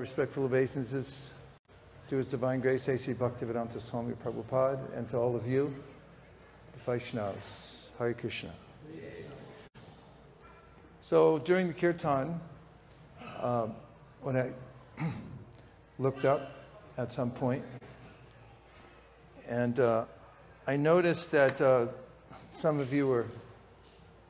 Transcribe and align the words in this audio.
respectful 0.00 0.44
obeisances 0.44 1.32
to 2.08 2.16
His 2.16 2.26
Divine 2.26 2.60
Grace, 2.60 2.88
A.C. 2.88 3.14
Bhaktivedanta 3.14 3.80
Swami 3.80 4.14
Prabhupada, 4.14 4.96
and 4.96 5.08
to 5.08 5.18
all 5.18 5.34
of 5.34 5.46
you, 5.46 5.74
the 6.72 6.90
Vaishnavas. 6.90 7.76
Hare 7.98 8.12
Krishna. 8.12 8.50
So 11.00 11.38
during 11.38 11.68
the 11.68 11.72
kirtan, 11.72 12.38
uh, 13.40 13.68
when 14.20 14.36
I 14.36 14.50
looked 15.98 16.26
up 16.26 16.50
at 16.98 17.12
some 17.12 17.30
point, 17.30 17.64
and 19.48 19.80
uh, 19.80 20.04
I 20.66 20.76
noticed 20.76 21.30
that 21.30 21.58
uh, 21.60 21.86
some 22.50 22.80
of 22.80 22.92
you 22.92 23.06
were, 23.06 23.26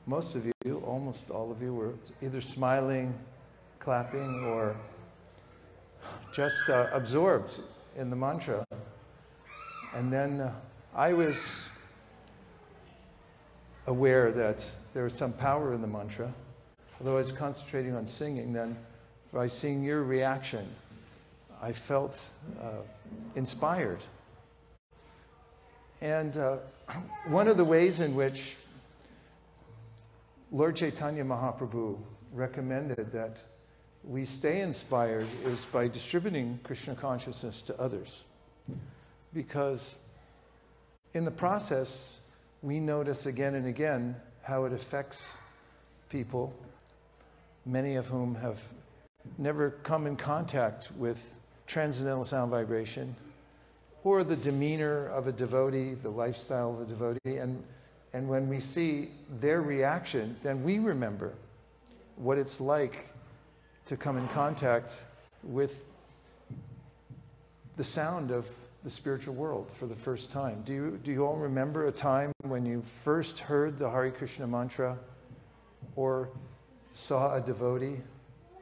most 0.07 0.37
of 0.37 0.47
you, 0.47 0.83
almost 0.87 1.31
all 1.31 1.51
of 1.51 1.61
you, 1.61 1.75
were 1.75 1.95
either 2.23 2.41
smiling, 2.41 3.13
clapping, 3.81 4.45
or 4.45 4.77
just 6.33 6.69
uh, 6.69 6.89
absorbed 6.93 7.51
in 7.97 8.11
the 8.11 8.17
mantra. 8.17 8.65
And 9.95 10.13
then 10.13 10.41
uh, 10.41 10.53
I 10.95 11.13
was 11.13 11.69
aware 13.87 14.33
that 14.33 14.65
there 14.95 15.05
was 15.05 15.15
some 15.15 15.33
power 15.33 15.73
in 15.75 15.81
the 15.81 15.87
mantra. 15.87 16.33
Although 17.01 17.15
I 17.15 17.19
was 17.19 17.33
concentrating 17.33 17.95
on 17.95 18.07
singing, 18.07 18.53
then 18.53 18.77
by 19.33 19.47
seeing 19.47 19.83
your 19.83 20.03
reaction, 20.03 20.67
I 21.63 21.73
felt 21.73 22.25
uh, 22.63 22.83
inspired. 23.35 23.99
And 26.01 26.37
uh, 26.37 26.57
one 27.29 27.49
of 27.49 27.57
the 27.57 27.65
ways 27.65 28.01
in 28.01 28.15
which 28.15 28.57
Lord 30.53 30.77
Chaitanya 30.77 31.25
Mahaprabhu 31.25 31.99
recommended 32.33 33.13
that 33.13 33.39
we 34.09 34.25
stay 34.25 34.61
inspired 34.61 35.27
is 35.45 35.65
by 35.67 35.89
distributing 35.89 36.61
Krishna 36.63 36.95
consciousness 36.95 37.61
to 37.63 37.81
others. 37.81 38.23
Because 39.35 39.97
in 41.13 41.25
the 41.25 41.31
process, 41.31 42.21
we 42.63 42.79
notice 42.79 43.27
again 43.27 43.57
and 43.57 43.67
again 43.67 44.15
how 44.43 44.65
it 44.65 44.73
affects 44.73 45.29
people, 46.09 46.55
many 47.65 47.97
of 47.97 48.07
whom 48.07 48.37
have 48.37 48.59
never 49.39 49.71
come 49.83 50.07
in 50.07 50.17
contact 50.17 50.91
with 50.97 51.39
transcendental 51.67 52.25
sound 52.25 52.51
vibration 52.53 53.17
or 54.05 54.23
the 54.23 54.37
demeanor 54.37 55.09
of 55.09 55.27
a 55.27 55.33
devotee, 55.33 55.95
the 55.95 56.09
lifestyle 56.09 56.75
of 56.75 56.83
a 56.83 56.85
devotee. 56.85 57.39
And, 57.39 57.61
and 58.13 58.29
when 58.29 58.49
we 58.49 58.61
see 58.61 59.11
their 59.41 59.63
reaction, 59.63 60.37
then 60.45 60.63
we 60.63 60.79
remember 60.79 61.35
what 62.15 62.39
it's 62.39 62.61
like 62.61 63.09
to 63.87 63.97
come 63.97 64.19
in 64.19 64.27
contact 64.29 65.01
with 65.43 65.85
the 67.77 67.85
sound 67.85 68.31
of 68.31 68.47
the 68.83 68.91
spiritual 68.91 69.35
world 69.35 69.71
for 69.79 69.87
the 69.87 69.95
first 69.95 70.31
time. 70.31 70.63
Do 70.65 70.73
you, 70.73 71.01
do 71.05 71.13
you 71.13 71.25
all 71.25 71.37
remember 71.37 71.87
a 71.87 71.93
time 71.93 72.33
when 72.43 72.67
you 72.67 72.83
first 72.83 73.39
heard 73.39 73.79
the 73.79 73.89
Hare 73.89 74.11
Krishna 74.11 74.47
mantra 74.47 74.99
or 75.95 76.29
saw 76.95 77.35
a 77.37 77.41
devotee 77.41 77.97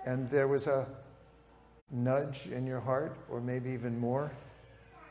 and 0.06 0.28
there 0.30 0.48
was 0.48 0.66
a 0.66 0.86
nudge 1.90 2.46
in 2.52 2.66
your 2.66 2.80
heart, 2.80 3.16
or 3.30 3.40
maybe 3.40 3.70
even 3.70 3.98
more? 3.98 4.30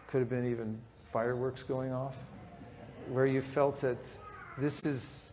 Could 0.08 0.20
have 0.20 0.30
been 0.30 0.50
even 0.52 0.80
fireworks 1.12 1.64
going 1.64 1.92
off, 1.92 2.16
where 3.10 3.26
you 3.26 3.42
felt 3.42 3.82
that 3.82 3.98
this 4.60 4.80
is, 4.82 5.32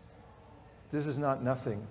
this 0.90 1.06
is 1.06 1.18
not 1.18 1.42
nothing, 1.42 1.86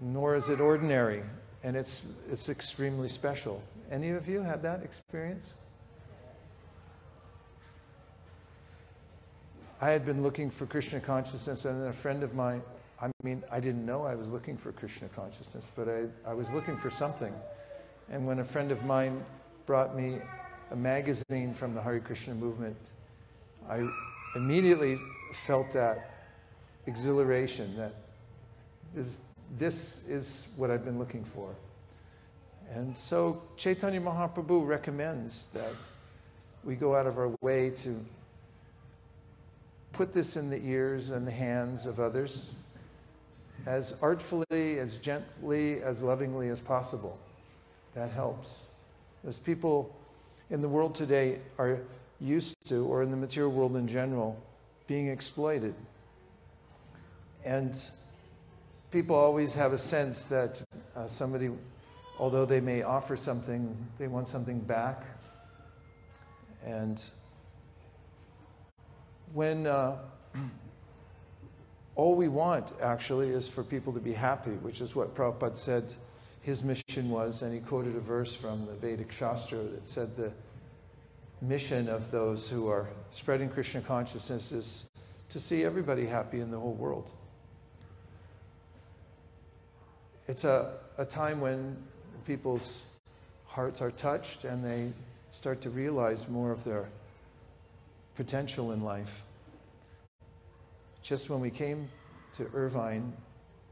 nor 0.00 0.36
is 0.36 0.48
it 0.48 0.60
ordinary 0.60 1.22
and 1.64 1.76
it's, 1.76 2.02
it's 2.30 2.48
extremely 2.48 3.08
special. 3.08 3.62
Any 3.90 4.10
of 4.10 4.28
you 4.28 4.42
had 4.42 4.62
that 4.62 4.82
experience? 4.82 5.54
I 9.80 9.90
had 9.90 10.06
been 10.06 10.22
looking 10.22 10.50
for 10.50 10.66
Krishna 10.66 11.00
consciousness, 11.00 11.64
and 11.64 11.86
a 11.86 11.92
friend 11.92 12.22
of 12.22 12.34
mine, 12.34 12.62
I 13.00 13.10
mean, 13.24 13.42
I 13.50 13.58
didn't 13.58 13.84
know 13.84 14.04
I 14.04 14.14
was 14.14 14.28
looking 14.28 14.56
for 14.56 14.70
Krishna 14.72 15.08
consciousness, 15.08 15.68
but 15.74 15.88
I, 15.88 16.04
I 16.24 16.34
was 16.34 16.50
looking 16.50 16.76
for 16.76 16.88
something. 16.88 17.34
And 18.08 18.26
when 18.26 18.38
a 18.38 18.44
friend 18.44 18.70
of 18.70 18.84
mine 18.84 19.24
brought 19.66 19.96
me 19.96 20.18
a 20.70 20.76
magazine 20.76 21.52
from 21.54 21.74
the 21.74 21.82
Hare 21.82 21.98
Krishna 21.98 22.34
movement, 22.34 22.76
I 23.68 23.88
immediately 24.36 24.98
felt 25.32 25.72
that 25.72 26.10
exhilaration 26.86 27.76
that 27.76 27.94
is 28.96 29.20
this 29.58 30.06
is 30.08 30.48
what 30.56 30.70
I've 30.70 30.84
been 30.84 30.98
looking 30.98 31.24
for. 31.24 31.54
And 32.74 32.96
so 32.96 33.42
Chaitanya 33.56 34.00
Mahaprabhu 34.00 34.66
recommends 34.66 35.46
that 35.52 35.72
we 36.64 36.74
go 36.74 36.96
out 36.96 37.06
of 37.06 37.18
our 37.18 37.30
way 37.40 37.70
to 37.70 37.98
put 39.92 40.14
this 40.14 40.36
in 40.36 40.48
the 40.48 40.64
ears 40.64 41.10
and 41.10 41.26
the 41.26 41.32
hands 41.32 41.86
of 41.86 42.00
others 42.00 42.50
as 43.66 43.94
artfully, 44.02 44.78
as 44.78 44.96
gently, 44.96 45.82
as 45.82 46.02
lovingly 46.02 46.48
as 46.48 46.60
possible. 46.60 47.18
That 47.94 48.10
helps. 48.10 48.56
As 49.26 49.38
people 49.38 49.94
in 50.50 50.62
the 50.62 50.68
world 50.68 50.94
today 50.94 51.38
are 51.58 51.78
used 52.20 52.56
to, 52.68 52.86
or 52.86 53.02
in 53.02 53.10
the 53.10 53.16
material 53.16 53.52
world 53.52 53.76
in 53.76 53.86
general, 53.86 54.40
being 54.86 55.08
exploited. 55.08 55.74
And 57.44 57.78
people 58.92 59.16
always 59.16 59.54
have 59.54 59.72
a 59.72 59.78
sense 59.78 60.24
that 60.24 60.62
uh, 60.94 61.06
somebody, 61.06 61.50
although 62.18 62.44
they 62.44 62.60
may 62.60 62.82
offer 62.82 63.16
something, 63.16 63.74
they 63.98 64.06
want 64.06 64.28
something 64.28 64.60
back. 64.60 65.02
And 66.64 67.02
when 69.32 69.66
uh, 69.66 69.96
all 71.96 72.14
we 72.14 72.28
want 72.28 72.72
actually 72.82 73.30
is 73.30 73.48
for 73.48 73.64
people 73.64 73.94
to 73.94 74.00
be 74.00 74.12
happy, 74.12 74.50
which 74.50 74.82
is 74.82 74.94
what 74.94 75.14
Prabhupada 75.14 75.56
said 75.56 75.84
his 76.42 76.62
mission 76.62 77.08
was, 77.08 77.40
and 77.40 77.54
he 77.54 77.60
quoted 77.60 77.96
a 77.96 78.00
verse 78.00 78.34
from 78.34 78.66
the 78.66 78.74
Vedic 78.74 79.10
Shastra 79.10 79.58
that 79.58 79.86
said 79.86 80.14
the 80.16 80.30
mission 81.40 81.88
of 81.88 82.10
those 82.10 82.48
who 82.50 82.68
are 82.68 82.88
spreading 83.10 83.48
Krishna 83.48 83.80
consciousness 83.80 84.52
is 84.52 84.84
to 85.30 85.40
see 85.40 85.64
everybody 85.64 86.04
happy 86.06 86.40
in 86.40 86.50
the 86.50 86.58
whole 86.58 86.74
world. 86.74 87.10
It's 90.32 90.44
a, 90.44 90.72
a 90.96 91.04
time 91.04 91.42
when 91.42 91.76
people's 92.26 92.80
hearts 93.44 93.82
are 93.82 93.90
touched 93.90 94.44
and 94.44 94.64
they 94.64 94.90
start 95.30 95.60
to 95.60 95.68
realize 95.68 96.26
more 96.26 96.50
of 96.50 96.64
their 96.64 96.88
potential 98.16 98.72
in 98.72 98.82
life. 98.82 99.24
Just 101.02 101.28
when 101.28 101.38
we 101.40 101.50
came 101.50 101.86
to 102.38 102.48
Irvine, 102.54 103.12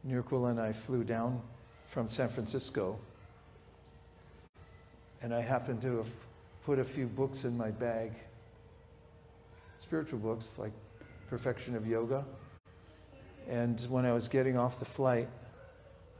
Nirkula 0.06 0.50
and 0.50 0.60
I 0.60 0.70
flew 0.70 1.02
down 1.02 1.40
from 1.88 2.08
San 2.08 2.28
Francisco, 2.28 2.98
and 5.22 5.32
I 5.32 5.40
happened 5.40 5.80
to 5.80 5.96
have 5.96 6.10
put 6.66 6.78
a 6.78 6.84
few 6.84 7.06
books 7.06 7.46
in 7.46 7.56
my 7.56 7.70
bag 7.70 8.12
spiritual 9.78 10.18
books 10.18 10.58
like 10.58 10.72
Perfection 11.30 11.74
of 11.74 11.86
Yoga. 11.86 12.22
And 13.48 13.80
when 13.88 14.04
I 14.04 14.12
was 14.12 14.28
getting 14.28 14.58
off 14.58 14.78
the 14.78 14.84
flight, 14.84 15.30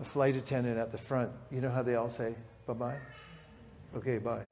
a 0.01 0.05
flight 0.05 0.37
attendant 0.37 0.79
at 0.79 0.93
the 0.93 0.99
front, 0.99 1.31
you 1.51 1.61
know 1.61 1.71
how 1.71 1.83
they 1.83 1.95
all 1.95 2.11
say, 2.11 2.35
bye 2.67 2.73
bye? 2.73 2.97
Okay, 3.97 4.19
bye. 4.19 4.45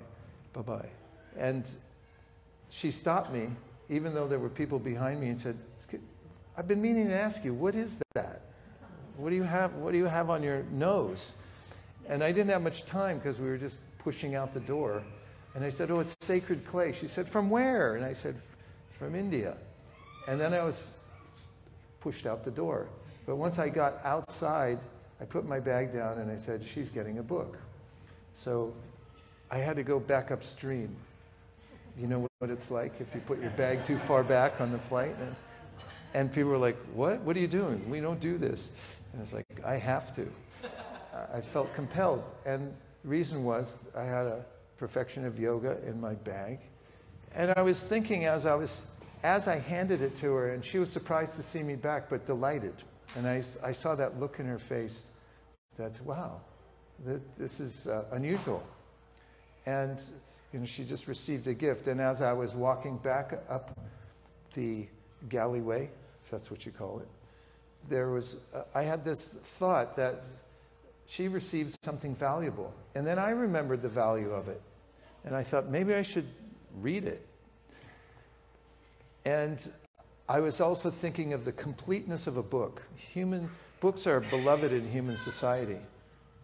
Bye 0.52 0.62
bye. 0.62 0.88
And 1.36 1.68
she 2.70 2.90
stopped 2.90 3.32
me, 3.32 3.48
even 3.88 4.14
though 4.14 4.28
there 4.28 4.38
were 4.38 4.48
people 4.48 4.78
behind 4.78 5.20
me, 5.20 5.28
and 5.28 5.40
said, 5.40 5.56
I've 6.56 6.66
been 6.66 6.82
meaning 6.82 7.06
to 7.08 7.14
ask 7.14 7.44
you, 7.44 7.54
what 7.54 7.76
is 7.76 7.98
that? 8.14 8.42
What 9.16 9.30
do 9.30 9.36
you 9.36 9.44
have, 9.44 9.74
what 9.74 9.92
do 9.92 9.98
you 9.98 10.06
have 10.06 10.28
on 10.28 10.42
your 10.42 10.64
nose? 10.72 11.34
And 12.08 12.24
I 12.24 12.32
didn't 12.32 12.50
have 12.50 12.62
much 12.62 12.84
time 12.84 13.18
because 13.18 13.38
we 13.38 13.48
were 13.48 13.58
just 13.58 13.78
pushing 13.98 14.34
out 14.34 14.54
the 14.54 14.60
door. 14.60 15.02
And 15.54 15.64
I 15.64 15.70
said, 15.70 15.90
Oh, 15.90 16.00
it's 16.00 16.14
sacred 16.20 16.66
clay. 16.66 16.92
She 16.92 17.08
said, 17.08 17.28
From 17.28 17.50
where? 17.50 17.96
And 17.96 18.04
I 18.04 18.12
said, 18.12 18.36
From 18.98 19.14
India. 19.14 19.56
And 20.26 20.40
then 20.40 20.54
I 20.54 20.62
was 20.62 20.94
pushed 22.00 22.26
out 22.26 22.44
the 22.44 22.50
door. 22.50 22.86
But 23.26 23.36
once 23.36 23.58
I 23.58 23.68
got 23.68 24.00
outside, 24.04 24.78
I 25.20 25.24
put 25.24 25.46
my 25.46 25.60
bag 25.60 25.92
down 25.92 26.18
and 26.18 26.30
I 26.30 26.36
said, 26.36 26.64
She's 26.74 26.88
getting 26.88 27.18
a 27.18 27.22
book. 27.22 27.58
So 28.34 28.72
I 29.50 29.58
had 29.58 29.76
to 29.76 29.82
go 29.82 29.98
back 29.98 30.30
upstream. 30.30 30.94
You 31.98 32.06
know 32.06 32.28
what 32.38 32.50
it's 32.50 32.70
like 32.70 33.00
if 33.00 33.14
you 33.14 33.20
put 33.20 33.40
your 33.40 33.50
bag 33.50 33.84
too 33.84 33.98
far 33.98 34.22
back 34.22 34.60
on 34.60 34.70
the 34.70 34.78
flight? 34.78 35.16
And, 35.20 35.36
and 36.14 36.32
people 36.32 36.50
were 36.50 36.58
like, 36.58 36.76
What? 36.94 37.20
What 37.20 37.36
are 37.36 37.40
you 37.40 37.48
doing? 37.48 37.88
We 37.90 38.00
don't 38.00 38.20
do 38.20 38.38
this. 38.38 38.70
And 39.12 39.20
I 39.20 39.22
was 39.22 39.32
like, 39.32 39.46
I 39.64 39.74
have 39.74 40.14
to. 40.16 40.30
I 41.34 41.40
felt 41.40 41.74
compelled. 41.74 42.22
And 42.46 42.72
the 43.02 43.08
reason 43.08 43.42
was 43.42 43.78
I 43.96 44.04
had 44.04 44.26
a 44.26 44.44
perfection 44.76 45.24
of 45.24 45.38
yoga 45.38 45.78
in 45.84 46.00
my 46.00 46.14
bag. 46.14 46.60
And 47.34 47.52
I 47.56 47.62
was 47.62 47.82
thinking 47.82 48.26
as 48.26 48.46
I 48.46 48.54
was 48.54 48.84
as 49.24 49.48
I 49.48 49.58
handed 49.58 50.00
it 50.00 50.14
to 50.16 50.32
her, 50.32 50.52
and 50.52 50.64
she 50.64 50.78
was 50.78 50.90
surprised 50.90 51.34
to 51.36 51.42
see 51.42 51.62
me 51.62 51.74
back, 51.74 52.08
but 52.08 52.24
delighted. 52.24 52.74
And 53.16 53.26
I, 53.26 53.42
I 53.62 53.72
saw 53.72 53.94
that 53.94 54.20
look 54.20 54.38
in 54.38 54.46
her 54.46 54.58
face 54.58 55.10
that, 55.76 56.00
wow, 56.02 56.40
th- 57.06 57.20
this 57.38 57.60
is 57.60 57.86
uh, 57.86 58.04
unusual. 58.12 58.62
And 59.66 60.02
you 60.52 60.60
know, 60.60 60.66
she 60.66 60.84
just 60.84 61.08
received 61.08 61.46
a 61.48 61.54
gift. 61.54 61.88
And 61.88 62.00
as 62.00 62.22
I 62.22 62.32
was 62.32 62.54
walking 62.54 62.96
back 62.98 63.32
up 63.48 63.78
the 64.54 64.86
galleyway, 65.28 65.90
if 66.24 66.30
that's 66.30 66.50
what 66.50 66.64
you 66.64 66.72
call 66.72 67.00
it, 67.00 67.08
there 67.88 68.10
was, 68.10 68.36
uh, 68.54 68.62
I 68.74 68.82
had 68.82 69.04
this 69.04 69.28
thought 69.28 69.96
that 69.96 70.24
she 71.06 71.28
received 71.28 71.76
something 71.84 72.14
valuable. 72.14 72.72
And 72.94 73.06
then 73.06 73.18
I 73.18 73.30
remembered 73.30 73.82
the 73.82 73.88
value 73.88 74.30
of 74.30 74.48
it. 74.48 74.60
And 75.24 75.34
I 75.34 75.42
thought, 75.42 75.68
maybe 75.68 75.94
I 75.94 76.02
should 76.02 76.28
read 76.80 77.04
it. 77.04 77.26
And 79.24 79.66
I 80.28 80.40
was 80.40 80.60
also 80.60 80.90
thinking 80.90 81.32
of 81.32 81.46
the 81.46 81.52
completeness 81.52 82.26
of 82.26 82.36
a 82.36 82.42
book. 82.42 82.82
Human 82.96 83.48
books 83.80 84.06
are 84.06 84.20
beloved 84.20 84.72
in 84.72 84.86
human 84.90 85.16
society. 85.16 85.78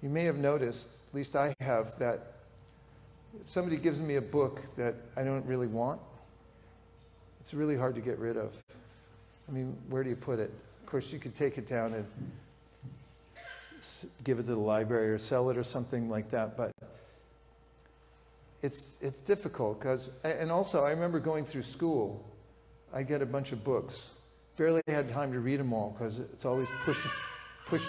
You 0.02 0.08
may 0.08 0.24
have 0.24 0.38
noticed, 0.38 0.88
at 1.08 1.14
least 1.14 1.36
I 1.36 1.54
have, 1.60 1.98
that 1.98 2.32
if 3.38 3.50
somebody 3.50 3.76
gives 3.76 4.00
me 4.00 4.16
a 4.16 4.22
book 4.22 4.62
that 4.76 4.94
I 5.16 5.22
don't 5.22 5.44
really 5.44 5.66
want, 5.66 6.00
it's 7.40 7.52
really 7.52 7.76
hard 7.76 7.94
to 7.96 8.00
get 8.00 8.18
rid 8.18 8.38
of. 8.38 8.54
I 9.48 9.52
mean, 9.52 9.76
where 9.90 10.02
do 10.02 10.08
you 10.08 10.16
put 10.16 10.38
it? 10.38 10.50
Of 10.82 10.86
course, 10.86 11.12
you 11.12 11.18
could 11.18 11.34
take 11.34 11.58
it 11.58 11.66
down 11.66 11.92
and 11.92 12.06
give 14.24 14.38
it 14.38 14.44
to 14.44 14.54
the 14.54 14.56
library 14.56 15.10
or 15.10 15.18
sell 15.18 15.50
it 15.50 15.58
or 15.58 15.64
something 15.64 16.08
like 16.08 16.30
that, 16.30 16.56
but 16.56 16.72
it's, 18.62 18.96
it's 19.02 19.20
difficult 19.20 19.78
because, 19.78 20.10
and 20.22 20.50
also 20.50 20.84
I 20.84 20.90
remember 20.90 21.20
going 21.20 21.44
through 21.44 21.64
school, 21.64 22.24
I 22.94 23.02
get 23.02 23.20
a 23.20 23.26
bunch 23.26 23.50
of 23.50 23.64
books. 23.64 24.10
Barely 24.56 24.80
had 24.86 25.08
time 25.08 25.32
to 25.32 25.40
read 25.40 25.58
them 25.58 25.72
all 25.72 25.96
because 25.98 26.20
it's 26.20 26.44
always 26.44 26.68
pushing, 26.84 27.10
push, 27.66 27.82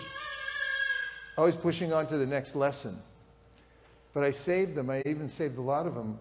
always 1.37 1.55
pushing 1.55 1.93
on 1.93 2.07
to 2.07 2.17
the 2.17 2.25
next 2.25 2.55
lesson. 2.55 2.97
But 4.15 4.23
I 4.23 4.31
saved 4.31 4.73
them. 4.73 4.89
I 4.89 5.03
even 5.05 5.29
saved 5.29 5.59
a 5.59 5.61
lot 5.61 5.85
of 5.85 5.93
them. 5.93 6.17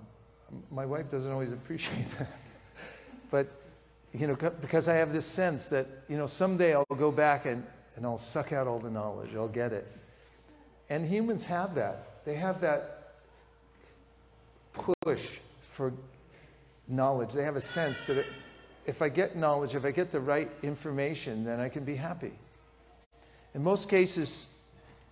My 0.70 0.84
wife 0.84 1.10
doesn't 1.10 1.32
always 1.32 1.52
appreciate 1.52 2.06
that. 2.18 2.28
but, 3.30 3.48
you 4.12 4.26
know, 4.26 4.34
because 4.34 4.86
I 4.86 4.94
have 4.96 5.14
this 5.14 5.24
sense 5.24 5.66
that, 5.68 5.86
you 6.10 6.18
know, 6.18 6.26
someday 6.26 6.74
I'll 6.74 6.84
go 6.98 7.10
back 7.10 7.46
and, 7.46 7.64
and 7.96 8.04
I'll 8.04 8.18
suck 8.18 8.52
out 8.52 8.66
all 8.66 8.78
the 8.78 8.90
knowledge. 8.90 9.34
I'll 9.34 9.48
get 9.48 9.72
it. 9.72 9.90
And 10.90 11.08
humans 11.08 11.46
have 11.46 11.74
that. 11.76 12.24
They 12.26 12.34
have 12.34 12.60
that 12.60 13.14
push 15.02 15.26
for 15.72 15.92
knowledge. 16.86 17.32
They 17.32 17.44
have 17.44 17.56
a 17.56 17.62
sense 17.62 18.06
that 18.06 18.26
if 18.86 19.02
I 19.02 19.08
get 19.08 19.36
knowledge, 19.36 19.74
if 19.74 19.84
I 19.84 19.90
get 19.90 20.12
the 20.12 20.20
right 20.20 20.50
information, 20.62 21.44
then 21.44 21.60
I 21.60 21.68
can 21.68 21.84
be 21.84 21.94
happy. 21.94 22.32
In 23.54 23.62
most 23.62 23.88
cases, 23.88 24.46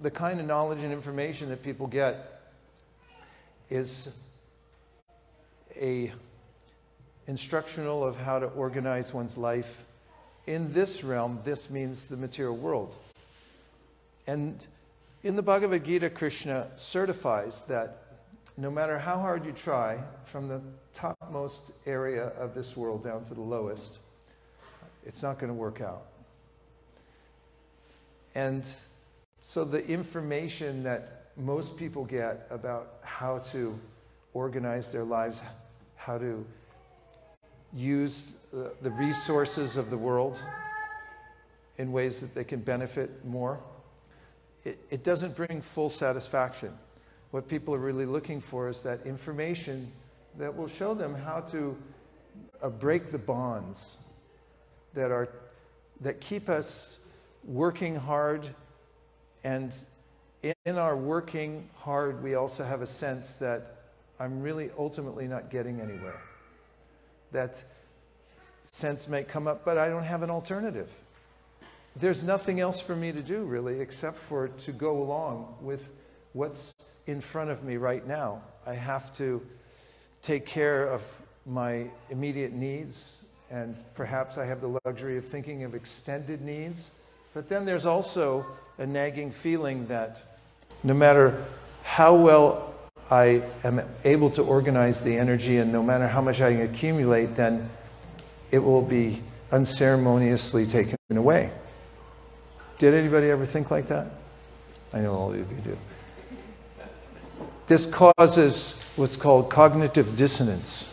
the 0.01 0.11
kind 0.11 0.41
of 0.41 0.47
knowledge 0.47 0.81
and 0.81 0.93
information 0.93 1.49
that 1.51 1.63
people 1.63 1.87
get 1.87 2.41
is 3.71 4.11
a 5.81 6.13
instructional 7.27 8.05
of 8.05 8.17
how 8.17 8.39
to 8.39 8.47
organize 8.47 9.15
one's 9.15 9.39
life. 9.39 9.85
In 10.47 10.73
this 10.73 11.05
realm, 11.05 11.39
this 11.45 11.71
means 11.71 12.07
the 12.09 12.17
material 12.17 12.57
world. 12.57 12.95
And 14.27 14.67
in 15.23 15.37
the 15.37 15.43
Bhagavad 15.43 15.85
Gita, 15.85 16.11
Krishna 16.11 16.69
certifies 16.77 17.65
that 17.65 18.02
no 18.57 18.71
matter 18.71 18.99
how 18.99 19.19
hard 19.19 19.45
you 19.45 19.53
try, 19.53 19.99
from 20.25 20.49
the 20.49 20.61
topmost 20.95 21.73
area 21.87 22.29
of 22.39 22.55
this 22.55 22.77
world 22.77 23.05
down 23.05 23.25
to 23.25 23.35
the 23.35 23.41
lowest, 23.41 23.99
it's 25.05 25.23
not 25.23 25.39
going 25.39 25.49
to 25.49 25.55
work 25.55 25.81
out. 25.81 26.07
And 28.35 28.65
so 29.45 29.65
the 29.65 29.87
information 29.87 30.83
that 30.85 31.27
most 31.37 31.77
people 31.77 32.05
get 32.05 32.47
about 32.51 32.95
how 33.03 33.39
to 33.53 33.79
organize 34.35 34.93
their 34.93 35.05
lives, 35.05 35.41
how 35.97 36.19
to 36.19 36.45
use 37.75 38.33
the, 38.53 38.91
resources 38.91 39.77
of 39.77 39.89
the 39.91 39.97
world 39.97 40.39
in 41.79 41.91
ways 41.91 42.21
that 42.21 42.35
they 42.35 42.45
can 42.45 42.61
benefit 42.61 43.25
more. 43.25 43.59
It, 44.65 44.79
it 44.91 45.05
doesn't 45.05 45.35
bring 45.37 45.63
full 45.63 45.89
satisfaction. 45.89 46.73
What 47.33 47.49
people 47.49 47.75
are 47.75 47.79
really 47.79 48.07
looking 48.07 48.41
for 48.41 48.69
is 48.69 48.83
that 48.83 49.05
information 49.07 49.91
that 50.39 50.55
will 50.57 50.69
show 50.69 50.95
them 50.95 51.15
how 51.15 51.41
to 51.51 51.77
uh, 52.63 52.69
break 52.69 53.11
the 53.11 53.19
bonds 53.19 53.97
that 54.95 55.11
are 55.11 55.29
that 56.03 56.21
keep 56.21 56.49
us 56.49 56.99
working 57.45 57.97
hard 57.97 58.49
and 59.45 59.75
in 60.43 60.77
our 60.77 60.97
working 60.97 61.69
hard, 61.77 62.23
we 62.23 62.35
also 62.35 62.65
have 62.65 62.83
a 62.83 62.87
sense 62.87 63.35
that 63.37 63.77
I'm 64.21 64.43
really 64.43 64.71
ultimately 64.79 65.27
not 65.27 65.51
getting 65.51 65.81
anywhere. 65.81 66.21
That 67.31 67.63
sense 68.65 69.09
may 69.09 69.23
come 69.23 69.47
up, 69.47 69.65
but 69.65 69.79
I 69.79 69.89
don't 69.89 70.05
have 70.05 70.23
an 70.23 70.31
alternative. 70.31 70.91
There's 71.97 72.23
nothing 72.23 72.61
else 72.61 72.81
for 72.81 72.97
me 72.97 73.13
to 73.13 73.23
do, 73.23 73.45
really, 73.45 73.81
except 73.81 74.19
for 74.19 74.49
to 74.49 74.73
go 74.73 75.01
along 75.01 75.55
with 75.61 75.89
what's 76.33 76.75
in 77.07 77.21
front 77.21 77.51
of 77.51 77.65
me 77.65 77.77
right 77.77 78.07
now. 78.07 78.43
I 78.67 78.75
have 78.75 79.15
to 79.17 79.43
take 80.23 80.47
care 80.47 80.87
of 80.87 81.03
my 81.47 81.87
immediate 82.11 82.53
needs, 82.53 83.17
and 83.51 83.77
perhaps 83.95 84.39
I 84.39 84.45
have 84.45 84.61
the 84.61 84.79
luxury 84.85 85.19
of 85.19 85.25
thinking 85.25 85.65
of 85.65 85.75
extended 85.75 86.43
needs. 86.43 86.91
But 87.35 87.49
then 87.49 87.65
there's 87.65 87.87
also 87.87 88.47
a 88.79 88.87
nagging 88.87 89.31
feeling 89.31 89.87
that 89.89 90.39
no 90.85 90.95
matter 90.95 91.45
how 91.83 92.15
well 92.15 92.75
I 93.11 93.43
am 93.65 93.83
able 94.05 94.31
to 94.31 94.43
organize 94.43 95.03
the 95.03 95.17
energy 95.17 95.59
and 95.59 95.73
no 95.73 95.83
matter 95.83 96.09
how 96.09 96.21
much 96.21 96.41
I 96.41 96.51
accumulate, 96.51 97.35
then 97.37 97.69
it 98.51 98.59
will 98.59 98.83
be 98.83 99.23
unceremoniously 99.51 100.67
taken 100.67 100.97
away. 101.11 101.51
Did 102.79 102.95
anybody 102.95 103.31
ever 103.31 103.45
think 103.45 103.71
like 103.71 103.89
that? 103.89 104.07
I 104.93 105.01
know 105.01 105.15
all 105.15 105.31
of 105.31 105.39
you 105.39 105.45
do. 105.65 105.77
This 107.73 107.87
causes 107.87 108.75
what's 108.97 109.17
called 109.17 109.49
cognitive 109.49 110.15
dissonance. 110.15 110.93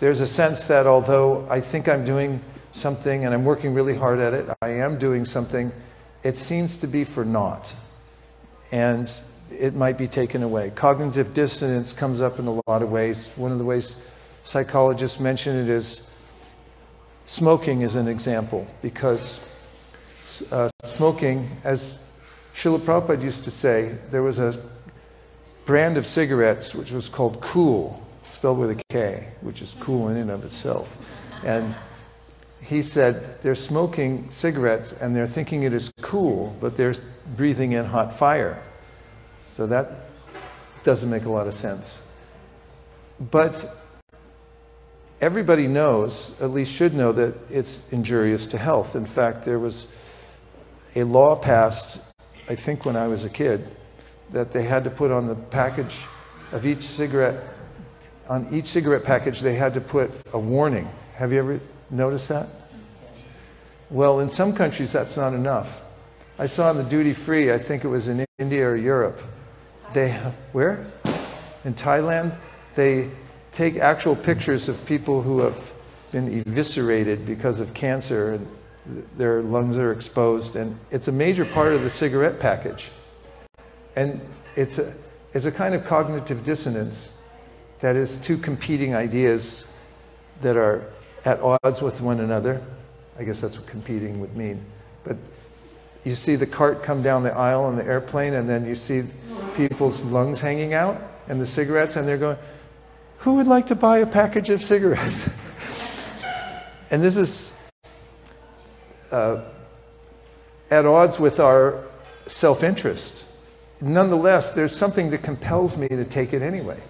There's 0.00 0.20
a 0.20 0.26
sense 0.26 0.64
that 0.64 0.86
although 0.86 1.46
I 1.48 1.62
think 1.62 1.88
I'm 1.88 2.04
doing 2.04 2.42
something 2.72 3.24
and 3.24 3.32
I'm 3.32 3.42
working 3.42 3.72
really 3.72 3.96
hard 3.96 4.18
at 4.18 4.34
it, 4.34 4.54
I 4.60 4.68
am 4.68 4.98
doing 4.98 5.24
something, 5.24 5.72
it 6.22 6.36
seems 6.36 6.76
to 6.80 6.86
be 6.86 7.04
for 7.04 7.24
naught 7.24 7.72
and 8.70 9.10
it 9.50 9.76
might 9.76 9.96
be 9.96 10.06
taken 10.06 10.42
away. 10.42 10.72
Cognitive 10.74 11.32
dissonance 11.32 11.94
comes 11.94 12.20
up 12.20 12.38
in 12.38 12.48
a 12.48 12.60
lot 12.66 12.82
of 12.82 12.90
ways. 12.90 13.30
One 13.36 13.50
of 13.50 13.56
the 13.56 13.64
ways 13.64 13.96
psychologists 14.42 15.18
mention 15.18 15.56
it 15.56 15.70
is 15.70 16.06
smoking 17.24 17.80
is 17.80 17.94
an 17.94 18.08
example 18.08 18.66
because 18.82 19.40
uh, 20.52 20.68
smoking, 20.82 21.48
as 21.64 21.98
Srila 22.54 22.80
Prabhupada 22.80 23.22
used 23.22 23.44
to 23.44 23.50
say, 23.50 23.96
there 24.10 24.22
was 24.22 24.38
a 24.38 24.52
brand 25.66 25.96
of 25.96 26.06
cigarettes 26.06 26.74
which 26.74 26.90
was 26.90 27.08
called 27.08 27.40
Kool, 27.40 28.00
spelled 28.30 28.58
with 28.58 28.70
a 28.70 28.82
K, 28.90 29.28
which 29.40 29.62
is 29.62 29.74
cool 29.80 30.08
in 30.08 30.16
and 30.16 30.30
of 30.30 30.44
itself. 30.44 30.96
And 31.44 31.74
he 32.60 32.82
said 32.82 33.40
they're 33.42 33.54
smoking 33.54 34.28
cigarettes 34.30 34.92
and 34.92 35.14
they're 35.14 35.28
thinking 35.28 35.62
it 35.62 35.72
is 35.72 35.92
cool, 36.00 36.56
but 36.60 36.76
they're 36.76 36.94
breathing 37.36 37.72
in 37.72 37.84
hot 37.84 38.16
fire. 38.16 38.62
So 39.46 39.66
that 39.66 40.08
doesn't 40.82 41.10
make 41.10 41.24
a 41.24 41.30
lot 41.30 41.46
of 41.46 41.54
sense. 41.54 42.00
But 43.30 43.64
everybody 45.20 45.66
knows, 45.66 46.38
at 46.40 46.50
least 46.50 46.72
should 46.72 46.94
know, 46.94 47.12
that 47.12 47.34
it's 47.50 47.92
injurious 47.92 48.46
to 48.48 48.58
health. 48.58 48.96
In 48.96 49.06
fact, 49.06 49.44
there 49.44 49.58
was 49.58 49.86
a 50.96 51.04
law 51.04 51.36
passed, 51.36 52.00
I 52.48 52.54
think 52.54 52.84
when 52.84 52.96
I 52.96 53.08
was 53.08 53.24
a 53.24 53.30
kid, 53.30 53.70
that 54.34 54.50
they 54.50 54.64
had 54.64 54.82
to 54.82 54.90
put 54.90 55.12
on 55.12 55.28
the 55.28 55.36
package 55.36 56.04
of 56.50 56.66
each 56.66 56.82
cigarette, 56.82 57.40
on 58.28 58.48
each 58.52 58.66
cigarette 58.66 59.04
package, 59.04 59.40
they 59.40 59.54
had 59.54 59.72
to 59.74 59.80
put 59.80 60.10
a 60.32 60.38
warning. 60.38 60.90
Have 61.14 61.32
you 61.32 61.38
ever 61.38 61.60
noticed 61.88 62.28
that? 62.28 62.48
Well, 63.90 64.18
in 64.18 64.28
some 64.28 64.52
countries, 64.52 64.92
that's 64.92 65.16
not 65.16 65.34
enough. 65.34 65.82
I 66.36 66.46
saw 66.46 66.68
in 66.72 66.76
the 66.76 66.82
duty 66.82 67.12
free, 67.12 67.52
I 67.52 67.58
think 67.58 67.84
it 67.84 67.88
was 67.88 68.08
in 68.08 68.26
India 68.40 68.66
or 68.66 68.74
Europe. 68.74 69.20
They, 69.92 70.10
where? 70.50 70.90
In 71.64 71.74
Thailand, 71.74 72.36
they 72.74 73.10
take 73.52 73.76
actual 73.76 74.16
pictures 74.16 74.68
of 74.68 74.84
people 74.84 75.22
who 75.22 75.38
have 75.38 75.72
been 76.10 76.40
eviscerated 76.40 77.24
because 77.24 77.60
of 77.60 77.72
cancer 77.72 78.34
and 78.34 79.06
their 79.16 79.42
lungs 79.42 79.78
are 79.78 79.92
exposed. 79.92 80.56
And 80.56 80.76
it's 80.90 81.06
a 81.06 81.12
major 81.12 81.44
part 81.44 81.72
of 81.72 81.82
the 81.82 81.90
cigarette 81.90 82.40
package. 82.40 82.90
And 83.96 84.20
it's 84.56 84.78
a, 84.78 84.92
it's 85.32 85.44
a 85.44 85.52
kind 85.52 85.74
of 85.74 85.84
cognitive 85.84 86.44
dissonance 86.44 87.20
that 87.80 87.96
is 87.96 88.16
two 88.16 88.38
competing 88.38 88.94
ideas 88.94 89.66
that 90.40 90.56
are 90.56 90.84
at 91.24 91.40
odds 91.40 91.82
with 91.82 92.00
one 92.00 92.20
another. 92.20 92.60
I 93.18 93.24
guess 93.24 93.40
that's 93.40 93.56
what 93.56 93.66
competing 93.66 94.20
would 94.20 94.36
mean. 94.36 94.64
But 95.04 95.16
you 96.04 96.14
see 96.14 96.36
the 96.36 96.46
cart 96.46 96.82
come 96.82 97.02
down 97.02 97.22
the 97.22 97.32
aisle 97.34 97.68
in 97.70 97.76
the 97.76 97.84
airplane, 97.84 98.34
and 98.34 98.48
then 98.48 98.66
you 98.66 98.74
see 98.74 99.04
people's 99.56 100.02
lungs 100.02 100.40
hanging 100.40 100.74
out. 100.74 101.00
and 101.26 101.40
the 101.40 101.46
cigarettes, 101.46 101.96
and 101.96 102.06
they're 102.06 102.18
going, 102.18 102.36
Who 103.18 103.34
would 103.34 103.46
like 103.46 103.66
to 103.68 103.74
buy 103.74 103.98
a 103.98 104.06
package 104.06 104.50
of 104.50 104.62
cigarettes? 104.62 105.26
and 106.90 107.02
this 107.02 107.16
is 107.16 107.56
uh, 109.10 109.40
at 110.70 110.84
odds 110.84 111.18
with 111.18 111.40
our 111.40 111.82
self 112.26 112.62
interest. 112.62 113.23
Nonetheless, 113.80 114.54
there's 114.54 114.74
something 114.74 115.10
that 115.10 115.22
compels 115.22 115.76
me 115.76 115.88
to 115.88 116.04
take 116.04 116.32
it 116.32 116.42
anyway. 116.42 116.80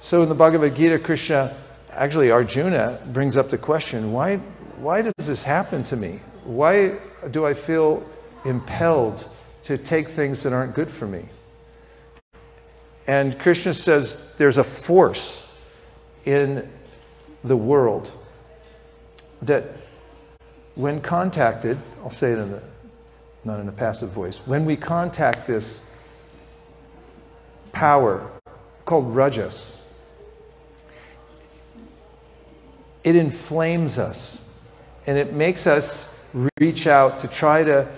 So 0.00 0.22
in 0.22 0.28
the 0.28 0.34
Bhagavad 0.34 0.74
Gita, 0.74 0.98
Krishna, 0.98 1.56
actually 1.90 2.30
Arjuna, 2.30 3.00
brings 3.12 3.36
up 3.36 3.50
the 3.50 3.58
question 3.58 4.12
why, 4.12 4.36
why 4.78 5.02
does 5.02 5.26
this 5.26 5.42
happen 5.42 5.82
to 5.84 5.96
me? 5.96 6.20
Why 6.44 6.96
do 7.30 7.44
I 7.44 7.54
feel 7.54 8.08
impelled 8.44 9.28
to 9.64 9.76
take 9.76 10.08
things 10.08 10.42
that 10.44 10.52
aren't 10.52 10.74
good 10.74 10.90
for 10.90 11.06
me? 11.06 11.24
And 13.06 13.38
Krishna 13.38 13.74
says 13.74 14.20
there's 14.36 14.58
a 14.58 14.64
force 14.64 15.48
in 16.24 16.68
the 17.44 17.56
world 17.56 18.10
that, 19.42 19.64
when 20.74 21.00
contacted, 21.00 21.78
I'll 22.02 22.10
say 22.10 22.32
it 22.32 22.38
in 22.38 22.50
the, 22.50 22.62
not 23.46 23.60
in 23.60 23.68
a 23.68 23.72
passive 23.72 24.10
voice, 24.10 24.38
when 24.38 24.64
we 24.66 24.76
contact 24.76 25.46
this 25.46 25.94
power 27.72 28.28
called 28.84 29.14
rajas, 29.14 29.80
it 33.04 33.14
inflames 33.14 33.98
us 33.98 34.42
and 35.06 35.16
it 35.16 35.32
makes 35.32 35.66
us 35.66 36.20
reach 36.58 36.88
out 36.88 37.20
to 37.20 37.28
try 37.28 37.62
to 37.62 37.88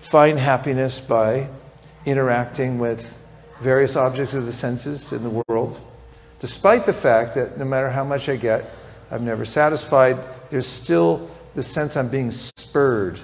find 0.00 0.38
happiness 0.38 1.00
by 1.00 1.48
interacting 2.04 2.78
with 2.78 3.16
various 3.60 3.96
objects 3.96 4.34
of 4.34 4.44
the 4.44 4.52
senses 4.52 5.12
in 5.12 5.22
the 5.22 5.42
world, 5.48 5.80
despite 6.38 6.84
the 6.84 6.92
fact 6.92 7.34
that 7.34 7.58
no 7.58 7.64
matter 7.64 7.88
how 7.88 8.04
much 8.04 8.28
I 8.28 8.36
get, 8.36 8.70
I'm 9.10 9.24
never 9.24 9.46
satisfied, 9.46 10.18
there's 10.50 10.66
still 10.66 11.30
the 11.54 11.62
sense 11.62 11.96
I'm 11.96 12.08
being 12.08 12.30
spurred 12.30 13.18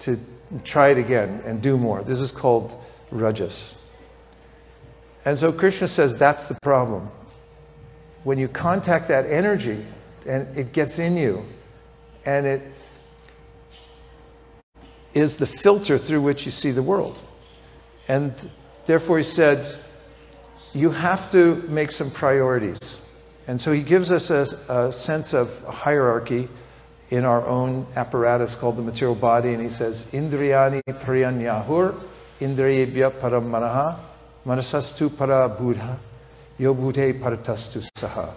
to 0.00 0.18
try 0.64 0.88
it 0.88 0.98
again 0.98 1.42
and 1.44 1.60
do 1.60 1.76
more. 1.76 2.02
This 2.02 2.20
is 2.20 2.30
called 2.30 2.76
rajas. 3.10 3.76
And 5.24 5.38
so 5.38 5.52
Krishna 5.52 5.88
says 5.88 6.16
that's 6.16 6.46
the 6.46 6.56
problem. 6.62 7.08
When 8.24 8.38
you 8.38 8.48
contact 8.48 9.08
that 9.08 9.26
energy 9.26 9.84
and 10.24 10.56
it 10.56 10.72
gets 10.72 10.98
in 10.98 11.16
you 11.16 11.44
and 12.24 12.46
it 12.46 12.62
is 15.14 15.36
the 15.36 15.46
filter 15.46 15.96
through 15.96 16.20
which 16.20 16.44
you 16.44 16.52
see 16.52 16.70
the 16.70 16.82
world. 16.82 17.18
And 18.08 18.34
therefore, 18.84 19.16
he 19.16 19.24
said, 19.24 19.66
you 20.74 20.90
have 20.90 21.32
to 21.32 21.56
make 21.68 21.90
some 21.90 22.10
priorities. 22.10 23.00
And 23.46 23.60
so 23.60 23.72
he 23.72 23.82
gives 23.82 24.10
us 24.10 24.30
a, 24.30 24.46
a 24.68 24.92
sense 24.92 25.32
of 25.32 25.62
hierarchy 25.64 26.48
in 27.10 27.24
our 27.24 27.46
own 27.46 27.86
apparatus 27.94 28.54
called 28.54 28.76
the 28.76 28.82
material 28.82 29.14
body. 29.14 29.52
And 29.52 29.62
he 29.62 29.70
says, 29.70 30.04
Indriyani 30.12 30.82
priyanyahur, 30.84 32.00
indriyebhya 32.40 33.10
param 33.20 33.48
manaha, 33.50 33.98
manasastu 34.44 35.16
para 35.16 35.48
buddha, 35.48 35.98
yobhute 36.58 37.20
paratastu 37.20 37.88
saha. 37.96 38.32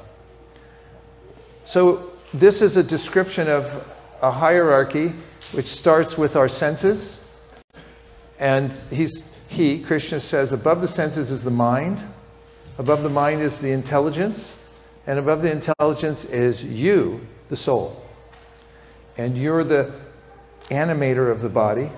So 1.63 2.11
this 2.33 2.61
is 2.61 2.77
a 2.77 2.83
description 2.83 3.49
of 3.49 3.85
a 4.21 4.31
hierarchy 4.31 5.13
which 5.51 5.67
starts 5.67 6.17
with 6.17 6.35
our 6.35 6.47
senses. 6.47 7.25
And 8.39 8.71
he's, 8.91 9.35
he, 9.47 9.81
Krishna 9.81 10.19
says, 10.19 10.51
above 10.51 10.81
the 10.81 10.87
senses 10.87 11.31
is 11.31 11.43
the 11.43 11.51
mind, 11.51 11.99
above 12.77 13.03
the 13.03 13.09
mind 13.09 13.41
is 13.41 13.59
the 13.59 13.71
intelligence, 13.71 14.69
and 15.07 15.19
above 15.19 15.41
the 15.41 15.51
intelligence 15.51 16.25
is 16.25 16.63
you, 16.63 17.21
the 17.49 17.55
soul. 17.55 18.05
And 19.19 19.37
you're 19.37 19.65
the 19.65 19.91
animator 20.69 21.29
of 21.29 21.41
the 21.41 21.49
body, 21.49 21.89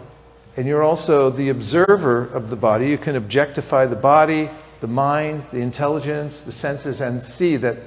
and 0.58 0.66
you're 0.66 0.82
also 0.82 1.30
the 1.30 1.50
observer 1.50 2.26
of 2.26 2.50
the 2.50 2.56
body. 2.56 2.90
You 2.90 2.98
can 2.98 3.16
objectify 3.16 3.86
the 3.86 3.96
body, 3.96 4.50
the 4.80 4.88
mind, 4.88 5.44
the 5.52 5.60
intelligence, 5.60 6.42
the 6.42 6.52
senses, 6.52 7.00
and 7.00 7.22
see 7.22 7.58
that 7.58 7.78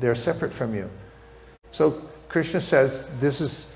they're 0.00 0.16
separate 0.16 0.52
from 0.52 0.74
you. 0.74 0.90
So 1.70 2.02
Krishna 2.28 2.60
says 2.60 3.08
this 3.20 3.40
is 3.40 3.72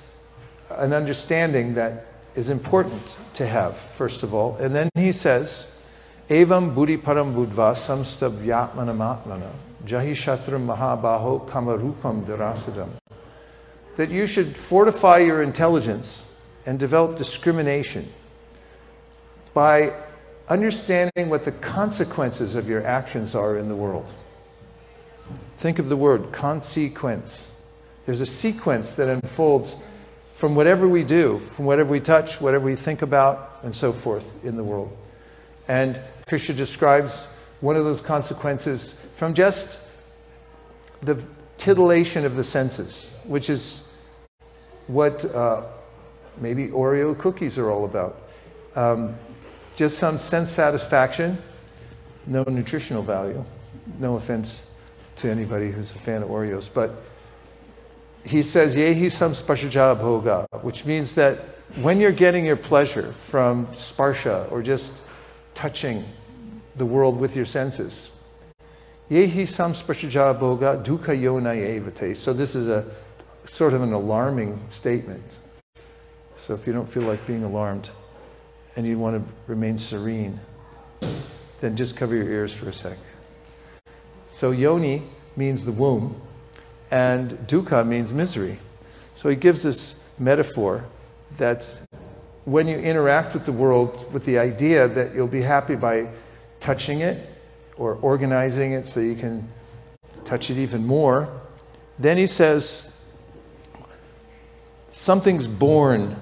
an 0.71 0.93
understanding 0.93 1.75
that 1.75 2.07
is 2.35 2.49
important 2.49 3.17
to 3.35 3.47
have, 3.47 3.77
first 3.77 4.25
of 4.25 4.35
all. 4.35 4.57
And 4.57 4.75
then 4.75 4.89
he 4.97 5.13
says, 5.13 5.71
Evam 6.29 6.75
buddhi 6.75 6.97
param 6.97 7.33
budva 7.33 7.77
samstavyatmanamatmana 7.77 9.53
jahi 9.87 10.11
shatram 10.11 10.67
mahabaho 10.67 11.49
kamarupam 11.49 12.25
darasadam. 12.25 12.89
That 13.97 14.11
you 14.11 14.27
should 14.27 14.57
fortify 14.57 15.19
your 15.19 15.43
intelligence 15.43 16.25
and 16.67 16.79
develop 16.79 17.17
discrimination 17.17 18.11
by 19.53 19.93
understanding 20.49 21.31
what 21.31 21.45
the 21.45 21.53
consequences 21.53 22.57
of 22.57 22.69
your 22.69 22.85
actions 22.85 23.35
are 23.35 23.57
in 23.57 23.69
the 23.69 23.77
world. 23.77 24.13
Think 25.59 25.79
of 25.79 25.89
the 25.89 25.97
word 25.97 26.33
consequence. 26.33 27.53
There's 28.05 28.21
a 28.21 28.27
sequence 28.27 28.93
that 28.93 29.09
unfolds 29.09 29.77
from 30.35 30.55
whatever 30.55 30.89
we 30.89 31.05
do, 31.05 31.39
from 31.39 31.65
whatever 31.65 31.91
we 31.91 32.01
touch, 32.01 32.41
whatever 32.41 32.65
we 32.65 32.77
think 32.77 33.03
about, 33.03 33.61
and 33.63 33.75
so 33.75 33.93
forth 33.93 34.45
in 34.45 34.57
the 34.57 34.65
world. 34.65 34.95
And 35.69 35.99
Krishna 36.27 36.55
describes 36.55 37.27
one 37.61 37.77
of 37.77 37.85
those 37.85 38.01
consequences 38.01 39.01
from 39.17 39.33
just 39.33 39.81
the 41.01 41.23
titillation 41.57 42.27
of 42.27 42.37
the 42.37 42.45
senses, 42.45 43.15
which 43.25 43.49
is 43.49 43.84
what 44.87 45.25
uh, 45.35 45.63
maybe 46.39 46.69
Oreo 46.69 47.19
cookies 47.19 47.59
are 47.59 47.71
all 47.71 47.85
about. 47.85 48.23
Um, 48.75 49.17
just 49.75 49.99
some 49.99 50.19
sense 50.19 50.51
satisfaction, 50.51 51.39
no 52.27 52.45
nutritional 52.45 53.03
value. 53.03 53.45
No 53.99 54.17
offense 54.17 54.63
to 55.17 55.29
anybody 55.29 55.71
who's 55.71 55.91
a 55.91 55.99
fan 55.99 56.23
of 56.23 56.29
Oreos, 56.29 56.69
but 56.73 57.03
he 58.25 58.43
says, 58.43 58.75
Yehi 58.75 59.11
sam 59.11 59.33
sparshaja 59.33 59.99
bhoga, 60.01 60.47
which 60.63 60.87
means 60.87 61.15
that 61.15 61.39
when 61.83 62.01
you're 62.01 62.13
getting 62.13 62.45
your 62.45 62.57
pleasure 62.57 63.13
from 63.13 63.67
sparsha 63.69 64.51
or 64.51 64.63
just 64.63 64.93
touching 65.55 66.05
the 66.77 66.87
world 66.87 67.19
with 67.19 67.37
your 67.37 67.45
senses, 67.45 68.11
Yehi 69.11 69.47
sam 69.47 69.75
sparshaja 69.75 70.39
bhoga 70.39 70.83
dukkha 70.83 71.21
yona 71.21 72.17
So 72.17 72.33
this 72.33 72.55
is 72.55 72.69
a 72.69 72.87
sort 73.45 73.75
of 73.75 73.83
an 73.83 73.93
alarming 73.93 74.61
statement. 74.69 75.23
So 76.37 76.55
if 76.55 76.67
you 76.67 76.73
don't 76.73 76.91
feel 76.91 77.05
like 77.05 77.27
being 77.27 77.45
alarmed 77.45 77.91
and 78.77 78.87
you 78.87 78.99
want 78.99 79.17
to 79.17 79.33
remain 79.47 79.79
serene, 79.79 80.39
then 81.61 81.77
just 81.77 81.97
cover 81.97 82.15
your 82.15 82.29
ears 82.29 82.53
for 82.53 82.69
a 82.69 82.73
sec. 82.73 82.99
So 84.29 84.51
yoni 84.51 85.03
means 85.37 85.65
the 85.65 85.73
womb 85.73 86.21
and 86.91 87.31
dukkha 87.47 87.87
means 87.87 88.13
misery. 88.13 88.59
So 89.15 89.29
he 89.29 89.37
gives 89.37 89.63
this 89.63 90.07
metaphor 90.19 90.85
that 91.39 91.67
when 92.45 92.69
you 92.69 92.77
interact 92.79 93.33
with 93.33 93.47
the 93.47 93.53
world 93.53 94.13
with 94.13 94.25
the 94.25 94.39
idea 94.39 94.87
that 94.89 95.15
you'll 95.15 95.27
be 95.27 95.41
happy 95.41 95.77
by 95.77 96.09
touching 96.61 97.01
it 97.01 97.27
or 97.77 97.95
organizing 97.97 98.73
it 98.73 98.87
so 98.87 99.01
you 99.01 99.15
can 99.15 99.49
touch 100.25 100.51
it 100.51 100.59
even 100.59 100.87
more, 100.87 101.29
then 101.99 102.19
he 102.19 102.27
says 102.27 102.94
something's 104.95 105.47
born 105.47 106.17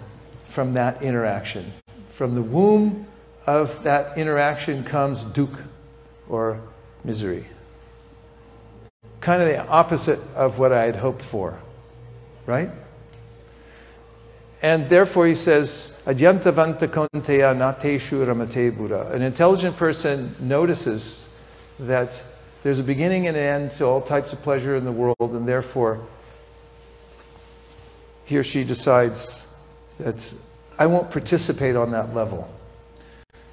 from 0.49 0.75
that 0.75 1.03
interaction. 1.03 1.73
From 2.09 2.35
the 2.35 2.43
womb 2.43 3.07
of 3.47 3.83
that 3.85 4.19
interaction 4.19 4.85
comes 4.85 5.25
dukkha 5.25 5.65
or 6.29 6.61
misery 7.05 7.47
kind 9.23 9.41
of 9.41 9.49
the 9.49 9.67
opposite 9.69 10.19
of 10.35 10.59
what 10.59 10.73
I 10.73 10.85
had 10.85 10.97
hoped 10.97 11.23
for, 11.23 11.57
right? 12.45 12.71
And 14.61 14.89
therefore, 14.89 15.27
he 15.27 15.35
says, 15.35 15.99
Adyantavanta 16.05 16.89
Kaunteya 16.89 17.57
nateshu 17.57 18.27
ramate 18.27 18.77
Buddha. 18.77 19.11
An 19.13 19.23
intelligent 19.23 19.77
person 19.77 20.35
notices 20.41 21.25
that 21.79 22.21
there's 22.63 22.81
a 22.81 22.83
beginning 22.83 23.29
and 23.29 23.37
an 23.37 23.43
end 23.43 23.71
to 23.73 23.87
all 23.87 24.01
types 24.01 24.33
of 24.33 24.43
pleasure 24.43 24.77
in 24.77 24.85
the 24.85 24.93
world, 24.93 25.17
and 25.21 25.49
therefore, 25.49 26.05
he 28.33 28.39
or 28.39 28.43
she 28.43 28.65
decides 28.65 29.47
that 29.99 30.33
I 30.79 30.87
won't 30.87 31.11
participate 31.11 31.77
on 31.77 31.91
that 31.91 32.15
level. 32.15 32.49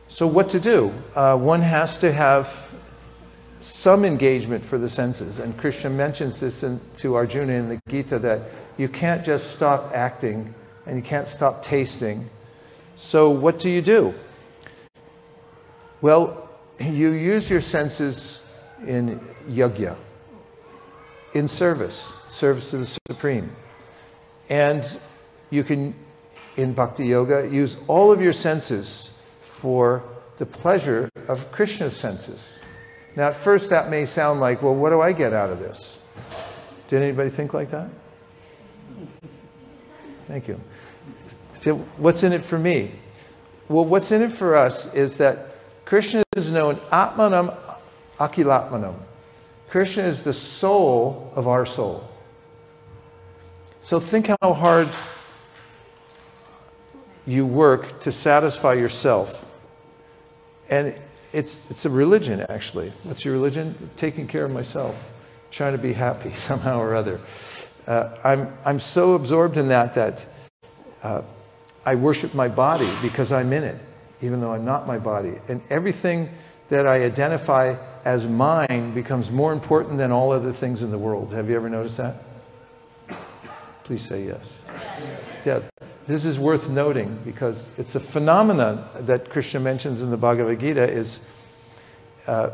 So, 0.07 0.25
what 0.25 0.49
to 0.51 0.59
do? 0.61 0.93
Uh, 1.13 1.37
one 1.37 1.61
has 1.61 1.97
to 1.97 2.13
have 2.13 2.71
some 3.59 4.05
engagement 4.05 4.63
for 4.63 4.77
the 4.77 4.87
senses. 4.87 5.39
And 5.39 5.57
Krishna 5.57 5.89
mentions 5.89 6.39
this 6.39 6.63
in, 6.63 6.79
to 6.99 7.15
Arjuna 7.15 7.51
in 7.51 7.67
the 7.67 7.81
Gita 7.89 8.19
that 8.19 8.39
you 8.77 8.87
can't 8.87 9.25
just 9.25 9.51
stop 9.51 9.91
acting 9.93 10.53
and 10.85 10.95
you 10.95 11.03
can't 11.03 11.27
stop 11.27 11.61
tasting. 11.61 12.29
So, 12.95 13.29
what 13.31 13.59
do 13.59 13.69
you 13.69 13.81
do? 13.81 14.13
Well, 15.99 16.49
you 16.79 17.11
use 17.11 17.49
your 17.49 17.59
senses 17.59 18.49
in 18.87 19.19
yajna, 19.45 19.97
in 21.33 21.49
service, 21.49 22.09
service 22.29 22.69
to 22.69 22.77
the 22.77 22.85
Supreme. 23.09 23.51
And 24.49 24.99
you 25.51 25.63
can, 25.63 25.93
in 26.57 26.73
Bhakti 26.73 27.05
Yoga, 27.05 27.47
use 27.47 27.77
all 27.87 28.11
of 28.11 28.21
your 28.21 28.33
senses 28.33 29.17
for 29.41 30.03
the 30.39 30.45
pleasure 30.45 31.09
of 31.27 31.51
Krishna's 31.51 31.95
senses. 31.95 32.57
Now, 33.15 33.27
at 33.27 33.37
first, 33.37 33.69
that 33.69 33.89
may 33.89 34.05
sound 34.05 34.39
like, 34.39 34.61
well, 34.61 34.75
what 34.75 34.89
do 34.89 35.01
I 35.01 35.13
get 35.13 35.33
out 35.33 35.49
of 35.49 35.59
this? 35.59 36.05
Did 36.87 37.03
anybody 37.03 37.29
think 37.29 37.53
like 37.53 37.69
that? 37.71 37.89
Thank 40.27 40.47
you. 40.47 40.59
So, 41.55 41.75
what's 41.97 42.23
in 42.23 42.33
it 42.33 42.41
for 42.41 42.57
me? 42.57 42.91
Well, 43.67 43.85
what's 43.85 44.11
in 44.11 44.21
it 44.21 44.31
for 44.31 44.55
us 44.55 44.93
is 44.93 45.17
that 45.17 45.55
Krishna 45.85 46.23
is 46.35 46.51
known 46.51 46.75
Atmanam 46.91 47.57
Akhilatmanam. 48.19 48.95
Krishna 49.69 50.03
is 50.03 50.23
the 50.23 50.33
soul 50.33 51.31
of 51.35 51.47
our 51.47 51.65
soul. 51.65 52.07
So 53.89 53.99
think 53.99 54.27
how 54.27 54.53
hard 54.53 54.87
you 57.25 57.43
work 57.43 57.99
to 58.01 58.11
satisfy 58.11 58.73
yourself. 58.73 59.51
And 60.69 60.95
it's, 61.33 61.71
it's 61.71 61.85
a 61.85 61.89
religion, 61.89 62.45
actually. 62.49 62.93
What's 63.01 63.25
your 63.25 63.33
religion? 63.33 63.89
Taking 63.97 64.27
care 64.27 64.45
of 64.45 64.53
myself, 64.53 65.11
trying 65.49 65.71
to 65.71 65.79
be 65.79 65.91
happy 65.91 66.31
somehow 66.35 66.79
or 66.79 66.93
other. 66.93 67.19
Uh, 67.87 68.15
I'm, 68.23 68.55
I'm 68.63 68.79
so 68.79 69.15
absorbed 69.15 69.57
in 69.57 69.69
that 69.69 69.95
that 69.95 70.23
uh, 71.01 71.23
I 71.83 71.95
worship 71.95 72.35
my 72.35 72.47
body 72.47 72.91
because 73.01 73.31
I'm 73.31 73.51
in 73.51 73.63
it, 73.63 73.81
even 74.21 74.39
though 74.39 74.53
I'm 74.53 74.65
not 74.65 74.85
my 74.85 74.99
body. 74.99 75.33
And 75.47 75.63
everything 75.71 76.29
that 76.69 76.85
I 76.85 77.03
identify 77.05 77.75
as 78.05 78.27
mine 78.27 78.93
becomes 78.93 79.31
more 79.31 79.51
important 79.51 79.97
than 79.97 80.11
all 80.11 80.31
other 80.31 80.53
things 80.53 80.83
in 80.83 80.91
the 80.91 80.99
world. 80.99 81.33
Have 81.33 81.49
you 81.49 81.55
ever 81.55 81.71
noticed 81.71 81.97
that? 81.97 82.28
Please 83.89 84.07
say 84.07 84.23
yes. 84.23 84.61
Yeah, 85.47 85.61
this 86.05 86.23
is 86.23 86.37
worth 86.37 86.69
noting 86.69 87.19
because 87.25 87.73
it's 87.79 87.95
a 87.95 87.99
phenomenon 87.99 88.87
that 88.99 89.31
Krishna 89.31 89.59
mentions 89.61 90.03
in 90.03 90.11
the 90.11 90.15
Bhagavad 90.15 90.59
Gita 90.59 90.87
is 90.87 91.25
uh, 92.27 92.51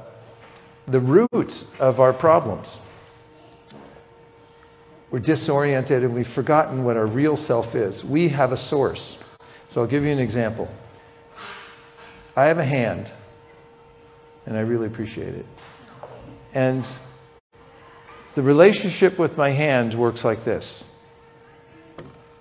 the 0.87 1.01
root 1.01 1.65
of 1.77 1.99
our 1.99 2.13
problems. 2.13 2.79
We're 5.11 5.19
disoriented 5.19 6.05
and 6.05 6.15
we've 6.15 6.25
forgotten 6.25 6.85
what 6.85 6.95
our 6.95 7.05
real 7.05 7.35
self 7.35 7.75
is. 7.75 8.05
We 8.05 8.29
have 8.29 8.53
a 8.53 8.57
source. 8.57 9.21
So 9.67 9.81
I'll 9.81 9.87
give 9.87 10.05
you 10.05 10.13
an 10.13 10.19
example. 10.19 10.69
I 12.37 12.45
have 12.45 12.59
a 12.59 12.63
hand, 12.63 13.11
and 14.45 14.55
I 14.55 14.61
really 14.61 14.87
appreciate 14.87 15.35
it. 15.35 15.45
And 16.53 16.87
the 18.35 18.41
relationship 18.41 19.19
with 19.19 19.35
my 19.35 19.49
hand 19.49 19.95
works 19.95 20.23
like 20.23 20.45
this 20.45 20.84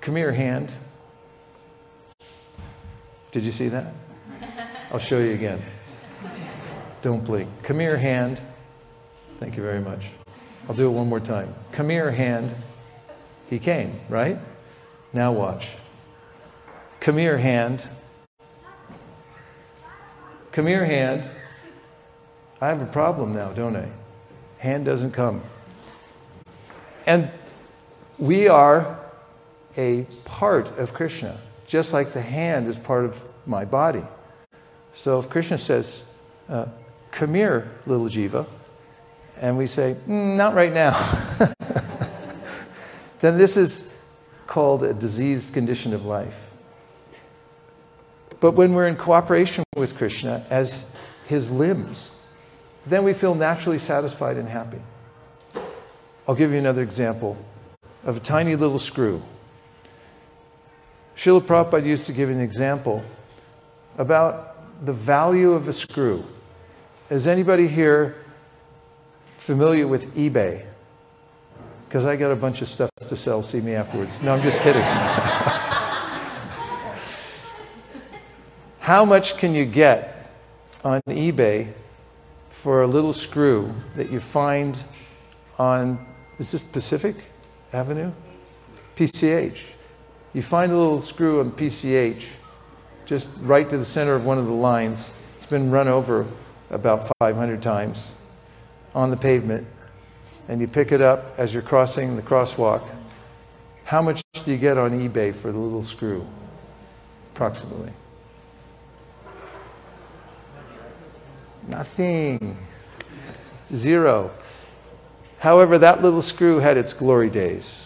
Come 0.05 0.17
here, 0.17 0.33
hand. 0.33 0.71
Did 3.33 3.43
you 3.43 3.51
see 3.51 3.69
that? 3.69 3.87
I'll 4.93 4.99
show 4.99 5.19
you 5.19 5.33
again. 5.33 5.63
Don't 7.01 7.25
blink. 7.25 7.49
Come 7.63 7.81
here, 7.81 7.97
hand. 7.97 8.39
Thank 9.41 9.57
you 9.57 9.63
very 9.63 9.81
much. 9.81 10.11
I'll 10.69 10.75
do 10.75 10.89
it 10.89 10.91
one 10.91 11.09
more 11.09 11.21
time. 11.21 11.55
Come 11.73 11.89
here, 11.89 12.11
hand. 12.11 12.55
He 13.49 13.59
came, 13.59 13.99
right? 14.11 14.39
Now 15.15 15.33
watch. 15.33 15.71
Come 17.01 17.17
here, 17.17 17.39
hand. 17.39 17.83
Come 20.53 20.67
here, 20.67 20.85
hand. 20.85 21.27
I 22.61 22.69
have 22.69 22.83
a 22.83 22.93
problem 22.93 23.33
now, 23.35 23.53
don't 23.55 23.75
I? 23.75 23.88
Hand 24.59 24.85
doesn't 24.85 25.12
come. 25.12 25.40
And 27.07 27.31
we 28.19 28.49
are 28.49 29.01
a 29.77 30.03
part 30.25 30.79
of 30.79 30.95
Krishna, 30.95 31.39
just 31.67 31.93
like 31.93 32.13
the 32.13 32.23
hand 32.23 32.69
is 32.69 32.77
part 32.77 33.05
of 33.05 33.23
my 33.47 33.65
body. 33.65 34.05
So 34.95 35.19
if 35.19 35.29
Krishna 35.29 35.59
says, 35.59 36.03
uh, 36.49 36.67
Come 37.11 37.35
here, 37.35 37.71
little 37.87 38.07
jiva, 38.07 38.45
and 39.41 39.57
we 39.57 39.69
say, 39.69 39.97
mm, 40.09 40.37
Not 40.37 40.55
right 40.55 40.73
now, 40.73 40.93
then 43.21 43.39
this 43.39 43.57
is 43.57 43.97
called 44.47 44.83
a 44.83 44.93
diseased 44.93 45.55
condition 45.55 45.95
of 45.95 46.05
life. 46.05 46.35
But 48.41 48.53
when 48.53 48.75
we're 48.75 48.89
in 48.89 48.97
cooperation 48.97 49.65
with 49.77 49.97
Krishna 49.97 50.45
as 50.51 50.91
his 51.27 51.51
limbs, 51.51 52.15
then 52.87 53.05
we 53.05 53.15
feel 53.15 53.35
naturally 53.35 53.79
satisfied 53.79 54.37
and 54.37 54.49
happy. 54.49 54.81
I'll 56.29 56.35
give 56.35 56.53
you 56.53 56.59
another 56.59 56.83
example 56.83 57.37
of 58.05 58.17
a 58.17 58.21
tiny 58.21 58.57
little 58.57 58.79
screw. 58.79 59.23
Srila 61.16 61.40
Prabhupada 61.40 61.87
used 61.87 62.07
to 62.07 62.12
give 62.12 62.29
an 62.31 62.40
example 62.40 63.03
about 63.98 64.85
the 64.85 64.92
value 64.92 65.53
of 65.53 65.68
a 65.68 65.72
screw. 65.72 66.24
Is 67.11 67.27
anybody 67.27 67.68
here 67.68 68.16
familiar 69.38 69.87
with 69.87 70.14
eBay? 70.16 70.64
Because 71.87 72.05
I 72.05 72.16
got 72.16 72.33
a 72.33 72.37
bunch 72.37 72.61
of 72.62 72.68
stuff 72.68 72.90
to 73.07 73.16
sell. 73.16 73.42
See 73.42 73.61
me 73.61 73.74
afterwards. 73.74 74.20
No, 74.22 74.35
I'm 74.35 74.42
just 74.42 74.59
kidding. 74.61 74.83
How 78.81 79.05
much 79.05 79.37
can 79.38 79.55
you 79.55 79.64
get 79.64 80.31
on 80.83 81.00
eBay 81.03 81.72
for 82.50 82.83
a 82.83 82.87
little 82.87 83.12
screw 83.12 83.72
that 83.94 84.11
you 84.11 84.18
find 84.20 84.83
on, 85.59 86.05
is 86.38 86.50
this 86.50 86.62
Pacific 86.62 87.14
Avenue? 87.72 88.11
PCH. 88.96 89.74
You 90.35 90.42
find 90.42 90.73
a 90.73 90.77
little 90.77 91.01
screw 91.01 91.38
on 91.38 91.53
PCH 91.53 92.25
just 93.07 93.31
right 93.42 93.70
to 93.70 93.79
the 93.79 93.85
center 93.85 94.14
of 94.14 94.27
one 94.27 94.37
of 94.37 94.47
the 94.47 94.53
lines. 94.53 95.14
It's 95.37 95.47
been 95.47 95.70
run 95.70 95.87
over 95.87 96.27
about 96.70 97.09
500 97.20 97.62
times 97.62 98.12
on 98.97 99.11
the 99.11 99.16
pavement. 99.16 99.64
And 100.49 100.61
you 100.61 100.66
pick 100.66 100.90
it 100.90 101.01
up 101.01 101.38
as 101.38 101.55
you're 101.55 101.62
crossing 101.62 102.16
the 102.16 102.23
crosswalk. 102.23 102.83
How 103.85 104.03
much 104.03 104.23
do 104.44 104.51
you 104.51 104.59
get 104.59 104.77
on 104.77 104.90
eBay 104.90 105.33
for 105.33 105.53
the 105.53 105.59
little 105.59 105.85
screw? 105.85 106.27
Approximately. 107.35 107.92
Nothing. 111.68 112.57
Zero. 113.73 114.33
However, 115.38 115.79
that 115.79 116.03
little 116.03 116.23
screw 116.23 116.59
had 116.59 116.77
its 116.77 116.92
glory 116.92 117.31
days 117.31 117.84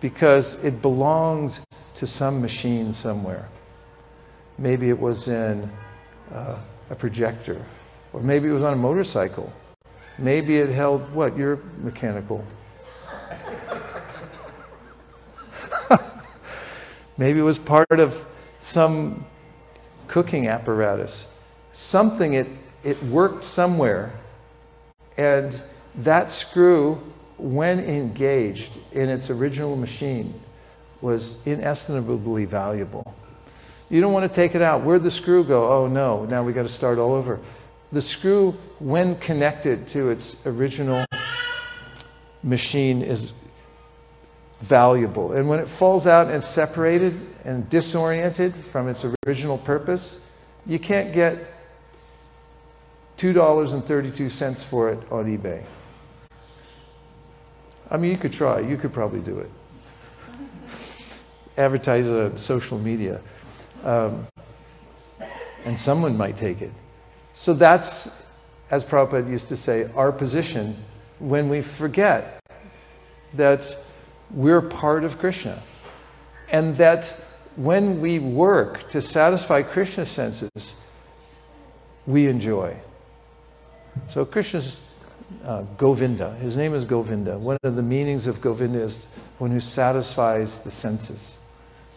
because 0.00 0.62
it 0.64 0.80
belonged 0.82 1.58
to 1.94 2.06
some 2.06 2.40
machine 2.40 2.92
somewhere. 2.92 3.48
Maybe 4.58 4.88
it 4.88 4.98
was 4.98 5.28
in 5.28 5.70
uh, 6.32 6.56
a 6.90 6.94
projector, 6.94 7.64
or 8.12 8.20
maybe 8.20 8.48
it 8.48 8.52
was 8.52 8.62
on 8.62 8.72
a 8.72 8.76
motorcycle. 8.76 9.52
Maybe 10.18 10.58
it 10.58 10.70
held 10.70 11.12
what? 11.12 11.36
You're 11.36 11.60
mechanical. 11.82 12.44
maybe 17.16 17.38
it 17.38 17.42
was 17.42 17.58
part 17.58 18.00
of 18.00 18.24
some 18.58 19.24
cooking 20.08 20.48
apparatus. 20.48 21.26
Something 21.72 22.34
it 22.34 22.48
it 22.84 23.02
worked 23.04 23.44
somewhere. 23.44 24.12
And 25.16 25.60
that 25.96 26.30
screw, 26.30 27.00
when 27.38 27.80
engaged 27.80 28.72
in 28.92 29.08
its 29.08 29.30
original 29.30 29.76
machine, 29.76 30.34
was 31.00 31.36
inestimably 31.46 32.44
valuable. 32.44 33.14
You 33.88 34.00
don't 34.00 34.12
want 34.12 34.30
to 34.30 34.34
take 34.34 34.54
it 34.54 34.62
out. 34.62 34.82
Where'd 34.82 35.02
the 35.02 35.10
screw 35.10 35.44
go? 35.44 35.70
Oh 35.70 35.86
no, 35.86 36.24
now 36.24 36.42
we 36.42 36.52
got 36.52 36.62
to 36.62 36.68
start 36.68 36.98
all 36.98 37.14
over. 37.14 37.40
The 37.92 38.02
screw, 38.02 38.52
when 38.80 39.16
connected 39.16 39.88
to 39.88 40.10
its 40.10 40.46
original 40.46 41.06
machine, 42.42 43.00
is 43.00 43.32
valuable. 44.60 45.32
And 45.32 45.48
when 45.48 45.58
it 45.58 45.68
falls 45.68 46.06
out 46.06 46.30
and 46.30 46.42
separated 46.42 47.18
and 47.44 47.68
disoriented 47.70 48.54
from 48.54 48.88
its 48.88 49.06
original 49.26 49.56
purpose, 49.58 50.24
you 50.66 50.78
can't 50.78 51.14
get 51.14 51.54
$2.32 53.16 54.64
for 54.64 54.90
it 54.90 54.98
on 55.10 55.24
eBay. 55.24 55.64
I 57.90 57.96
mean, 57.96 58.10
you 58.10 58.18
could 58.18 58.32
try. 58.32 58.60
You 58.60 58.76
could 58.76 58.92
probably 58.92 59.20
do 59.20 59.38
it. 59.38 59.50
Advertise 61.56 62.06
it 62.06 62.12
on 62.12 62.36
social 62.36 62.78
media. 62.78 63.20
Um, 63.84 64.26
and 65.64 65.78
someone 65.78 66.16
might 66.16 66.36
take 66.36 66.62
it. 66.62 66.72
So 67.34 67.54
that's, 67.54 68.26
as 68.70 68.84
Prabhupada 68.84 69.28
used 69.28 69.48
to 69.48 69.56
say, 69.56 69.90
our 69.94 70.12
position 70.12 70.76
when 71.18 71.48
we 71.48 71.60
forget 71.60 72.40
that 73.34 73.76
we're 74.30 74.60
part 74.60 75.04
of 75.04 75.18
Krishna. 75.18 75.62
And 76.50 76.74
that 76.76 77.08
when 77.56 78.00
we 78.00 78.18
work 78.18 78.88
to 78.90 79.02
satisfy 79.02 79.62
Krishna's 79.62 80.08
senses, 80.08 80.74
we 82.06 82.26
enjoy. 82.26 82.76
So 84.08 84.24
Krishna's 84.24 84.80
uh, 85.44 85.62
Govinda. 85.76 86.34
His 86.36 86.56
name 86.56 86.74
is 86.74 86.84
Govinda. 86.84 87.38
One 87.38 87.58
of 87.62 87.76
the 87.76 87.82
meanings 87.82 88.26
of 88.26 88.40
Govinda 88.40 88.80
is 88.80 89.06
one 89.38 89.50
who 89.50 89.60
satisfies 89.60 90.62
the 90.62 90.70
senses. 90.70 91.36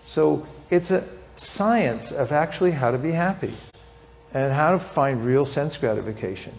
So 0.06 0.46
it's 0.70 0.91
a 0.91 1.04
science 1.36 2.12
of 2.12 2.32
actually 2.32 2.72
how 2.72 2.91
to 2.91 2.98
be 2.98 3.12
happy 3.12 3.54
and 4.34 4.54
how 4.54 4.72
to 4.72 4.80
find 4.80 5.26
real 5.26 5.46
sense 5.46 5.78
gratification. 5.78 6.54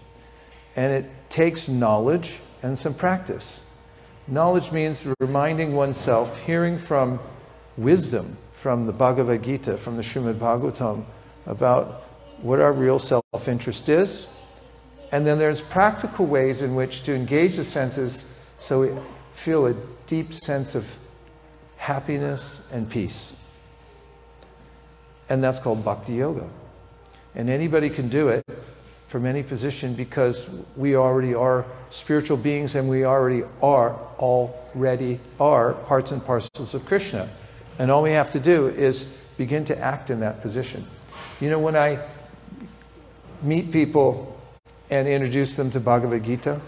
And 0.77 0.93
it 0.93 1.11
takes 1.29 1.69
knowledge 1.69 2.37
and 2.63 2.79
some 2.79 2.95
practice. 2.95 3.65
Knowledge 4.29 4.73
means 4.73 5.05
reminding 5.21 5.75
oneself, 5.75 6.39
hearing 6.45 6.79
from 6.79 7.19
wisdom, 7.77 8.37
from 8.53 8.87
the 8.87 8.93
Bhagavad 8.93 9.43
Gita, 9.43 9.77
from 9.77 9.97
the 9.97 10.03
Srimad 10.03 10.35
Bhagavatam, 10.35 11.05
about 11.47 12.05
what 12.41 12.61
our 12.61 12.73
real 12.73 12.99
self 12.99 13.49
interest 13.49 13.89
is. 13.89 14.29
And 15.13 15.27
then 15.27 15.39
there's 15.39 15.61
practical 15.61 16.27
ways 16.27 16.63
in 16.63 16.75
which 16.75 17.05
to 17.05 17.15
engage 17.15 17.57
the 17.57 17.65
senses 17.65 18.33
so 18.59 18.81
we 18.81 18.91
feel 19.35 19.67
a 19.67 19.75
deep 20.07 20.33
sense 20.33 20.75
of 20.75 20.91
happiness 21.77 22.71
and 22.73 22.89
peace. 22.89 23.37
And 25.29 25.45
that's 25.45 25.59
called 25.59 25.85
bhakti 25.85 26.15
yoga. 26.15 26.49
And 27.35 27.51
anybody 27.51 27.91
can 27.91 28.09
do 28.09 28.29
it 28.29 28.45
from 29.09 29.27
any 29.27 29.43
position 29.43 29.95
because 29.95 30.49
we 30.77 30.97
already 30.97 31.35
are 31.35 31.67
spiritual 31.91 32.39
beings 32.39 32.75
and 32.75 32.89
we 32.89 33.05
already 33.05 33.43
are 33.63 33.95
already 34.19 35.21
are 35.39 35.75
parts 35.75 36.13
and 36.13 36.25
parcels 36.25 36.75
of 36.75 36.87
Krishna. 36.87 37.29
And 37.79 37.91
all 37.91 38.03
we 38.03 38.13
have 38.13 38.31
to 38.33 38.41
do 38.41 38.69
is 38.69 39.05
begin 39.37 39.65
to 39.67 39.79
act 39.79 40.09
in 40.09 40.21
that 40.21 40.41
position. 40.41 40.87
You 41.41 41.51
know, 41.51 41.59
when 41.59 41.77
I 41.77 42.07
meet 43.43 43.73
people 43.73 44.41
and 44.93 45.09
introduce 45.09 45.55
them 45.55 45.71
to 45.71 45.81
Bhagavad 45.81 46.23
Gita, 46.23 46.61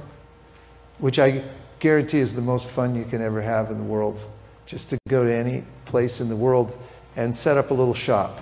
which 0.96 1.18
I 1.18 1.44
guarantee 1.78 2.20
is 2.20 2.34
the 2.34 2.40
most 2.40 2.66
fun 2.66 2.96
you 2.96 3.04
can 3.04 3.20
ever 3.20 3.42
have 3.42 3.70
in 3.70 3.76
the 3.76 3.84
world, 3.84 4.18
just 4.64 4.88
to 4.88 4.98
go 5.08 5.24
to 5.24 5.30
any 5.30 5.62
place 5.84 6.22
in 6.22 6.30
the 6.30 6.36
world 6.36 6.74
and 7.16 7.36
set 7.36 7.58
up 7.58 7.70
a 7.70 7.74
little 7.74 7.92
shop. 7.92 8.40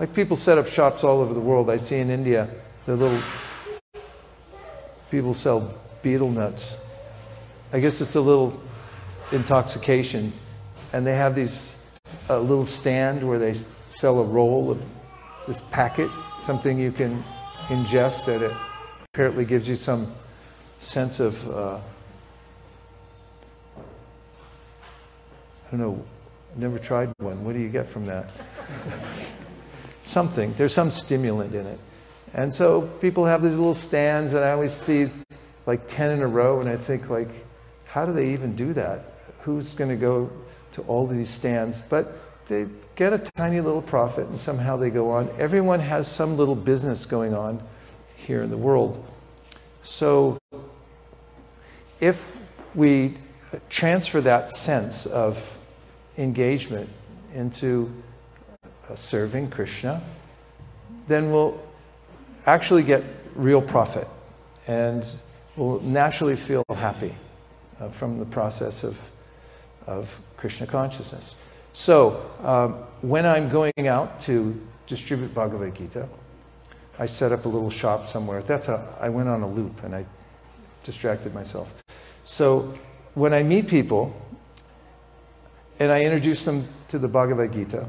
Like 0.00 0.12
people 0.12 0.36
set 0.36 0.58
up 0.58 0.66
shops 0.66 1.04
all 1.04 1.20
over 1.20 1.32
the 1.32 1.38
world. 1.38 1.70
I 1.70 1.76
see 1.76 1.98
in 1.98 2.10
India 2.10 2.48
the 2.86 2.96
little 2.96 3.22
people 5.12 5.32
sell 5.32 5.72
betel 6.02 6.28
nuts. 6.28 6.74
I 7.72 7.78
guess 7.78 8.00
it's 8.00 8.16
a 8.16 8.20
little 8.20 8.60
intoxication, 9.30 10.32
and 10.92 11.06
they 11.06 11.14
have 11.14 11.36
these 11.36 11.76
a 12.30 12.38
little 12.40 12.66
stand 12.66 13.26
where 13.26 13.38
they 13.38 13.54
sell 13.90 14.18
a 14.18 14.24
roll 14.24 14.72
of 14.72 14.82
this 15.46 15.60
packet, 15.70 16.10
something 16.42 16.76
you 16.76 16.90
can 16.90 17.22
ingest 17.68 18.24
that 18.24 18.42
it 18.42 18.52
apparently 19.14 19.46
gives 19.46 19.66
you 19.66 19.74
some 19.74 20.06
sense 20.80 21.18
of 21.18 21.50
uh, 21.50 21.78
I 25.66 25.70
don't 25.70 25.80
know. 25.80 26.04
Never 26.56 26.78
tried 26.78 27.12
one. 27.18 27.44
What 27.44 27.54
do 27.54 27.58
you 27.58 27.68
get 27.68 27.88
from 27.88 28.06
that? 28.06 28.30
Something. 30.02 30.54
There's 30.54 30.72
some 30.72 30.90
stimulant 30.90 31.54
in 31.54 31.66
it. 31.66 31.78
And 32.34 32.52
so 32.52 32.82
people 33.00 33.24
have 33.24 33.42
these 33.42 33.56
little 33.56 33.74
stands, 33.74 34.34
and 34.34 34.44
I 34.44 34.52
always 34.52 34.72
see 34.72 35.08
like 35.66 35.88
10 35.88 36.10
in 36.12 36.22
a 36.22 36.26
row, 36.26 36.60
and 36.60 36.68
I 36.68 36.76
think, 36.76 37.10
like, 37.10 37.28
how 37.86 38.06
do 38.06 38.12
they 38.12 38.30
even 38.32 38.54
do 38.56 38.72
that? 38.74 39.12
Who's 39.40 39.74
going 39.74 39.90
to 39.90 39.96
go 39.96 40.30
to 40.72 40.82
all 40.82 41.06
these 41.06 41.28
stands? 41.28 41.80
But 41.80 42.18
they 42.46 42.66
get 42.94 43.12
a 43.12 43.18
tiny 43.18 43.60
little 43.60 43.82
profit, 43.82 44.26
and 44.28 44.38
somehow 44.38 44.76
they 44.76 44.90
go 44.90 45.10
on. 45.10 45.30
Everyone 45.38 45.80
has 45.80 46.06
some 46.08 46.36
little 46.36 46.54
business 46.54 47.04
going 47.04 47.34
on 47.34 47.60
here 48.28 48.42
in 48.42 48.50
the 48.50 48.58
world. 48.58 49.02
So 49.82 50.36
if 51.98 52.38
we 52.74 53.14
transfer 53.70 54.20
that 54.20 54.50
sense 54.50 55.06
of 55.06 55.58
engagement 56.18 56.90
into 57.34 57.90
serving 58.94 59.48
Krishna, 59.48 60.02
then 61.06 61.32
we'll 61.32 61.58
actually 62.44 62.82
get 62.82 63.02
real 63.34 63.62
profit 63.62 64.06
and 64.66 65.06
we'll 65.56 65.80
naturally 65.80 66.36
feel 66.36 66.64
happy 66.74 67.14
uh, 67.80 67.88
from 67.88 68.18
the 68.18 68.26
process 68.26 68.84
of, 68.84 69.10
of 69.86 70.20
Krishna 70.36 70.66
consciousness. 70.66 71.34
So, 71.72 72.30
um, 72.42 72.74
when 73.00 73.24
I'm 73.24 73.48
going 73.48 73.88
out 73.88 74.20
to 74.22 74.60
distribute 74.86 75.34
Bhagavad 75.34 75.74
Gita, 75.74 76.06
I 76.98 77.06
set 77.06 77.32
up 77.32 77.44
a 77.44 77.48
little 77.48 77.70
shop 77.70 78.08
somewhere. 78.08 78.42
That's 78.42 78.68
a, 78.68 78.96
I 79.00 79.08
went 79.08 79.28
on 79.28 79.42
a 79.42 79.48
loop 79.48 79.84
and 79.84 79.94
I 79.94 80.04
distracted 80.84 81.34
myself. 81.34 81.72
So, 82.24 82.74
when 83.14 83.32
I 83.32 83.42
meet 83.42 83.68
people 83.68 84.14
and 85.78 85.90
I 85.90 86.02
introduce 86.02 86.44
them 86.44 86.66
to 86.88 86.98
the 86.98 87.08
Bhagavad 87.08 87.52
Gita, 87.52 87.86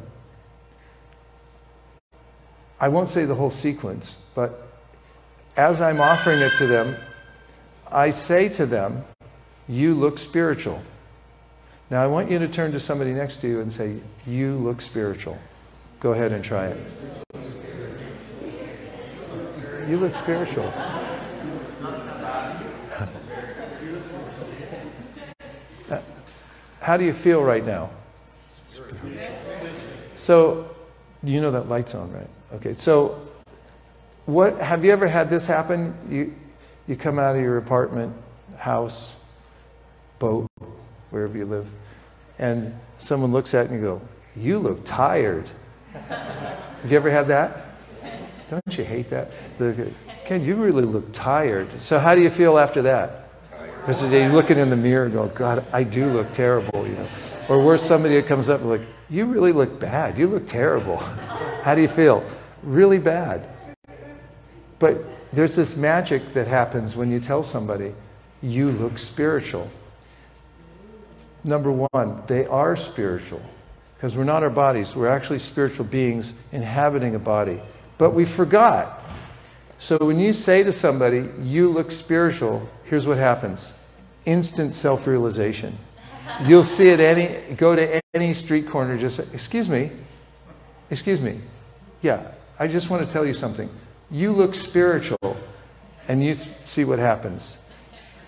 I 2.80 2.88
won't 2.88 3.10
say 3.10 3.26
the 3.26 3.36
whole 3.36 3.50
sequence, 3.50 4.18
but 4.36 4.68
as 5.58 5.82
I'm 5.82 6.00
offering 6.00 6.40
it 6.40 6.54
to 6.58 6.68
them, 6.68 6.96
I 7.92 8.12
say 8.12 8.48
to 8.50 8.66
them, 8.66 9.04
You 9.68 9.94
look 9.94 10.18
spiritual. 10.18 10.82
Now, 11.90 12.04
I 12.04 12.08
want 12.08 12.30
you 12.30 12.40
to 12.40 12.48
turn 12.48 12.72
to 12.72 12.80
somebody 12.80 13.12
next 13.12 13.42
to 13.42 13.48
you 13.48 13.62
and 13.62 13.74
say, 13.74 14.00
You 14.26 14.56
look 14.56 14.82
spiritual. 14.82 15.38
Go 16.00 16.14
ahead 16.14 16.32
and 16.32 16.44
try 16.44 16.68
it. 16.68 16.78
You 19.90 19.98
look 19.98 20.14
spiritual. 20.14 20.72
Uh, 25.90 26.00
how 26.80 26.96
do 26.96 27.04
you 27.04 27.12
feel 27.12 27.42
right 27.42 27.66
now? 27.66 27.90
So, 30.16 30.70
you 31.24 31.42
know 31.42 31.50
that 31.50 31.70
light's 31.70 31.96
on, 31.96 32.14
right? 32.14 32.30
Okay, 32.54 32.76
so 32.76 33.28
what 34.28 34.60
have 34.60 34.86
you 34.86 34.92
ever 34.92 35.08
had 35.08 35.28
this 35.28 35.48
happen? 35.48 35.98
You 36.08 36.36
you 36.88 36.96
come 36.96 37.18
out 37.18 37.36
of 37.36 37.42
your 37.42 37.58
apartment, 37.58 38.14
house, 38.58 39.16
boat, 40.20 40.46
wherever 41.10 41.36
you 41.36 41.46
live, 41.46 41.68
and 42.38 42.80
someone 43.00 43.32
looks 43.32 43.56
at 43.56 43.66
you 43.66 43.74
and 43.74 43.82
you 43.82 43.88
go, 43.88 44.02
"You 44.36 44.60
look 44.60 44.86
tired." 44.86 45.50
have 45.94 46.92
you 46.92 46.96
ever 46.96 47.10
had 47.10 47.28
that? 47.30 47.69
Don't 48.50 48.78
you 48.78 48.84
hate 48.84 49.10
that? 49.10 49.32
The, 49.58 49.92
Ken, 50.26 50.44
you 50.44 50.56
really 50.56 50.84
look 50.84 51.12
tired. 51.14 51.68
So 51.82 52.00
how 52.00 52.16
do 52.16 52.22
you 52.22 52.30
feel 52.30 52.58
after 52.58 52.82
that? 52.82 53.30
Because 53.82 54.02
you 54.12 54.30
looking 54.30 54.58
in 54.58 54.70
the 54.70 54.78
mirror 54.78 55.06
and 55.06 55.14
go, 55.14 55.28
God, 55.28 55.66
I 55.72 55.84
do 55.84 56.12
look 56.12 56.32
terrible, 56.32 56.86
you 56.86 56.96
know. 56.96 57.08
Or 57.48 57.64
worse, 57.64 57.82
somebody 57.82 58.16
that 58.16 58.28
comes 58.28 58.50
up 58.50 58.62
and 58.62 58.70
like, 58.70 58.82
you 59.10 59.26
really 59.26 59.54
look 59.54 59.80
bad. 59.80 60.18
You 60.18 60.28
look 60.28 60.48
terrible. 60.48 60.98
How 61.64 61.74
do 61.74 61.82
you 61.82 61.88
feel? 61.88 62.24
really 62.64 62.98
bad. 62.98 63.48
But 64.80 65.04
there's 65.34 65.56
this 65.56 65.76
magic 65.76 66.34
that 66.34 66.48
happens 66.48 66.96
when 66.96 67.12
you 67.12 67.20
tell 67.20 67.44
somebody, 67.44 67.94
you 68.42 68.72
look 68.72 68.98
spiritual. 68.98 69.70
Number 71.44 71.72
one, 71.72 72.24
they 72.28 72.46
are 72.46 72.76
spiritual 72.76 73.42
because 73.96 74.16
we're 74.16 74.24
not 74.24 74.44
our 74.44 74.50
bodies. 74.50 74.96
We're 74.96 75.08
actually 75.08 75.40
spiritual 75.40 75.86
beings 75.86 76.34
inhabiting 76.52 77.16
a 77.16 77.20
body. 77.20 77.60
But 78.00 78.12
we 78.12 78.26
forgot. 78.26 79.04
So 79.78 79.98
when 80.00 80.20
you 80.20 80.34
say 80.34 80.64
to 80.64 80.74
somebody, 80.74 81.30
you 81.44 81.70
look 81.70 81.92
spiritual, 81.92 82.68
here's 82.86 83.06
what 83.06 83.20
happens 83.20 83.74
instant 84.26 84.74
self 84.74 85.06
realization. 85.06 85.78
You'll 86.44 86.64
see 86.64 86.90
it 86.90 87.00
any, 87.00 87.56
go 87.56 87.76
to 87.76 88.02
any 88.14 88.34
street 88.34 88.68
corner, 88.68 88.98
just 88.98 89.18
say, 89.18 89.26
excuse 89.34 89.68
me, 89.70 89.92
excuse 90.90 91.22
me. 91.22 91.40
Yeah, 92.02 92.32
I 92.58 92.68
just 92.68 92.90
want 92.90 93.06
to 93.06 93.12
tell 93.12 93.26
you 93.26 93.34
something. 93.34 93.70
You 94.12 94.32
look 94.32 94.56
spiritual, 94.56 95.38
and 96.08 96.24
you 96.24 96.34
see 96.34 96.84
what 96.86 97.00
happens. 97.00 97.58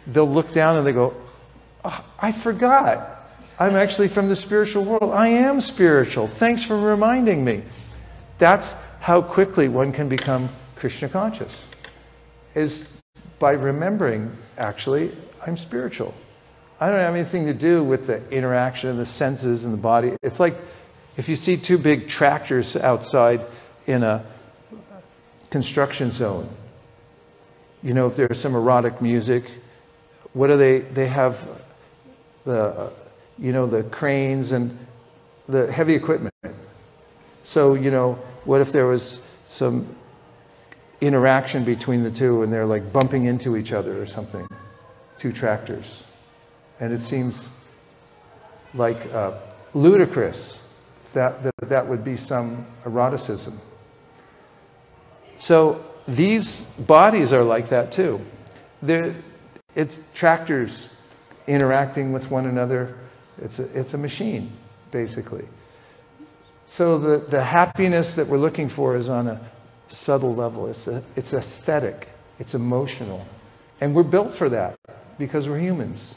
They'll 0.07 0.29
look 0.29 0.51
down 0.51 0.77
and 0.77 0.85
they 0.87 0.91
go, 0.91 1.15
oh, 1.85 2.05
I 2.19 2.31
forgot. 2.31 3.29
I'm 3.59 3.75
actually 3.75 4.07
from 4.07 4.29
the 4.29 4.35
spiritual 4.35 4.83
world. 4.83 5.11
I 5.13 5.27
am 5.27 5.61
spiritual. 5.61 6.27
Thanks 6.27 6.63
for 6.63 6.79
reminding 6.79 7.45
me. 7.45 7.63
That's 8.37 8.75
how 9.01 9.21
quickly 9.21 9.67
one 9.67 9.91
can 9.91 10.07
become 10.07 10.47
Krishna 10.75 11.09
conscious, 11.09 11.65
is 12.55 13.01
by 13.39 13.51
remembering, 13.51 14.37
actually, 14.57 15.11
I'm 15.45 15.57
spiritual. 15.57 16.13
I 16.79 16.87
don't 16.87 16.99
have 16.99 17.15
anything 17.15 17.45
to 17.47 17.53
do 17.53 17.83
with 17.83 18.07
the 18.07 18.27
interaction 18.29 18.89
of 18.89 18.97
the 18.97 19.05
senses 19.05 19.65
and 19.65 19.73
the 19.73 19.77
body. 19.77 20.15
It's 20.23 20.39
like 20.39 20.55
if 21.17 21.27
you 21.27 21.35
see 21.35 21.57
two 21.57 21.77
big 21.77 22.07
tractors 22.07 22.75
outside, 22.75 23.41
in 23.87 24.03
a 24.03 24.23
construction 25.49 26.11
zone. 26.11 26.47
You 27.83 27.93
know, 27.93 28.07
if 28.07 28.15
there's 28.15 28.39
some 28.39 28.55
erotic 28.55 29.01
music, 29.01 29.45
what 30.33 30.47
do 30.47 30.57
they? 30.57 30.79
They 30.79 31.07
have 31.07 31.45
the, 32.45 32.91
you 33.37 33.51
know, 33.51 33.65
the 33.65 33.83
cranes 33.83 34.51
and 34.51 34.77
the 35.47 35.71
heavy 35.71 35.95
equipment. 35.95 36.33
So, 37.43 37.73
you 37.73 37.91
know, 37.91 38.19
what 38.45 38.61
if 38.61 38.71
there 38.71 38.85
was 38.85 39.19
some 39.47 39.95
interaction 41.01 41.63
between 41.63 42.03
the 42.03 42.11
two, 42.11 42.43
and 42.43 42.53
they're 42.53 42.65
like 42.65 42.93
bumping 42.93 43.25
into 43.25 43.57
each 43.57 43.73
other 43.73 44.01
or 44.01 44.05
something. 44.05 44.47
Two 45.17 45.31
tractors. 45.31 46.03
And 46.79 46.93
it 46.93 47.01
seems 47.01 47.49
like 48.73 49.11
uh, 49.13 49.33
ludicrous 49.73 50.61
that, 51.13 51.43
that 51.43 51.69
that 51.69 51.87
would 51.87 52.03
be 52.03 52.15
some 52.15 52.65
eroticism. 52.85 53.59
So 55.35 55.83
these 56.07 56.67
bodies 56.67 57.33
are 57.33 57.43
like 57.43 57.69
that 57.69 57.91
too. 57.91 58.21
They're, 58.81 59.13
it's 59.75 60.01
tractors 60.13 60.89
interacting 61.47 62.13
with 62.13 62.31
one 62.31 62.45
another. 62.45 62.97
It's 63.41 63.59
a, 63.59 63.79
it's 63.79 63.93
a 63.93 63.97
machine, 63.97 64.51
basically. 64.91 65.45
So 66.71 66.97
the, 66.97 67.17
the 67.17 67.43
happiness 67.43 68.13
that 68.13 68.27
we're 68.27 68.37
looking 68.37 68.69
for 68.69 68.95
is 68.95 69.09
on 69.09 69.27
a 69.27 69.41
subtle 69.89 70.33
level. 70.33 70.67
It's, 70.67 70.87
a, 70.87 71.03
it's 71.17 71.33
aesthetic, 71.33 72.07
it's 72.39 72.55
emotional. 72.55 73.27
And 73.81 73.93
we're 73.93 74.03
built 74.03 74.33
for 74.33 74.47
that 74.47 74.79
because 75.19 75.49
we're 75.49 75.59
humans. 75.59 76.15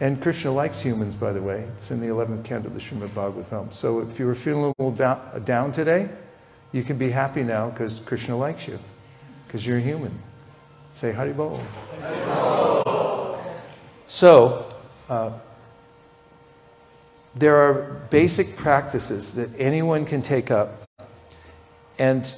And 0.00 0.22
Krishna 0.22 0.52
likes 0.52 0.80
humans, 0.80 1.14
by 1.16 1.34
the 1.34 1.42
way. 1.42 1.68
It's 1.76 1.90
in 1.90 2.00
the 2.00 2.06
11th 2.06 2.44
canto 2.44 2.68
of 2.68 2.72
the 2.72 2.80
Srimad 2.80 3.10
Bhagavatam. 3.10 3.74
So 3.74 4.00
if 4.00 4.18
you 4.18 4.24
were 4.24 4.34
feeling 4.34 4.64
a 4.64 4.72
little 4.78 4.90
down, 4.90 5.44
down 5.44 5.70
today, 5.70 6.08
you 6.72 6.82
can 6.82 6.96
be 6.96 7.10
happy 7.10 7.42
now 7.42 7.68
because 7.68 8.00
Krishna 8.00 8.38
likes 8.38 8.66
you, 8.66 8.78
because 9.46 9.66
you're 9.66 9.76
a 9.76 9.82
human. 9.82 10.18
Say 10.94 11.12
Haribol. 11.12 11.62
Haribol. 12.00 13.38
So, 14.06 14.74
uh, 15.10 15.32
there 17.36 17.56
are 17.56 18.00
basic 18.08 18.56
practices 18.56 19.34
that 19.34 19.50
anyone 19.58 20.06
can 20.06 20.22
take 20.22 20.50
up 20.50 20.88
and 21.98 22.34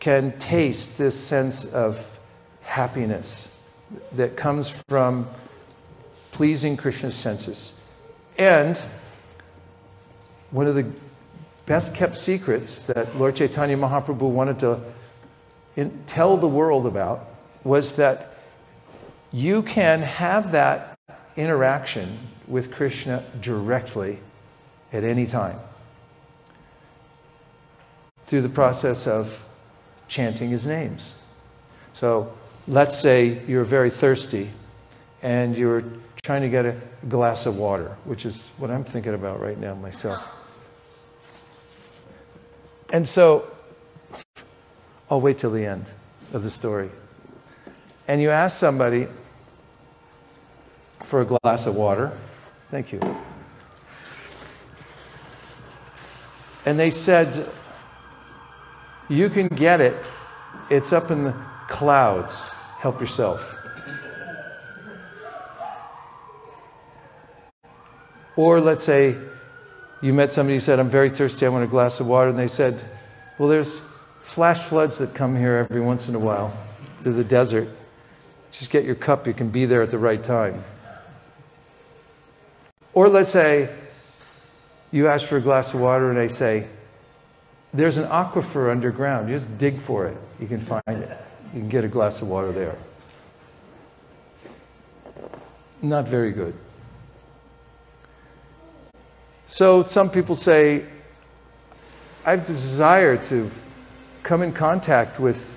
can 0.00 0.36
taste 0.38 0.98
this 0.98 1.18
sense 1.18 1.72
of 1.72 2.04
happiness 2.62 3.54
that 4.12 4.36
comes 4.36 4.68
from 4.88 5.28
pleasing 6.32 6.76
Krishna's 6.76 7.14
senses. 7.14 7.80
And 8.38 8.80
one 10.50 10.66
of 10.66 10.74
the 10.74 10.86
best 11.66 11.94
kept 11.94 12.18
secrets 12.18 12.82
that 12.82 13.16
Lord 13.16 13.36
Chaitanya 13.36 13.76
Mahaprabhu 13.76 14.30
wanted 14.30 14.58
to 14.60 14.80
in, 15.76 15.96
tell 16.08 16.36
the 16.36 16.48
world 16.48 16.86
about 16.86 17.28
was 17.62 17.92
that 17.96 18.34
you 19.30 19.62
can 19.62 20.02
have 20.02 20.52
that 20.52 20.98
interaction 21.36 22.18
with 22.48 22.72
Krishna 22.72 23.22
directly 23.40 24.18
at 24.92 25.04
any 25.04 25.26
time 25.26 25.58
through 28.26 28.42
the 28.42 28.48
process 28.48 29.06
of 29.06 29.42
chanting 30.08 30.50
his 30.50 30.66
names. 30.66 31.14
So 31.94 32.32
let's 32.66 32.98
say 32.98 33.42
you're 33.46 33.64
very 33.64 33.90
thirsty 33.90 34.50
and 35.22 35.56
you're 35.56 35.84
trying 36.22 36.42
to 36.42 36.48
get 36.48 36.66
a 36.66 36.76
glass 37.08 37.46
of 37.46 37.58
water, 37.58 37.96
which 38.04 38.26
is 38.26 38.52
what 38.58 38.70
I'm 38.70 38.84
thinking 38.84 39.14
about 39.14 39.40
right 39.40 39.58
now 39.58 39.74
myself. 39.74 40.22
And 42.92 43.08
so 43.08 43.50
I'll 45.10 45.20
wait 45.20 45.38
till 45.38 45.50
the 45.50 45.64
end 45.64 45.90
of 46.32 46.42
the 46.42 46.50
story. 46.50 46.90
And 48.06 48.22
you 48.22 48.30
ask 48.30 48.58
somebody 48.58 49.06
for 51.04 51.22
a 51.22 51.24
glass 51.24 51.66
of 51.66 51.74
water. 51.74 52.16
Thank 52.70 52.92
you. 52.92 53.00
And 56.66 56.78
they 56.78 56.90
said, 56.90 57.48
You 59.08 59.30
can 59.30 59.48
get 59.48 59.80
it. 59.80 60.04
It's 60.70 60.92
up 60.92 61.10
in 61.10 61.24
the 61.24 61.34
clouds. 61.68 62.50
Help 62.78 63.00
yourself. 63.00 63.56
Or 68.36 68.60
let's 68.60 68.84
say 68.84 69.16
you 70.00 70.12
met 70.12 70.32
somebody 70.32 70.56
who 70.56 70.60
said, 70.60 70.78
I'm 70.78 70.90
very 70.90 71.10
thirsty, 71.10 71.44
I 71.46 71.48
want 71.48 71.64
a 71.64 71.68
glass 71.68 72.00
of 72.00 72.06
water. 72.06 72.30
And 72.30 72.38
they 72.38 72.48
said, 72.48 72.80
Well, 73.38 73.48
there's 73.48 73.80
flash 74.20 74.60
floods 74.60 74.98
that 74.98 75.14
come 75.14 75.34
here 75.34 75.66
every 75.68 75.80
once 75.80 76.08
in 76.08 76.14
a 76.14 76.18
while 76.18 76.56
to 77.00 77.10
the 77.10 77.24
desert. 77.24 77.68
Just 78.50 78.70
get 78.70 78.84
your 78.84 78.94
cup, 78.94 79.26
you 79.26 79.32
can 79.32 79.48
be 79.48 79.64
there 79.64 79.80
at 79.82 79.90
the 79.90 79.98
right 79.98 80.22
time. 80.22 80.62
Or 82.98 83.08
let's 83.08 83.30
say 83.30 83.72
you 84.90 85.06
ask 85.06 85.24
for 85.24 85.36
a 85.36 85.40
glass 85.40 85.72
of 85.72 85.78
water 85.78 86.10
and 86.10 86.18
they 86.18 86.26
say, 86.26 86.66
There's 87.72 87.96
an 87.96 88.08
aquifer 88.08 88.72
underground. 88.72 89.28
You 89.28 89.36
just 89.36 89.56
dig 89.56 89.78
for 89.78 90.08
it, 90.08 90.16
you 90.40 90.48
can 90.48 90.58
find 90.58 90.82
it. 90.88 91.16
You 91.54 91.60
can 91.60 91.68
get 91.68 91.84
a 91.84 91.88
glass 91.88 92.22
of 92.22 92.28
water 92.28 92.50
there. 92.50 92.76
Not 95.80 96.08
very 96.08 96.32
good. 96.32 96.58
So 99.46 99.84
some 99.84 100.10
people 100.10 100.34
say, 100.34 100.84
I 102.26 102.32
have 102.32 102.48
the 102.48 102.52
desire 102.52 103.16
to 103.26 103.48
come 104.24 104.42
in 104.42 104.52
contact 104.52 105.20
with 105.20 105.56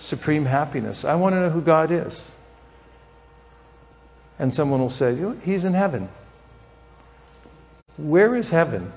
supreme 0.00 0.44
happiness. 0.44 1.04
I 1.04 1.14
want 1.14 1.36
to 1.36 1.40
know 1.40 1.50
who 1.50 1.60
God 1.60 1.92
is. 1.92 2.28
And 4.40 4.52
someone 4.52 4.80
will 4.80 4.90
say, 4.90 5.16
He's 5.44 5.64
in 5.64 5.74
heaven. 5.74 6.08
Where 7.96 8.34
is 8.34 8.50
heaven? 8.50 8.92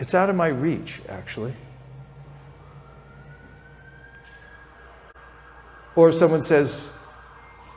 It's 0.00 0.14
out 0.14 0.28
of 0.28 0.36
my 0.36 0.48
reach, 0.48 1.00
actually. 1.08 1.54
Or 5.96 6.10
someone 6.10 6.42
says, 6.42 6.90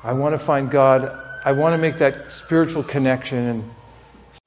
I 0.04 0.13
want 0.13 0.34
to 0.34 0.39
find 0.39 0.71
God. 0.71 1.15
I 1.45 1.52
want 1.52 1.73
to 1.73 1.78
make 1.78 1.97
that 2.00 2.34
spiritual 2.34 2.84
connection 2.84 3.38
and 3.38 3.71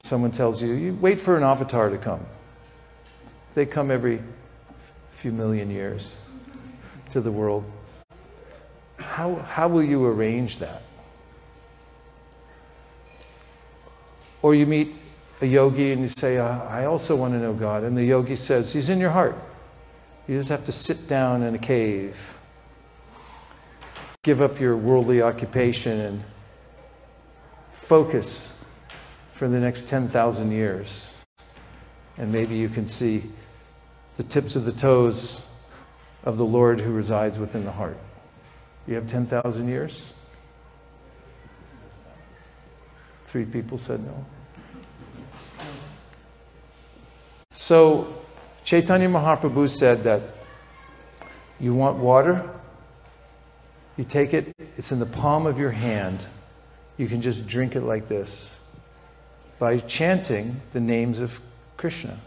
Someone 0.03 0.31
tells 0.31 0.61
you, 0.61 0.73
you 0.73 0.97
wait 0.99 1.21
for 1.21 1.37
an 1.37 1.43
avatar 1.43 1.89
to 1.89 1.97
come. 1.97 2.25
They 3.55 3.65
come 3.65 3.91
every 3.91 4.21
few 5.11 5.31
million 5.31 5.69
years 5.69 6.13
to 7.11 7.21
the 7.21 7.31
world. 7.31 7.63
How, 8.97 9.35
how 9.35 9.67
will 9.67 9.83
you 9.83 10.05
arrange 10.05 10.59
that? 10.59 10.81
Or 14.41 14.55
you 14.55 14.65
meet 14.65 14.95
a 15.41 15.45
yogi 15.45 15.91
and 15.91 16.01
you 16.01 16.07
say, 16.07 16.39
I 16.39 16.85
also 16.85 17.15
want 17.15 17.33
to 17.33 17.39
know 17.39 17.53
God. 17.53 17.83
And 17.83 17.95
the 17.95 18.03
yogi 18.03 18.35
says, 18.35 18.71
He's 18.73 18.89
in 18.89 18.99
your 18.99 19.09
heart. 19.09 19.35
You 20.27 20.37
just 20.37 20.49
have 20.49 20.65
to 20.65 20.71
sit 20.71 21.07
down 21.07 21.43
in 21.43 21.55
a 21.55 21.59
cave, 21.59 22.15
give 24.23 24.41
up 24.41 24.59
your 24.59 24.77
worldly 24.77 25.21
occupation, 25.21 25.99
and 25.99 26.23
focus 27.73 28.53
for 29.33 29.47
the 29.47 29.59
next 29.59 29.87
10,000 29.87 30.51
years. 30.51 31.13
And 32.17 32.31
maybe 32.31 32.55
you 32.55 32.69
can 32.69 32.87
see 32.87 33.23
the 34.17 34.23
tips 34.23 34.55
of 34.55 34.65
the 34.65 34.71
toes 34.71 35.45
of 36.23 36.37
the 36.37 36.45
Lord 36.45 36.79
who 36.79 36.91
resides 36.91 37.37
within 37.39 37.65
the 37.65 37.71
heart. 37.71 37.97
You 38.87 38.95
have 38.95 39.07
10,000 39.07 39.67
years? 39.67 40.13
Three 43.25 43.45
people 43.45 43.79
said 43.79 44.05
no. 44.05 44.25
So, 47.53 48.21
Chaitanya 48.63 49.09
Mahaprabhu 49.09 49.69
said 49.69 50.03
that 50.03 50.21
you 51.59 51.73
want 51.73 51.97
water, 51.97 52.49
you 53.97 54.05
take 54.05 54.33
it, 54.33 54.55
it's 54.77 54.91
in 54.91 54.99
the 54.99 55.05
palm 55.05 55.45
of 55.45 55.59
your 55.59 55.71
hand. 55.71 56.19
You 56.97 57.07
can 57.07 57.21
just 57.21 57.47
drink 57.47 57.75
it 57.75 57.81
like 57.81 58.07
this 58.07 58.49
by 59.59 59.79
chanting 59.79 60.59
the 60.73 60.79
names 60.79 61.19
of 61.19 61.39
Krishna. 61.77 62.17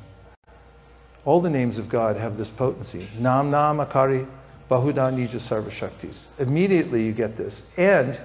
All 1.25 1.41
the 1.41 1.51
names 1.51 1.79
of 1.79 1.89
God 1.89 2.17
have 2.17 2.37
this 2.37 2.51
potency. 2.51 3.09
Nam 3.19 3.51
Nam 3.51 3.79
Akari 3.79 4.27
Bahuda 4.71 5.13
Nija 5.13 5.41
Sarva 5.41 5.71
Shaktis. 5.71 6.27
Immediately 6.39 7.05
you 7.05 7.13
get 7.13 7.37
this. 7.37 7.69
And 7.77 8.19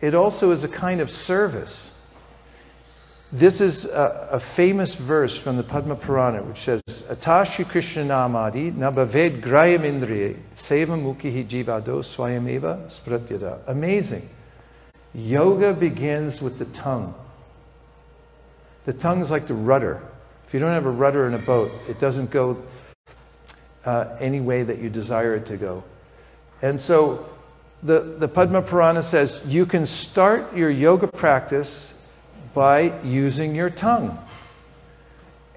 it 0.00 0.14
also 0.14 0.50
is 0.50 0.64
a 0.64 0.68
kind 0.68 1.00
of 1.00 1.10
service. 1.10 1.90
This 3.32 3.60
is 3.60 3.84
a, 3.84 4.28
a 4.32 4.40
famous 4.40 4.96
verse 4.96 5.36
from 5.36 5.56
the 5.56 5.62
Padma 5.62 5.94
Purana 5.94 6.42
which 6.42 6.62
says, 6.62 6.82
Atashi 7.08 7.68
Krishna 7.68 8.02
Namadi 8.02 8.72
Nabaved 8.72 9.40
Grayam 9.40 9.82
Indriye 9.82 10.36
Seva 10.56 11.00
Mukhi 11.00 11.46
Jivado 11.46 12.00
Swayameva 12.02 12.90
Spratyada. 12.90 13.60
Amazing. 13.68 14.28
Yoga 15.14 15.72
begins 15.72 16.42
with 16.42 16.58
the 16.58 16.64
tongue. 16.66 17.14
The 18.84 18.92
tongue 18.92 19.22
is 19.22 19.30
like 19.30 19.46
the 19.46 19.54
rudder. 19.54 20.02
If 20.48 20.54
you 20.54 20.58
don't 20.58 20.72
have 20.72 20.86
a 20.86 20.90
rudder 20.90 21.28
in 21.28 21.34
a 21.34 21.38
boat, 21.38 21.70
it 21.88 22.00
doesn't 22.00 22.32
go 22.32 22.60
uh, 23.84 24.16
any 24.18 24.40
way 24.40 24.64
that 24.64 24.78
you 24.78 24.90
desire 24.90 25.36
it 25.36 25.46
to 25.46 25.56
go. 25.56 25.84
And 26.62 26.82
so 26.82 27.28
the, 27.84 28.00
the 28.00 28.26
Padma 28.26 28.62
Purana 28.62 29.04
says 29.04 29.40
you 29.46 29.66
can 29.66 29.86
start 29.86 30.52
your 30.56 30.70
yoga 30.70 31.06
practice 31.06 31.94
by 32.54 33.00
using 33.02 33.54
your 33.54 33.70
tongue. 33.70 34.18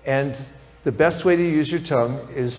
And 0.06 0.38
the 0.84 0.92
best 0.92 1.26
way 1.26 1.36
to 1.36 1.42
use 1.42 1.72
your 1.72 1.82
tongue 1.82 2.28
is 2.36 2.58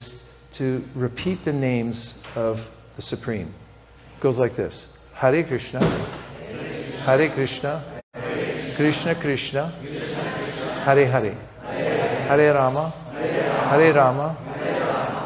to 0.54 0.82
repeat 0.94 1.44
the 1.44 1.52
names 1.52 2.18
of 2.36 2.68
the 2.96 3.02
Supreme. 3.02 3.52
It 4.16 4.20
goes 4.20 4.38
like 4.38 4.56
this. 4.56 4.86
Hare 5.12 5.42
Krishna, 5.44 5.84
Hare 7.04 7.28
Krishna, 7.30 7.84
Krishna 8.76 9.14
Krishna, 9.14 9.68
Hare 10.84 11.06
Hare, 11.06 11.36
Hare 11.62 12.54
Rama, 12.54 12.90
Hare 13.10 13.94
Rama, 13.94 14.36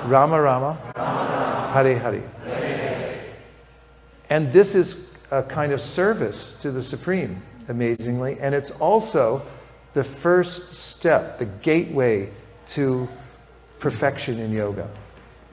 Rama 0.07 0.41
Rama, 0.41 1.71
Hare 1.73 1.99
Hare. 1.99 2.23
And 4.31 4.53
this 4.53 4.75
is 4.75 5.17
a 5.31 5.43
kind 5.43 5.73
of 5.73 5.81
service 5.81 6.59
to 6.63 6.71
the 6.71 6.83
Supreme, 6.83 7.41
amazingly. 7.69 8.39
And 8.41 8.55
it's 8.55 8.71
also 8.73 9.43
the 9.95 10.05
first 10.05 10.75
step, 10.75 11.39
the 11.39 11.47
gateway 11.47 12.31
to 12.69 13.09
perfection 13.79 14.39
in 14.39 14.53
yoga. 14.53 14.89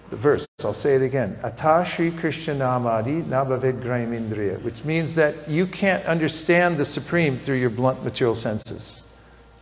The 0.09 0.15
verse, 0.15 0.45
I'll 0.63 0.73
say 0.73 0.95
it 0.95 1.01
again. 1.01 1.37
Atashi 1.43 2.11
Krishnamadi 2.11 3.23
Nabhavid 3.25 3.81
Graimindriya, 3.81 4.61
which 4.61 4.83
means 4.83 5.15
that 5.15 5.49
you 5.49 5.65
can't 5.65 6.05
understand 6.05 6.77
the 6.77 6.85
Supreme 6.85 7.37
through 7.37 7.55
your 7.55 7.71
blunt 7.71 8.03
material 8.03 8.35
senses, 8.35 9.03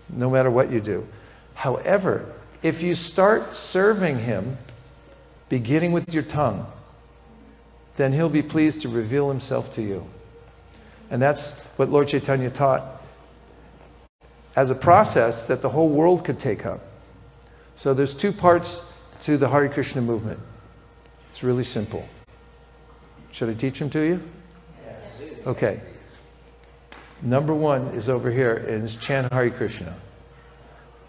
no 0.09 0.29
matter 0.29 0.51
what 0.51 0.69
you 0.69 0.81
do. 0.81 1.07
However, 1.53 2.25
if 2.61 2.81
you 2.81 2.93
start 2.95 3.55
serving 3.55 4.19
Him, 4.19 4.57
beginning 5.49 5.91
with 5.91 6.13
your 6.13 6.23
tongue, 6.23 6.65
then 7.95 8.11
He'll 8.11 8.29
be 8.29 8.43
pleased 8.43 8.81
to 8.81 8.89
reveal 8.89 9.29
Himself 9.29 9.73
to 9.75 9.81
you. 9.81 10.05
And 11.13 11.21
that's 11.21 11.59
what 11.77 11.89
Lord 11.89 12.07
Chaitanya 12.07 12.49
taught 12.49 12.83
as 14.55 14.71
a 14.71 14.75
process 14.75 15.43
that 15.43 15.61
the 15.61 15.69
whole 15.69 15.89
world 15.89 16.25
could 16.25 16.39
take 16.39 16.65
up. 16.65 16.81
So 17.77 17.93
there's 17.93 18.15
two 18.15 18.31
parts 18.31 18.91
to 19.21 19.37
the 19.37 19.47
Hare 19.47 19.69
Krishna 19.69 20.01
movement. 20.01 20.39
It's 21.29 21.43
really 21.43 21.65
simple. 21.65 22.03
Should 23.31 23.47
I 23.49 23.53
teach 23.53 23.77
them 23.77 23.91
to 23.91 23.99
you? 23.99 24.23
Yes. 24.83 25.45
Okay. 25.45 25.81
Number 27.21 27.53
one 27.53 27.89
is 27.89 28.09
over 28.09 28.31
here, 28.31 28.55
and 28.67 28.83
it's 28.83 28.95
chant 28.95 29.31
Hare 29.31 29.51
Krishna. 29.51 29.95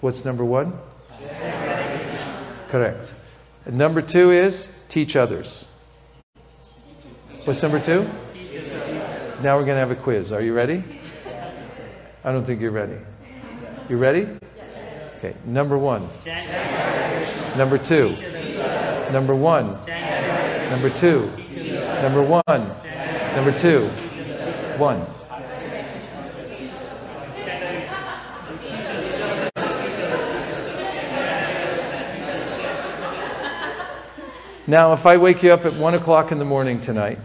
What's 0.02 0.22
number 0.22 0.44
one? 0.44 0.78
Correct. 2.68 3.14
And 3.64 3.78
number 3.78 4.02
two 4.02 4.32
is 4.32 4.68
teach 4.90 5.16
others. 5.16 5.64
What's 7.46 7.62
number 7.62 7.80
two? 7.80 8.06
Now 9.42 9.58
we're 9.58 9.64
going 9.64 9.76
to 9.76 9.80
have 9.80 9.90
a 9.90 9.96
quiz. 9.96 10.32
Are 10.32 10.40
you 10.40 10.54
ready? 10.54 10.82
I 12.22 12.32
don't 12.32 12.44
think 12.44 12.60
you're 12.60 12.70
ready. 12.70 12.96
You 13.88 13.98
ready? 13.98 14.28
Okay. 15.18 15.34
Number 15.44 15.76
one. 15.76 16.08
Number 17.56 17.76
two. 17.76 18.16
Number 19.12 19.34
one. 19.34 19.78
Number 20.70 20.88
two. 20.88 21.26
Number 22.00 22.22
one. 22.22 22.68
Number 23.34 23.52
two. 23.52 23.88
One. 24.78 25.04
Now, 34.66 34.94
if 34.94 35.04
I 35.04 35.18
wake 35.18 35.42
you 35.42 35.52
up 35.52 35.66
at 35.66 35.74
1 35.74 35.94
o'clock 35.94 36.32
in 36.32 36.38
the 36.38 36.44
morning 36.44 36.80
tonight, 36.80 37.18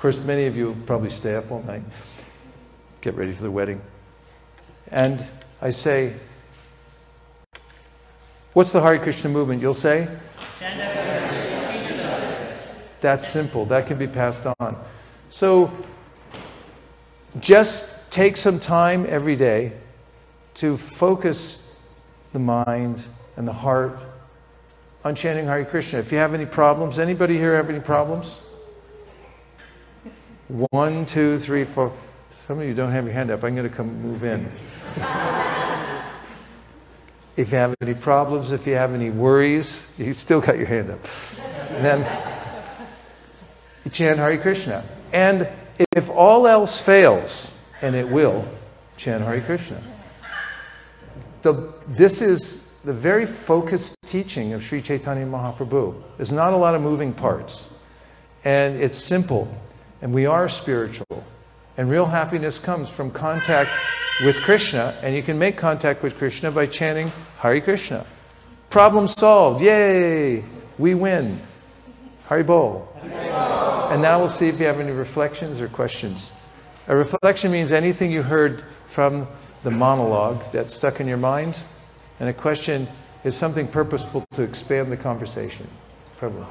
course, 0.00 0.18
many 0.18 0.46
of 0.46 0.56
you 0.56 0.74
probably 0.86 1.10
stay 1.10 1.34
up 1.34 1.50
all 1.52 1.62
night, 1.62 1.82
get 3.02 3.14
ready 3.16 3.32
for 3.32 3.42
the 3.42 3.50
wedding, 3.50 3.80
and 4.88 5.24
I 5.60 5.70
say, 5.70 6.14
What's 8.52 8.72
the 8.72 8.80
Hare 8.80 8.98
Krishna 8.98 9.30
movement? 9.30 9.62
You'll 9.62 9.74
say? 9.74 10.08
That's 13.00 13.28
simple. 13.28 13.64
That 13.66 13.86
can 13.86 13.96
be 13.96 14.08
passed 14.08 14.46
on. 14.58 14.76
So 15.30 15.70
just 17.38 18.10
take 18.10 18.36
some 18.36 18.58
time 18.58 19.06
every 19.08 19.36
day 19.36 19.72
to 20.54 20.76
focus 20.76 21.72
the 22.32 22.40
mind 22.40 23.02
and 23.36 23.46
the 23.46 23.52
heart 23.52 23.98
on 25.04 25.14
chanting 25.14 25.46
Hare 25.46 25.64
Krishna. 25.64 26.00
If 26.00 26.10
you 26.10 26.18
have 26.18 26.34
any 26.34 26.46
problems, 26.46 26.98
anybody 26.98 27.38
here 27.38 27.54
have 27.54 27.70
any 27.70 27.80
problems? 27.80 28.36
One, 30.50 31.06
two, 31.06 31.38
three, 31.38 31.64
four. 31.64 31.92
Some 32.32 32.58
of 32.58 32.66
you 32.66 32.74
don't 32.74 32.90
have 32.90 33.04
your 33.04 33.12
hand 33.12 33.30
up. 33.30 33.44
I'm 33.44 33.54
going 33.54 33.70
to 33.70 33.74
come 33.74 34.02
move 34.02 34.24
in. 34.24 34.50
if 37.36 37.52
you 37.52 37.56
have 37.56 37.76
any 37.80 37.94
problems, 37.94 38.50
if 38.50 38.66
you 38.66 38.74
have 38.74 38.92
any 38.92 39.10
worries, 39.10 39.88
you 39.96 40.12
still 40.12 40.40
got 40.40 40.58
your 40.58 40.66
hand 40.66 40.90
up. 40.90 41.06
And 41.70 41.84
then 41.84 42.44
you 43.84 43.92
chant 43.92 44.16
Hare 44.16 44.36
Krishna. 44.38 44.84
And 45.12 45.48
if 45.92 46.10
all 46.10 46.48
else 46.48 46.80
fails, 46.80 47.56
and 47.80 47.94
it 47.94 48.08
will, 48.08 48.44
chant 48.96 49.22
Hare 49.22 49.40
Krishna. 49.42 49.80
The, 51.42 51.72
this 51.86 52.20
is 52.20 52.74
the 52.84 52.92
very 52.92 53.24
focused 53.24 53.94
teaching 54.04 54.52
of 54.52 54.64
Sri 54.64 54.82
Chaitanya 54.82 55.26
Mahaprabhu. 55.26 55.94
There's 56.16 56.32
not 56.32 56.52
a 56.52 56.56
lot 56.56 56.74
of 56.74 56.82
moving 56.82 57.12
parts. 57.14 57.68
And 58.42 58.74
it's 58.74 58.98
simple. 58.98 59.48
And 60.02 60.14
we 60.14 60.26
are 60.26 60.48
spiritual. 60.48 61.24
And 61.76 61.90
real 61.90 62.06
happiness 62.06 62.58
comes 62.58 62.88
from 62.88 63.10
contact 63.10 63.70
with 64.24 64.36
Krishna. 64.42 64.98
And 65.02 65.14
you 65.14 65.22
can 65.22 65.38
make 65.38 65.56
contact 65.56 66.02
with 66.02 66.16
Krishna 66.18 66.50
by 66.50 66.66
chanting 66.66 67.12
Hare 67.38 67.60
Krishna. 67.60 68.04
Problem 68.70 69.08
solved. 69.08 69.62
Yay! 69.62 70.44
We 70.78 70.94
win. 70.94 71.40
Hari 72.26 72.42
Bol. 72.42 72.88
And 73.02 74.00
now 74.00 74.20
we'll 74.20 74.28
see 74.28 74.48
if 74.48 74.60
you 74.60 74.66
have 74.66 74.78
any 74.78 74.92
reflections 74.92 75.60
or 75.60 75.68
questions. 75.68 76.32
A 76.86 76.96
reflection 76.96 77.50
means 77.50 77.72
anything 77.72 78.12
you 78.12 78.22
heard 78.22 78.64
from 78.88 79.26
the 79.64 79.70
monologue 79.70 80.42
that's 80.52 80.74
stuck 80.74 81.00
in 81.00 81.08
your 81.08 81.16
mind. 81.16 81.62
And 82.20 82.28
a 82.28 82.32
question 82.32 82.86
is 83.24 83.36
something 83.36 83.66
purposeful 83.66 84.24
to 84.34 84.42
expand 84.42 84.92
the 84.92 84.96
conversation. 84.96 85.66
Prabhu. 86.20 86.46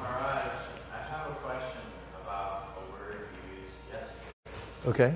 That. 4.86 5.12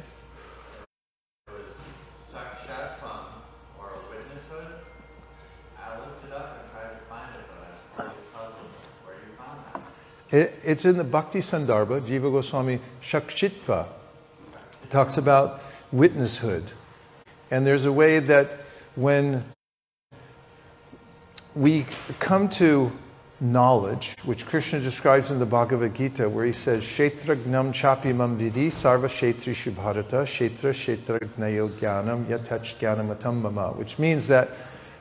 It, 10.30 10.52
it's 10.64 10.84
in 10.84 10.96
the 10.96 11.04
Bhakti 11.04 11.38
Sandarbha, 11.38 12.00
Jiva 12.00 12.22
Goswami 12.22 12.80
Shakshitva. 13.00 13.86
It 14.82 14.90
talks 14.90 15.16
about 15.16 15.62
witnesshood. 15.94 16.64
And 17.52 17.64
there's 17.64 17.84
a 17.84 17.92
way 17.92 18.18
that 18.18 18.64
when 18.96 19.44
we 21.54 21.86
come 22.18 22.48
to 22.48 22.90
knowledge, 23.44 24.16
which 24.24 24.46
Krishna 24.46 24.80
describes 24.80 25.30
in 25.30 25.38
the 25.38 25.46
Bhagavad 25.46 25.94
Gita, 25.94 26.28
where 26.28 26.46
he 26.46 26.52
says, 26.52 26.82
Kshetragnam 26.82 27.72
chapimam 27.72 28.36
vidi 28.36 28.70
sarva 28.70 29.06
kshetri 29.06 29.54
shubharata 29.54 30.24
kshetra 30.24 30.72
kshetragnayo 30.72 31.68
jnanam 31.78 32.24
yatach 32.24 32.76
jnanamatam 32.78 33.42
mama, 33.42 33.72
which 33.72 33.98
means 33.98 34.26
that 34.28 34.48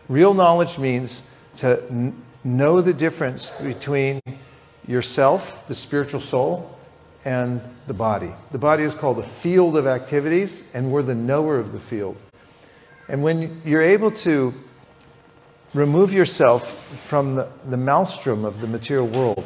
real 0.09 0.33
knowledge 0.33 0.77
means 0.77 1.23
to 1.57 1.81
n- 1.89 2.21
know 2.43 2.81
the 2.81 2.93
difference 2.93 3.49
between 3.61 4.19
yourself, 4.85 5.65
the 5.67 5.75
spiritual 5.75 6.19
soul, 6.19 6.77
and 7.25 7.61
the 7.87 7.93
body. 7.93 8.31
The 8.51 8.57
body 8.57 8.83
is 8.83 8.93
called 8.93 9.17
the 9.17 9.23
field 9.23 9.77
of 9.77 9.87
activities, 9.87 10.69
and 10.73 10.91
we're 10.91 11.03
the 11.03 11.15
knower 11.15 11.57
of 11.57 11.71
the 11.71 11.79
field. 11.79 12.17
And 13.07 13.23
when 13.23 13.61
you're 13.63 13.81
able 13.81 14.11
to 14.11 14.53
remove 15.73 16.13
yourself 16.13 16.87
from 17.07 17.35
the, 17.35 17.49
the 17.69 17.77
maelstrom 17.77 18.45
of 18.45 18.61
the 18.61 18.67
material 18.67 19.07
world 19.07 19.43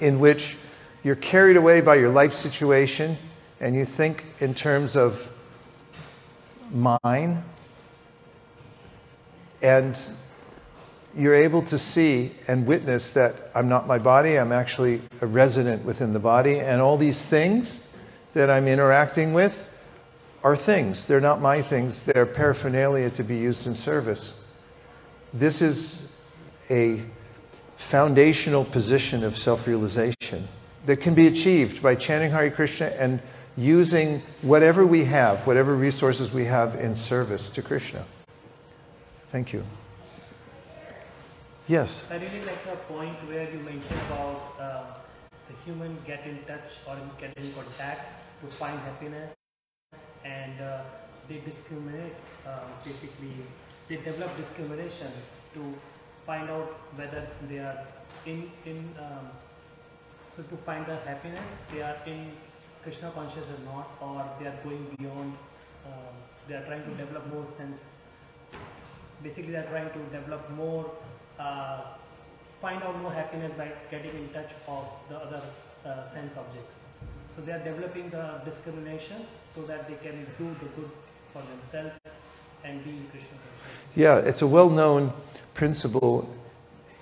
in 0.00 0.20
which 0.20 0.56
you're 1.02 1.16
carried 1.16 1.56
away 1.56 1.80
by 1.80 1.96
your 1.96 2.10
life 2.10 2.32
situation 2.32 3.16
and 3.60 3.74
you 3.74 3.84
think 3.84 4.24
in 4.40 4.54
terms 4.54 4.96
of 4.96 5.30
mine 6.70 7.42
and 9.62 9.98
you're 11.16 11.34
able 11.34 11.62
to 11.62 11.78
see 11.78 12.32
and 12.48 12.66
witness 12.66 13.12
that 13.12 13.34
I'm 13.54 13.68
not 13.68 13.86
my 13.86 13.98
body, 13.98 14.38
I'm 14.38 14.52
actually 14.52 15.00
a 15.20 15.26
resident 15.26 15.84
within 15.84 16.12
the 16.12 16.18
body, 16.18 16.60
and 16.60 16.80
all 16.80 16.96
these 16.96 17.24
things 17.24 17.88
that 18.34 18.50
I'm 18.50 18.66
interacting 18.66 19.32
with 19.32 19.70
are 20.42 20.56
things. 20.56 21.06
They're 21.06 21.20
not 21.20 21.40
my 21.40 21.62
things, 21.62 22.00
they're 22.00 22.26
paraphernalia 22.26 23.10
to 23.10 23.22
be 23.22 23.36
used 23.36 23.66
in 23.66 23.74
service. 23.74 24.43
This 25.34 25.60
is 25.60 26.14
a 26.70 27.02
foundational 27.76 28.64
position 28.64 29.24
of 29.24 29.36
self 29.36 29.66
realization 29.66 30.46
that 30.86 30.98
can 30.98 31.12
be 31.12 31.26
achieved 31.26 31.82
by 31.82 31.96
chanting 31.96 32.30
Hare 32.30 32.52
Krishna 32.52 32.86
and 32.86 33.20
using 33.56 34.22
whatever 34.42 34.86
we 34.86 35.04
have, 35.04 35.44
whatever 35.44 35.74
resources 35.74 36.30
we 36.32 36.44
have 36.44 36.76
in 36.76 36.94
service 36.94 37.50
to 37.50 37.62
Krishna. 37.62 38.04
Thank 39.32 39.52
you. 39.52 39.64
Yes. 41.66 42.04
I 42.10 42.14
really 42.14 42.42
like 42.42 42.62
the 42.64 42.76
point 42.86 43.16
where 43.26 43.50
you 43.50 43.58
mentioned 43.58 44.00
about 44.06 44.54
uh, 44.60 44.84
the 45.48 45.54
human 45.64 45.98
get 46.06 46.24
in 46.26 46.38
touch 46.46 46.78
or 46.86 46.96
get 47.18 47.36
in 47.36 47.52
contact 47.54 48.22
to 48.40 48.56
find 48.56 48.78
happiness, 48.80 49.34
and 50.24 50.60
uh, 50.60 50.82
they 51.28 51.38
discriminate. 51.38 52.14
Uh, 52.46 52.60
basically, 52.84 53.34
they 53.88 53.96
develop 53.96 54.36
discrimination 54.36 55.12
to 55.54 55.74
find 56.26 56.50
out 56.50 56.72
whether 56.96 57.26
they 57.48 57.58
are 57.58 57.86
in 58.26 58.50
in. 58.64 58.78
Um, 58.98 59.30
so 60.36 60.42
to 60.42 60.56
find 60.66 60.84
the 60.84 60.96
happiness, 60.96 61.50
they 61.72 61.80
are 61.80 61.96
in 62.06 62.32
Krishna 62.82 63.10
conscious 63.12 63.46
or 63.46 63.60
not, 63.64 63.90
or 64.00 64.28
they 64.40 64.46
are 64.46 64.58
going 64.64 64.84
beyond. 64.98 65.34
Uh, 65.86 65.90
they 66.48 66.54
are 66.54 66.64
trying 66.66 66.82
to 66.84 66.94
develop 66.96 67.32
more 67.32 67.46
sense. 67.46 67.78
Basically, 69.22 69.52
they 69.52 69.58
are 69.58 69.70
trying 69.70 69.90
to 69.90 70.02
develop 70.10 70.50
more 70.50 70.90
uh, 71.38 71.82
find 72.60 72.82
out 72.82 72.98
more 73.00 73.12
happiness 73.12 73.52
by 73.54 73.70
getting 73.90 74.14
in 74.20 74.28
touch 74.30 74.50
of 74.66 74.86
the 75.08 75.16
other 75.16 75.42
uh, 75.84 76.02
sense 76.12 76.32
objects. 76.36 76.76
So 77.36 77.42
they 77.42 77.52
are 77.52 77.62
developing 77.62 78.10
the 78.10 78.40
discrimination 78.44 79.26
so 79.54 79.62
that 79.62 79.88
they 79.88 79.96
can 79.96 80.26
do 80.38 80.46
the 80.62 80.68
good 80.76 80.90
for 81.32 81.42
themselves 81.42 81.98
and 82.64 82.82
be 82.84 82.90
in 82.90 83.06
Krishna. 83.10 83.53
Yeah, 83.96 84.18
it's 84.18 84.42
a 84.42 84.46
well 84.46 84.70
known 84.70 85.12
principle 85.54 86.28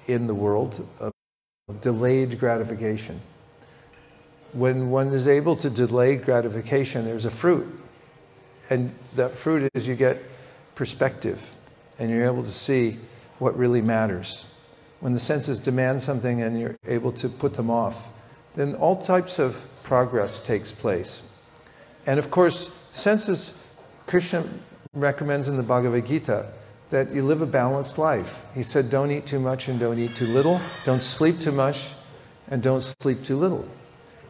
in 0.07 0.27
the 0.27 0.35
world 0.35 0.87
of 0.99 1.13
delayed 1.81 2.39
gratification. 2.39 3.21
When 4.53 4.91
one 4.91 5.09
is 5.09 5.27
able 5.27 5.57
to 5.57 5.71
delay 5.71 6.17
gratification, 6.17 7.07
there's 7.07 7.25
a 7.25 7.31
fruit. 7.31 7.67
And 8.69 8.95
that 9.17 9.35
fruit 9.35 9.71
is 9.73 9.89
you 9.89 9.95
get 9.95 10.23
perspective 10.75 11.55
and 11.99 12.11
you're 12.11 12.27
able 12.27 12.43
to 12.43 12.51
see 12.51 12.99
what 13.39 13.57
really 13.57 13.81
matters. 13.81 14.45
When 15.01 15.15
the 15.15 15.19
senses 15.19 15.59
demand 15.59 16.03
something 16.03 16.43
and 16.43 16.61
you're 16.61 16.77
able 16.87 17.13
to 17.13 17.29
put 17.29 17.55
them 17.55 17.71
off, 17.71 18.07
then 18.55 18.75
all 18.75 19.03
types 19.03 19.39
of 19.39 19.65
progress 19.83 20.45
takes 20.45 20.71
place. 20.71 21.23
And 22.07 22.19
of 22.19 22.31
course, 22.31 22.71
senses, 22.93 23.57
Krishna 24.07 24.47
recommends 24.93 25.49
in 25.49 25.57
the 25.57 25.63
Bhagavad 25.63 26.07
Gita 26.07 26.53
that 26.93 27.11
you 27.11 27.25
live 27.25 27.41
a 27.41 27.47
balanced 27.47 27.97
life. 27.97 28.43
He 28.55 28.63
said, 28.63 28.91
don't 28.91 29.11
eat 29.11 29.25
too 29.25 29.41
much 29.41 29.69
and 29.69 29.81
don't 29.81 29.99
eat 29.99 30.15
too 30.15 30.27
little. 30.27 30.61
Don't 30.85 31.03
sleep 31.03 31.41
too 31.41 31.51
much 31.51 31.89
and 32.49 32.63
don't 32.63 32.83
sleep 32.83 33.25
too 33.25 33.39
little. 33.39 33.67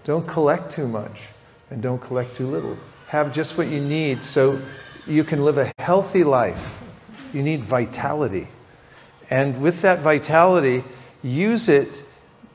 Don't 0.04 0.26
collect 0.28 0.72
too 0.72 0.86
much 0.86 1.22
and 1.70 1.82
don't 1.82 2.00
collect 2.00 2.36
too 2.36 2.46
little. 2.46 2.78
Have 3.08 3.32
just 3.32 3.58
what 3.58 3.66
you 3.66 3.80
need 3.80 4.24
so 4.24 4.62
you 5.08 5.24
can 5.24 5.44
live 5.44 5.58
a 5.58 5.72
healthy 5.76 6.22
life. 6.22 6.78
You 7.32 7.42
need 7.42 7.64
vitality. 7.64 8.46
And 9.28 9.60
with 9.60 9.82
that 9.82 9.98
vitality, 9.98 10.84
use 11.24 11.68
it 11.68 11.88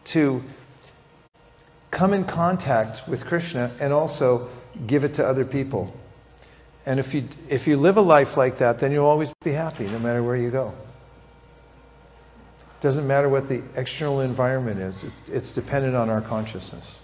to 0.05 0.41
come 1.91 2.14
in 2.14 2.24
contact 2.24 3.05
with 3.10 3.26
Krishna 3.26 3.72
and 3.82 3.91
also 3.91 4.47
give 4.86 5.03
it 5.03 5.16
to 5.16 5.28
other 5.28 5.43
people. 5.43 5.93
And 6.88 7.02
if 7.02 7.14
you, 7.14 7.28
if 7.50 7.68
you 7.68 7.76
live 7.76 7.98
a 7.98 8.02
life 8.02 8.38
like 8.38 8.60
that, 8.60 8.80
then 8.80 8.94
you'll 8.94 9.06
always 9.06 9.34
be 9.44 9.52
happy 9.52 9.88
no 9.88 10.00
matter 10.00 10.24
where 10.24 10.38
you 10.38 10.50
go. 10.50 10.74
It 12.62 12.82
Doesn't 12.82 13.06
matter 13.06 13.28
what 13.28 13.50
the 13.50 13.62
external 13.76 14.22
environment 14.22 14.80
is, 14.80 15.04
it, 15.04 15.12
it's 15.28 15.52
dependent 15.52 15.98
on 15.98 16.10
our 16.10 16.22
consciousness. 16.22 17.02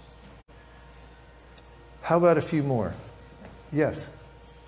How 2.00 2.16
about 2.16 2.38
a 2.38 2.40
few 2.40 2.62
more? 2.62 2.94
Yes. 3.72 4.00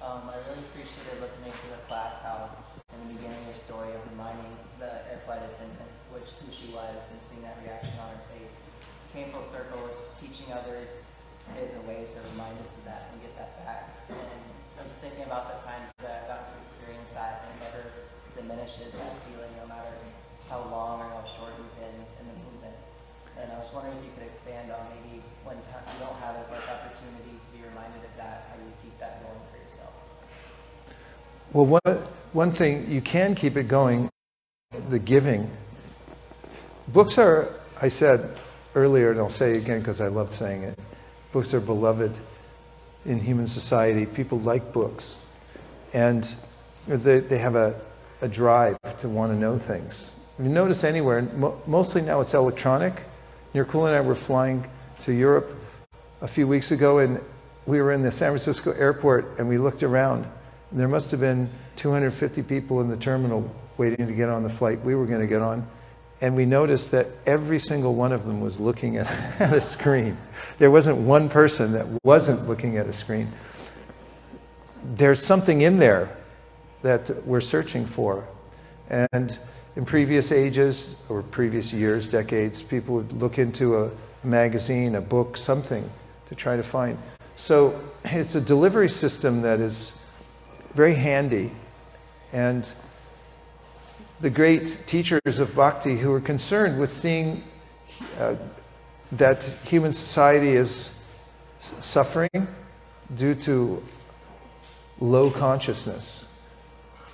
Um, 0.02 0.20
I 0.28 0.36
really 0.52 0.60
appreciated 0.68 1.16
listening 1.22 1.52
to 1.52 1.66
the 1.70 1.80
class 1.88 2.20
how, 2.20 2.50
in 2.92 3.08
the 3.08 3.14
beginning 3.14 3.40
of 3.40 3.46
your 3.46 3.56
story, 3.56 3.88
of 3.88 4.00
reminding 4.12 4.52
the 4.78 5.00
air 5.08 5.22
flight 5.24 5.40
attendant 5.40 5.88
which 6.12 6.28
who 6.44 6.52
she 6.52 6.70
was 6.74 7.00
and 7.08 7.18
seeing 7.30 7.40
that 7.40 7.56
reaction 7.64 7.96
on 8.04 8.10
her 8.12 8.20
face, 8.36 8.52
came 9.14 9.32
full 9.32 9.48
circle. 9.48 9.80
Teaching 10.20 10.52
others 10.52 10.92
is 11.56 11.72
a 11.72 11.80
way 11.88 12.04
to 12.04 12.18
remind 12.36 12.60
us 12.60 12.68
of 12.68 12.84
that 12.84 13.08
and 13.12 13.22
get 13.22 13.32
that 13.40 13.56
back. 13.64 13.96
And 14.12 14.44
I'm 14.76 14.84
just 14.84 15.00
thinking 15.00 15.24
about 15.24 15.50
the 15.50 15.58
times 15.64 15.88
that 16.04 16.22
I've 16.22 16.28
gotten 16.28 16.46
to 16.52 16.56
experience 16.60 17.08
that, 17.16 17.42
and 17.42 17.48
it 17.56 17.58
never 17.64 17.82
diminishes 18.36 18.92
that 18.92 19.18
feeling, 19.24 19.50
no 19.56 19.66
matter 19.66 19.90
how 20.52 20.68
long 20.68 21.00
or 21.00 21.08
how 21.10 21.24
short 21.26 21.56
you've 21.56 21.74
been 21.80 21.96
in 22.20 22.24
the 22.28 22.36
movement. 22.44 22.76
And 23.40 23.50
I 23.50 23.58
was 23.58 23.72
wondering 23.72 23.96
if 23.98 24.04
you 24.04 24.12
could 24.14 24.28
expand 24.28 24.70
on 24.70 24.84
maybe 24.92 25.24
when 25.48 25.56
t- 25.64 25.74
you 25.74 25.98
don't 25.98 26.14
have 26.20 26.36
as 26.36 26.46
much 26.52 26.62
opportunity 26.68 27.34
to 27.34 27.48
be 27.56 27.64
reminded 27.64 28.04
of 28.04 28.14
that, 28.20 28.52
how 28.52 28.60
you 28.60 28.70
keep 28.84 28.94
that 29.00 29.24
going 29.24 29.42
for 29.48 29.58
yourself. 29.58 29.96
Well, 31.56 31.80
one, 31.82 31.98
one 32.34 32.52
thing, 32.52 32.90
you 32.90 33.00
can 33.00 33.34
keep 33.34 33.56
it 33.56 33.62
going, 33.62 34.10
the 34.90 34.98
giving. 34.98 35.50
Books 36.88 37.16
are, 37.16 37.48
I 37.80 37.88
said 37.88 38.36
earlier, 38.74 39.10
and 39.10 39.18
I'll 39.18 39.30
say 39.30 39.52
again 39.52 39.78
because 39.78 40.02
I 40.02 40.08
love 40.08 40.36
saying 40.36 40.64
it, 40.64 40.78
books 41.32 41.54
are 41.54 41.60
beloved 41.60 42.14
in 43.06 43.20
human 43.20 43.46
society. 43.46 44.04
People 44.04 44.38
like 44.40 44.70
books. 44.74 45.18
And 45.94 46.28
they, 46.86 47.20
they 47.20 47.38
have 47.38 47.54
a, 47.54 47.80
a 48.20 48.28
drive 48.28 48.76
to 49.00 49.08
want 49.08 49.32
to 49.32 49.38
know 49.38 49.58
things. 49.58 50.10
If 50.38 50.44
you 50.44 50.50
notice 50.50 50.84
anywhere, 50.84 51.22
mo- 51.22 51.58
mostly 51.66 52.02
now 52.02 52.20
it's 52.20 52.34
electronic. 52.34 53.02
Nirkul 53.54 53.86
and 53.86 53.96
I 53.96 54.02
were 54.02 54.14
flying 54.14 54.68
to 55.04 55.12
Europe 55.12 55.56
a 56.20 56.28
few 56.28 56.46
weeks 56.46 56.70
ago, 56.70 56.98
and 56.98 57.18
we 57.64 57.80
were 57.80 57.92
in 57.92 58.02
the 58.02 58.12
San 58.12 58.32
Francisco 58.32 58.72
airport, 58.72 59.38
and 59.38 59.48
we 59.48 59.56
looked 59.56 59.82
around. 59.82 60.26
There 60.72 60.88
must 60.88 61.10
have 61.12 61.20
been 61.20 61.48
250 61.76 62.42
people 62.42 62.80
in 62.80 62.88
the 62.88 62.96
terminal 62.96 63.48
waiting 63.78 64.06
to 64.06 64.12
get 64.12 64.28
on 64.28 64.42
the 64.42 64.50
flight 64.50 64.82
we 64.84 64.94
were 64.94 65.06
going 65.06 65.20
to 65.20 65.26
get 65.26 65.42
on. 65.42 65.66
And 66.20 66.34
we 66.34 66.46
noticed 66.46 66.90
that 66.92 67.06
every 67.26 67.58
single 67.58 67.94
one 67.94 68.12
of 68.12 68.24
them 68.24 68.40
was 68.40 68.58
looking 68.58 68.96
at, 68.96 69.06
at 69.40 69.52
a 69.52 69.60
screen. 69.60 70.16
There 70.58 70.70
wasn't 70.70 70.98
one 70.98 71.28
person 71.28 71.72
that 71.72 71.86
wasn't 72.04 72.48
looking 72.48 72.78
at 72.78 72.86
a 72.86 72.92
screen. 72.92 73.30
There's 74.94 75.24
something 75.24 75.60
in 75.60 75.78
there 75.78 76.16
that 76.82 77.24
we're 77.26 77.40
searching 77.40 77.84
for. 77.84 78.26
And 78.88 79.38
in 79.76 79.84
previous 79.84 80.32
ages 80.32 80.96
or 81.08 81.22
previous 81.22 81.72
years, 81.72 82.08
decades, 82.08 82.62
people 82.62 82.94
would 82.94 83.12
look 83.12 83.38
into 83.38 83.84
a 83.84 83.90
magazine, 84.24 84.94
a 84.94 85.00
book, 85.00 85.36
something 85.36 85.88
to 86.28 86.34
try 86.34 86.56
to 86.56 86.62
find. 86.62 86.98
So 87.36 87.78
it's 88.04 88.34
a 88.34 88.40
delivery 88.40 88.88
system 88.88 89.42
that 89.42 89.60
is 89.60 89.92
very 90.76 90.94
handy. 90.94 91.50
And 92.32 92.70
the 94.20 94.30
great 94.30 94.78
teachers 94.86 95.38
of 95.38 95.54
bhakti 95.54 95.96
who 95.96 96.12
are 96.12 96.20
concerned 96.20 96.78
with 96.78 96.90
seeing 96.90 97.42
uh, 98.18 98.34
that 99.12 99.42
human 99.64 99.92
society 99.92 100.50
is 100.50 100.98
suffering 101.80 102.46
due 103.16 103.34
to 103.34 103.82
low 105.00 105.30
consciousness. 105.30 106.26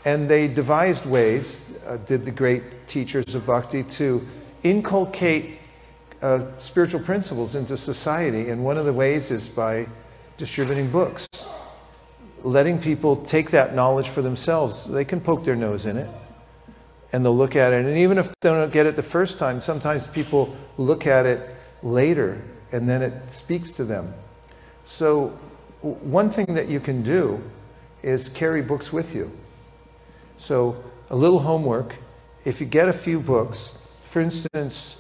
And 0.04 0.28
they 0.28 0.48
devised 0.48 1.06
ways, 1.06 1.78
uh, 1.86 1.98
did 1.98 2.24
the 2.24 2.32
great 2.32 2.88
teachers 2.88 3.36
of 3.36 3.46
bhakti, 3.46 3.84
to 3.84 4.26
inculcate 4.64 5.58
uh, 6.20 6.46
spiritual 6.58 7.00
principles 7.00 7.54
into 7.54 7.76
society. 7.76 8.50
And 8.50 8.64
one 8.64 8.76
of 8.78 8.84
the 8.84 8.92
ways 8.92 9.30
is 9.30 9.48
by 9.48 9.86
distributing 10.36 10.90
books, 10.90 11.28
letting 12.42 12.78
people 12.78 13.16
take 13.16 13.50
that 13.50 13.74
knowledge 13.74 14.08
for 14.08 14.22
themselves. 14.22 14.88
They 14.88 15.04
can 15.04 15.20
poke 15.20 15.44
their 15.44 15.56
nose 15.56 15.86
in 15.86 15.96
it 15.96 16.08
and 17.12 17.24
they'll 17.24 17.36
look 17.36 17.56
at 17.56 17.72
it. 17.72 17.84
And 17.84 17.96
even 17.98 18.18
if 18.18 18.32
they 18.40 18.48
don't 18.48 18.72
get 18.72 18.86
it 18.86 18.96
the 18.96 19.02
first 19.02 19.38
time, 19.38 19.60
sometimes 19.60 20.06
people 20.06 20.56
look 20.78 21.06
at 21.06 21.26
it 21.26 21.54
later 21.82 22.40
and 22.72 22.88
then 22.88 23.02
it 23.02 23.32
speaks 23.32 23.72
to 23.72 23.84
them. 23.84 24.12
So, 24.84 25.28
one 25.80 26.30
thing 26.30 26.54
that 26.54 26.68
you 26.68 26.80
can 26.80 27.02
do 27.02 27.42
is 28.02 28.28
carry 28.28 28.62
books 28.62 28.92
with 28.92 29.14
you. 29.14 29.30
So, 30.38 30.82
a 31.10 31.16
little 31.16 31.38
homework 31.38 31.94
if 32.44 32.60
you 32.60 32.66
get 32.66 32.88
a 32.88 32.92
few 32.92 33.20
books, 33.20 33.74
for 34.02 34.20
instance, 34.20 34.96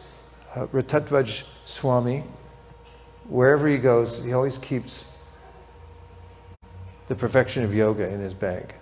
uh, 0.54 0.66
Swami, 1.64 2.22
wherever 3.28 3.66
he 3.66 3.78
goes, 3.78 4.22
he 4.22 4.32
always 4.32 4.58
keeps 4.58 5.04
the 7.12 7.18
perfection 7.18 7.62
of 7.62 7.74
yoga 7.74 8.08
in 8.08 8.20
his 8.20 8.32
bag. 8.32 8.72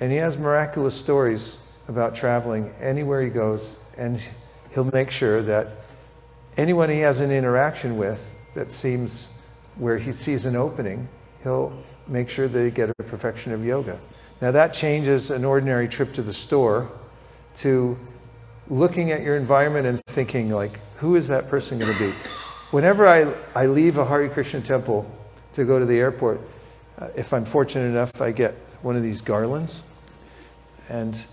And 0.00 0.10
he 0.10 0.16
has 0.16 0.38
miraculous 0.38 0.94
stories 0.94 1.58
about 1.86 2.14
traveling 2.14 2.72
anywhere 2.80 3.20
he 3.20 3.28
goes, 3.28 3.76
and 3.98 4.18
he'll 4.72 4.90
make 4.90 5.10
sure 5.10 5.42
that 5.42 5.68
anyone 6.56 6.88
he 6.88 7.00
has 7.00 7.20
an 7.20 7.30
interaction 7.30 7.98
with 7.98 8.34
that 8.54 8.72
seems 8.72 9.28
where 9.74 9.98
he 9.98 10.12
sees 10.12 10.46
an 10.46 10.56
opening, 10.56 11.06
he'll 11.42 11.76
make 12.08 12.30
sure 12.30 12.48
they 12.48 12.70
get 12.70 12.88
a 12.88 13.02
perfection 13.02 13.52
of 13.52 13.62
yoga. 13.62 14.00
Now, 14.40 14.50
that 14.52 14.72
changes 14.72 15.30
an 15.30 15.44
ordinary 15.44 15.88
trip 15.88 16.14
to 16.14 16.22
the 16.22 16.32
store 16.32 16.90
to 17.56 17.98
looking 18.70 19.12
at 19.12 19.20
your 19.20 19.36
environment 19.36 19.86
and 19.86 20.00
thinking, 20.06 20.48
like, 20.48 20.80
who 20.96 21.16
is 21.16 21.28
that 21.28 21.50
person 21.50 21.78
going 21.78 21.92
to 21.92 21.98
be? 21.98 22.14
Whenever 22.70 23.06
I, 23.06 23.30
I 23.54 23.66
leave 23.66 23.98
a 23.98 24.06
Hare 24.06 24.26
Krishna 24.30 24.62
temple 24.62 25.04
to 25.52 25.66
go 25.66 25.78
to 25.78 25.84
the 25.84 25.98
airport, 25.98 26.40
uh, 26.98 27.08
if 27.14 27.32
I'm 27.32 27.44
fortunate 27.44 27.86
enough, 27.86 28.20
I 28.20 28.32
get 28.32 28.54
one 28.82 28.96
of 28.96 29.02
these 29.02 29.20
garlands. 29.20 29.82
And 30.88 31.24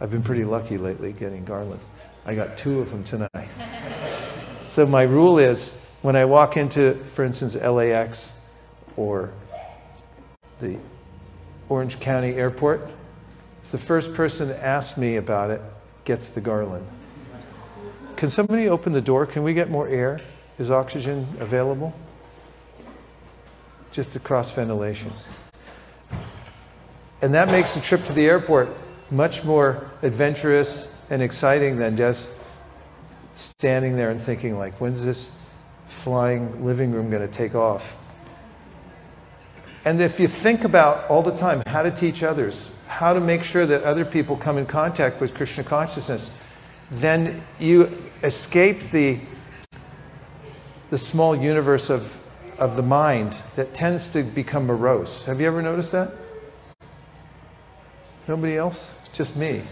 I've 0.00 0.10
been 0.10 0.22
pretty 0.22 0.44
lucky 0.44 0.78
lately 0.78 1.12
getting 1.12 1.44
garlands. 1.44 1.88
I 2.24 2.34
got 2.34 2.56
two 2.56 2.80
of 2.80 2.90
them 2.90 3.04
tonight. 3.04 3.48
so 4.62 4.86
my 4.86 5.02
rule 5.02 5.38
is 5.38 5.84
when 6.02 6.16
I 6.16 6.24
walk 6.24 6.56
into, 6.56 6.94
for 6.94 7.24
instance, 7.24 7.54
LAX 7.54 8.32
or 8.96 9.32
the 10.60 10.78
Orange 11.68 12.00
County 12.00 12.34
Airport, 12.34 12.90
the 13.70 13.78
first 13.78 14.12
person 14.14 14.48
to 14.48 14.64
ask 14.64 14.98
me 14.98 15.16
about 15.16 15.50
it 15.50 15.60
gets 16.04 16.30
the 16.30 16.40
garland. 16.40 16.86
Can 18.16 18.28
somebody 18.28 18.68
open 18.68 18.92
the 18.92 19.00
door? 19.00 19.26
Can 19.26 19.42
we 19.44 19.54
get 19.54 19.70
more 19.70 19.86
air? 19.88 20.20
Is 20.58 20.70
oxygen 20.70 21.26
available? 21.38 21.94
Just 23.92 24.14
a 24.16 24.20
cross 24.20 24.50
ventilation. 24.50 25.12
And 27.22 27.34
that 27.34 27.48
makes 27.48 27.74
the 27.74 27.80
trip 27.80 28.04
to 28.06 28.12
the 28.12 28.26
airport 28.26 28.68
much 29.10 29.44
more 29.44 29.90
adventurous 30.02 30.96
and 31.10 31.22
exciting 31.22 31.76
than 31.76 31.96
just 31.96 32.32
standing 33.34 33.96
there 33.96 34.10
and 34.10 34.22
thinking 34.22 34.58
like, 34.58 34.74
when's 34.80 35.02
this 35.02 35.30
flying 35.88 36.64
living 36.64 36.92
room 36.92 37.10
going 37.10 37.26
to 37.26 37.32
take 37.32 37.54
off? 37.54 37.96
And 39.84 40.00
if 40.00 40.20
you 40.20 40.28
think 40.28 40.64
about 40.64 41.08
all 41.08 41.22
the 41.22 41.36
time 41.36 41.62
how 41.66 41.82
to 41.82 41.90
teach 41.90 42.22
others, 42.22 42.72
how 42.86 43.12
to 43.12 43.20
make 43.20 43.42
sure 43.42 43.64
that 43.66 43.82
other 43.84 44.04
people 44.04 44.36
come 44.36 44.58
in 44.58 44.66
contact 44.66 45.20
with 45.20 45.34
Krishna 45.34 45.64
consciousness, 45.64 46.36
then 46.90 47.42
you 47.58 47.90
escape 48.22 48.90
the, 48.90 49.18
the 50.90 50.98
small 50.98 51.34
universe 51.34 51.88
of, 51.88 52.19
of 52.60 52.76
the 52.76 52.82
mind 52.82 53.34
that 53.56 53.72
tends 53.72 54.08
to 54.08 54.22
become 54.22 54.66
morose. 54.66 55.24
Have 55.24 55.40
you 55.40 55.46
ever 55.46 55.62
noticed 55.62 55.92
that? 55.92 56.12
Nobody 58.28 58.56
else? 58.56 58.90
Just 59.14 59.36
me. 59.36 59.62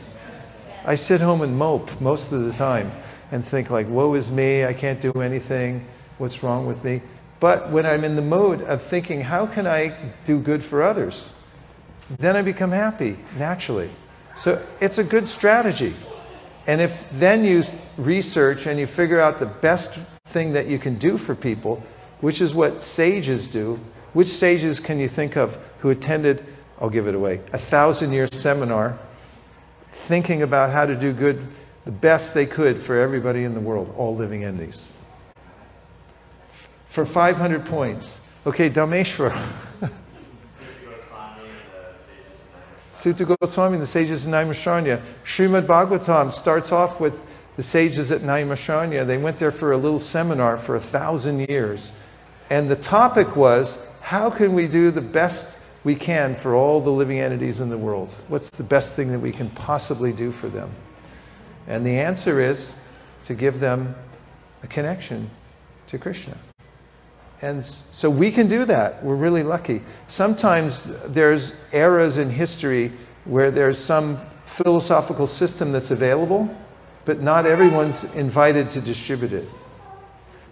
I 0.85 0.95
sit 0.95 1.21
home 1.21 1.43
and 1.43 1.57
mope 1.57 2.01
most 2.01 2.33
of 2.33 2.45
the 2.45 2.53
time 2.55 2.91
and 3.31 3.45
think 3.45 3.69
like, 3.69 3.87
woe 3.89 4.15
is 4.15 4.31
me, 4.31 4.65
I 4.65 4.73
can't 4.73 5.01
do 5.01 5.13
anything, 5.21 5.85
what's 6.17 6.43
wrong 6.43 6.67
with 6.67 6.83
me? 6.83 7.03
But 7.41 7.71
when 7.71 7.85
I'm 7.85 8.05
in 8.05 8.17
the 8.17 8.23
mode 8.23 8.63
of 8.63 8.83
thinking, 8.83 9.21
how 9.21 9.47
can 9.47 9.67
I 9.67 9.95
do 10.25 10.41
good 10.41 10.65
for 10.65 10.83
others? 10.83 11.29
Then 12.19 12.37
I 12.37 12.43
become 12.43 12.73
happy 12.73 13.19
naturally. 13.37 13.91
So 14.39 14.65
it's 14.81 14.97
a 14.97 15.05
good 15.05 15.29
strategy. 15.29 15.95
And 16.67 16.81
if 16.81 17.09
then 17.11 17.45
you 17.45 17.65
research 17.99 18.67
and 18.67 18.81
you 18.81 18.87
figure 18.87 19.21
out 19.21 19.39
the 19.39 19.47
best 19.47 19.93
thing 20.25 20.55
that 20.55 20.67
you 20.67 20.79
can 20.79 20.97
do 20.97 21.19
for 21.19 21.35
people, 21.35 21.83
which 22.21 22.41
is 22.41 22.55
what 22.55 22.83
sages 22.83 23.49
do, 23.49 23.79
which 24.13 24.29
sages 24.29 24.81
can 24.81 24.99
you 24.99 25.09
think 25.09 25.37
of 25.37 25.59
who 25.81 25.91
attended, 25.91 26.45
I'll 26.81 26.91
give 26.91 27.07
it 27.07 27.15
away, 27.15 27.41
a 27.53 27.59
thousand 27.59 28.13
year 28.13 28.29
seminar 28.33 28.99
thinking 29.93 30.43
about 30.43 30.71
how 30.71 30.87
to 30.87 30.95
do 30.97 31.13
good 31.13 31.47
the 31.85 31.91
best 31.91 32.35
they 32.35 32.47
could 32.47 32.79
for 32.79 32.99
everybody 32.99 33.45
in 33.45 33.55
the 33.55 33.61
world, 33.61 33.95
all 33.97 34.15
living 34.17 34.45
entities? 34.45 34.89
For 36.89 37.05
500 37.05 37.67
points. 37.67 38.21
Okay, 38.47 38.71
Dhameshwar. 38.71 39.37
Suta 42.99 43.25
Goswami 43.25 43.75
and 43.75 43.83
the 43.83 43.87
sages 43.87 44.27
in 44.27 44.33
Naimisharanya. 44.33 45.01
Srimad 45.25 45.67
Bhagavatam 45.67 46.33
starts 46.33 46.73
off 46.73 46.99
with 46.99 47.23
the 47.55 47.63
sages 47.63 48.11
at 48.11 48.23
Naimisharanya. 48.23 49.07
They 49.07 49.19
went 49.19 49.39
there 49.39 49.53
for 49.53 49.71
a 49.71 49.77
little 49.77 50.01
seminar 50.01 50.59
for 50.59 50.75
a 50.75 50.81
thousand 50.81 51.49
years. 51.49 51.93
And 52.51 52.71
the 52.71 52.77
topic 52.77 53.37
was 53.37 53.79
how 54.01 54.31
can 54.31 54.55
we 54.55 54.69
do 54.69 54.91
the 54.91 55.03
best 55.03 55.59
we 55.85 55.95
can 55.95 56.35
for 56.35 56.55
all 56.55 56.81
the 56.81 56.91
living 56.91 57.19
entities 57.19 57.61
in 57.61 57.69
the 57.69 57.79
world? 57.79 58.11
What's 58.29 58.51
the 58.51 58.63
best 58.63 58.97
thing 58.97 59.13
that 59.13 59.19
we 59.19 59.33
can 59.33 59.51
possibly 59.51 60.13
do 60.13 60.33
for 60.33 60.49
them? 60.49 60.71
And 61.67 61.85
the 61.85 61.99
answer 61.99 62.41
is 62.41 62.75
to 63.25 63.35
give 63.35 63.61
them 63.61 63.95
a 64.63 64.67
connection 64.67 65.31
to 65.89 65.99
Krishna. 65.99 66.37
And 67.43 67.65
so 67.65 68.11
we 68.11 68.33
can 68.33 68.49
do 68.49 68.65
that. 68.65 69.05
We're 69.05 69.15
really 69.15 69.43
lucky. 69.43 69.83
Sometimes 70.09 70.83
there's 71.07 71.55
eras 71.73 72.19
in 72.19 72.31
history 72.31 72.91
where 73.27 73.51
there's 73.51 73.79
some 73.79 74.19
philosophical 74.45 75.27
system 75.27 75.71
that's 75.71 75.91
available, 75.91 76.49
but 77.05 77.21
not 77.21 77.47
everyone's 77.47 78.05
invited 78.15 78.71
to 78.73 78.81
distribute 78.81 79.33
it. 79.33 79.49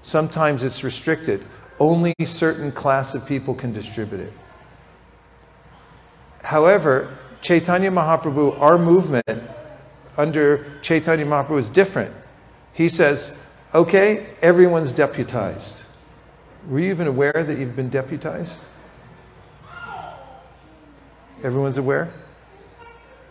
Sometimes 0.03 0.63
it's 0.63 0.85
restricted. 0.85 1.45
Only 1.79 2.15
certain 2.25 2.73
class 2.73 3.15
of 3.15 3.27
people 3.27 3.55
can 3.55 3.73
distribute 3.73 4.21
it. 4.21 4.33
However, 6.43 7.17
Chaitanya 7.43 7.91
Mahaprabhu, 7.91 8.61
our 8.61 8.79
movement 8.79 9.27
under 10.17 10.81
Chaitanya 10.81 11.27
Mahaprabhu 11.27 11.59
is 11.59 11.69
different. 11.69 12.15
He 12.73 12.89
says, 12.89 13.33
okay, 13.75 14.27
everyone's 14.43 14.93
deputized. 14.93 15.77
Were 16.69 16.81
you 16.81 16.91
even 16.91 17.07
aware 17.07 17.45
that 17.47 17.59
you've 17.59 17.77
been 17.77 17.91
deputized? 17.91 18.55
Everyone's 21.43 21.79
aware? 21.79 22.11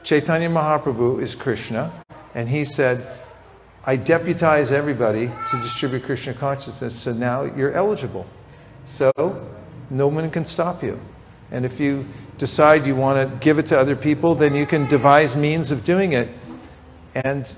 Chaitanya 0.04 0.50
Mahaprabhu 0.50 1.22
is 1.22 1.34
Krishna, 1.34 1.92
and 2.36 2.48
he 2.48 2.64
said, 2.64 3.08
I 3.86 3.96
deputize 3.96 4.72
everybody 4.72 5.28
to 5.28 5.62
distribute 5.62 6.04
Krishna 6.04 6.34
consciousness, 6.34 6.96
so 6.96 7.12
now 7.12 7.44
you're 7.44 7.72
eligible. 7.72 8.26
So 8.86 9.12
no 9.90 10.08
one 10.08 10.30
can 10.32 10.46
stop 10.46 10.84
you. 10.84 11.00
And 11.52 11.66
if 11.66 11.80
you 11.80 12.06
decide 12.38 12.86
you 12.86 12.96
want 12.96 13.30
to 13.30 13.38
give 13.38 13.60
it 13.60 13.66
to 13.68 13.80
other 13.80 13.96
people, 13.96 14.36
then 14.36 14.56
you 14.56 14.66
can 14.66 14.88
devise 14.88 15.36
means 15.36 15.72
of 15.72 15.84
doing 15.84 16.14
it. 16.14 16.30
And 17.14 17.54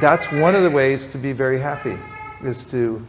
that's 0.00 0.30
one 0.32 0.54
of 0.54 0.62
the 0.62 0.70
ways 0.70 1.06
to 1.08 1.18
be 1.18 1.32
very 1.32 1.58
happy, 1.58 1.98
is 2.42 2.64
to 2.70 3.06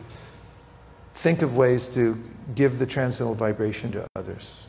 think 1.16 1.42
of 1.42 1.58
ways 1.58 1.88
to 1.90 2.18
give 2.56 2.80
the 2.80 2.86
transcendental 2.86 3.36
vibration 3.36 3.92
to 3.92 4.08
others. 4.16 4.66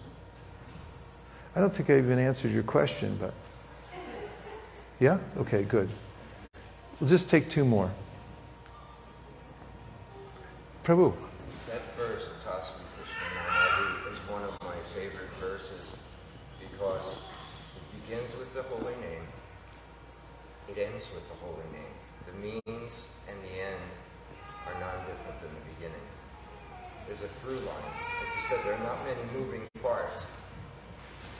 I 1.54 1.60
don't 1.60 1.72
think 1.72 1.90
I 1.90 1.98
even 1.98 2.18
answered 2.18 2.52
your 2.52 2.62
question, 2.62 3.16
but. 3.20 3.34
Yeah? 4.98 5.18
Okay, 5.38 5.62
good. 5.62 5.88
We'll 6.98 7.08
just 7.08 7.30
take 7.30 7.48
two 7.48 7.64
more. 7.64 7.90
Prabhu. 10.84 11.14
That 11.68 11.80
verse, 11.96 12.26
Tasvi 12.44 12.82
Krishna 12.96 14.12
is 14.12 14.18
one 14.30 14.42
of 14.42 14.56
my 14.62 14.74
favorite 14.94 15.30
verses 15.60 15.94
because 16.58 17.14
it 17.76 18.02
begins 18.02 18.36
with 18.36 18.52
the 18.54 18.62
holy 18.62 18.94
name, 19.00 19.26
it 20.68 20.78
ends 20.78 21.04
with 21.14 21.26
the 21.28 21.34
holy 21.34 21.68
name. 21.72 21.94
The 22.26 22.32
means 22.32 23.06
and 23.28 23.36
the 23.44 23.60
end 23.60 23.84
are 24.66 24.78
not 24.80 25.06
different 25.06 25.40
than 25.40 25.50
the 25.50 25.74
beginning 25.76 26.06
there's 27.10 27.22
a 27.22 27.28
through 27.40 27.56
line. 27.56 27.66
Like 27.66 28.30
you 28.36 28.42
said, 28.48 28.58
there 28.64 28.74
are 28.74 28.84
not 28.84 29.04
many 29.04 29.20
moving 29.36 29.62
parts. 29.82 30.22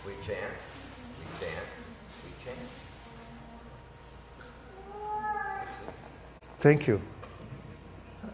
We 0.05 0.15
chant, 0.15 0.53
we 1.17 1.47
chant, 1.47 1.67
we 2.25 2.45
chant. 2.45 2.59
Thank 6.59 6.89
you. 6.89 7.01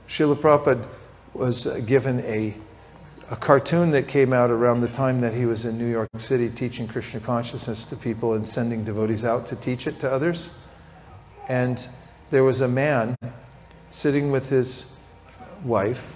Srila 0.09 0.37
Prabhupada 0.37 0.89
was 1.35 1.67
given 1.85 2.21
a, 2.21 2.55
a 3.31 3.37
cartoon 3.37 3.91
that 3.91 4.07
came 4.07 4.33
out 4.33 4.51
around 4.51 4.81
the 4.81 4.89
time 4.89 5.21
that 5.21 5.35
he 5.35 5.47
was 5.47 5.65
in 5.65 5.77
New 5.77 5.91
York 5.91 6.09
City 6.19 6.49
teaching 6.49 6.87
Krishna 6.87 7.21
consciousness 7.21 7.85
to 7.87 7.97
people 7.97 8.35
and 8.35 8.47
sending 8.47 8.85
devotees 8.85 9.25
out 9.25 9.49
to 9.49 9.57
teach 9.57 9.87
it 9.87 9.99
to 10.01 10.11
others. 10.11 10.51
And 11.49 11.85
there 12.31 12.45
was 12.45 12.61
a 12.61 12.69
man 12.69 13.17
sitting 13.91 14.31
with 14.31 14.49
his 14.49 14.87
wife 15.65 16.07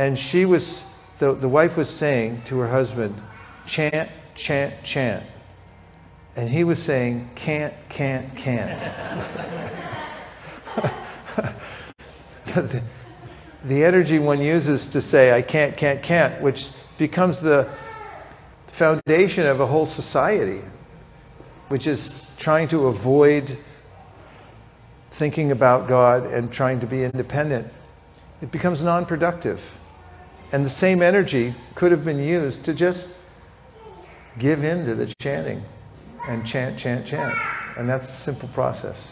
and 0.00 0.18
she 0.18 0.46
was, 0.46 0.84
the, 1.18 1.34
the 1.34 1.48
wife 1.48 1.76
was 1.76 1.90
saying 1.90 2.42
to 2.46 2.58
her 2.60 2.68
husband, 2.68 3.20
chant, 3.66 4.10
chant, 4.34 4.72
chant. 4.82 5.24
And 6.36 6.48
he 6.48 6.64
was 6.64 6.82
saying, 6.82 7.28
can't, 7.34 7.74
can't, 7.88 8.34
can't. 8.36 8.80
the, 13.64 13.84
energy 13.84 14.18
one 14.18 14.40
uses 14.40 14.88
to 14.88 15.00
say, 15.00 15.32
I 15.32 15.42
can't, 15.42 15.76
can't, 15.76 16.02
can't, 16.02 16.40
which 16.42 16.70
becomes 16.98 17.40
the 17.40 17.68
foundation 18.66 19.46
of 19.46 19.60
a 19.60 19.66
whole 19.66 19.86
society, 19.86 20.62
which 21.68 21.86
is 21.86 22.36
trying 22.38 22.68
to 22.68 22.86
avoid 22.86 23.58
thinking 25.10 25.50
about 25.52 25.88
God 25.88 26.24
and 26.26 26.50
trying 26.52 26.80
to 26.80 26.86
be 26.86 27.04
independent. 27.04 27.70
It 28.40 28.50
becomes 28.50 28.82
non 28.82 29.04
productive. 29.04 29.62
And 30.52 30.64
the 30.64 30.70
same 30.70 31.02
energy 31.02 31.54
could 31.74 31.92
have 31.92 32.04
been 32.04 32.18
used 32.18 32.64
to 32.64 32.74
just 32.74 33.08
give 34.38 34.64
in 34.64 34.84
to 34.86 34.94
the 34.94 35.12
chanting 35.20 35.62
and 36.26 36.46
chant, 36.46 36.78
chant, 36.78 37.06
chant. 37.06 37.34
And 37.76 37.88
that's 37.88 38.08
a 38.08 38.12
simple 38.12 38.48
process. 38.48 39.08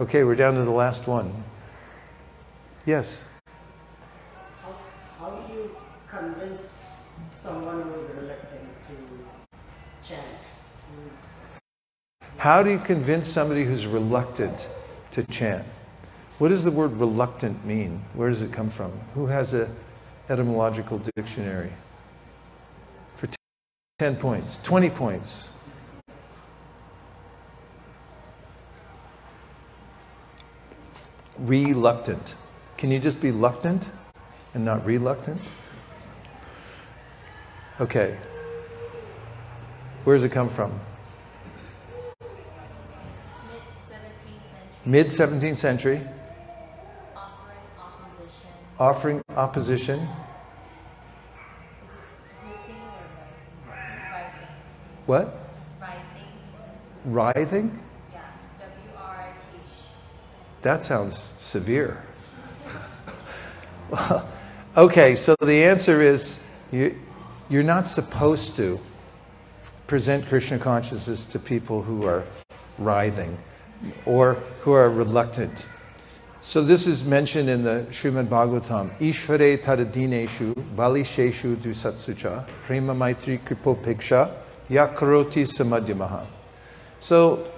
Okay, 0.00 0.24
we're 0.24 0.36
down 0.36 0.54
to 0.54 0.64
the 0.64 0.70
last 0.70 1.06
one. 1.06 1.44
Yes? 2.86 3.22
How, 4.62 4.74
how 5.18 5.30
do 5.30 5.54
you 5.54 5.76
convince 6.10 7.06
someone 7.30 7.82
who 7.82 7.94
is 7.94 8.10
reluctant 8.16 8.68
to 8.88 10.08
chant, 10.08 10.26
How 12.36 12.62
do 12.62 12.70
you 12.70 12.78
convince 12.78 13.28
somebody 13.28 13.64
who's 13.64 13.86
reluctant 13.86 14.66
to 15.12 15.22
chant? 15.24 15.64
What 16.38 16.48
does 16.48 16.64
the 16.64 16.70
word 16.70 16.92
reluctant 16.94 17.64
mean? 17.64 18.02
Where 18.14 18.28
does 18.28 18.42
it 18.42 18.52
come 18.52 18.70
from? 18.70 18.90
Who 19.14 19.26
has 19.26 19.54
a 19.54 19.70
etymological 20.28 21.00
dictionary? 21.14 21.70
For 23.16 23.28
10 23.98 24.16
points, 24.16 24.58
20 24.64 24.90
points. 24.90 25.50
Reluctant. 31.38 32.34
Can 32.78 32.90
you 32.90 32.98
just 32.98 33.20
be 33.20 33.30
reluctant 33.30 33.84
and 34.54 34.64
not 34.64 34.84
reluctant? 34.84 35.40
Okay. 37.80 38.14
Where 40.04 40.14
does 40.14 40.22
it 40.24 40.32
come 40.32 40.50
from? 40.50 40.70
Mid 44.86 45.06
17th 45.06 45.56
century, 45.56 45.56
Mid 45.56 45.56
17th 45.56 45.56
century, 45.56 46.00
offering 47.16 47.62
opposition. 47.78 48.48
offering 48.78 49.22
opposition. 49.34 50.08
What? 55.06 55.34
Writing? 55.80 56.04
Writhing? 57.06 57.78
Yeah. 58.12 58.20
That 60.62 60.82
sounds 60.82 61.32
severe. 61.40 62.02
Okay, 64.76 65.16
so 65.16 65.34
the 65.40 65.64
answer 65.64 66.00
is 66.00 66.38
you, 66.70 66.94
you're 67.50 67.64
not 67.64 67.86
supposed 67.86 68.54
to 68.56 68.78
present 69.88 70.24
Krishna 70.26 70.58
consciousness 70.58 71.26
to 71.26 71.38
people 71.40 71.82
who 71.82 72.06
are 72.06 72.24
writhing 72.78 73.36
or 74.06 74.34
who 74.60 74.72
are 74.72 74.88
reluctant. 74.88 75.66
So 76.42 76.62
this 76.62 76.86
is 76.86 77.04
mentioned 77.04 77.50
in 77.50 77.64
the 77.64 77.86
Srimad 77.90 78.28
Bhagavatam. 78.28 78.96
Ishvare 78.98 79.60
tadadineshu 79.60 80.54
balisheshu 80.76 81.56
dusatsucha 81.56 82.46
prema 82.66 82.94
maitri 82.94 83.40
kripopiksha 83.40 84.32
yakaroti 84.70 85.44
samadhyamaha. 85.44 86.26
So 87.00 87.50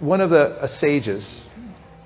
one 0.00 0.22
of 0.22 0.30
the 0.30 0.60
uh, 0.60 0.66
sages, 0.66 1.46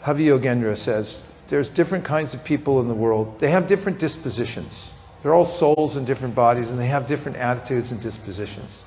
Havi 0.03 0.27
Yogendra, 0.27 0.77
says 0.77 1.25
there's 1.47 1.71
different 1.71 2.05
kinds 2.05 2.35
of 2.35 2.43
people 2.43 2.81
in 2.81 2.89
the 2.89 2.95
world. 2.95 3.39
They 3.39 3.51
have 3.51 3.69
different 3.69 4.01
dispositions. 4.01 4.91
They're 5.23 5.35
all 5.35 5.45
souls 5.45 5.97
in 5.97 6.05
different 6.05 6.35
bodies, 6.35 6.71
and 6.71 6.79
they 6.79 6.87
have 6.87 7.07
different 7.07 7.37
attitudes 7.39 7.93
and 7.93 8.01
dispositions. 8.01 8.85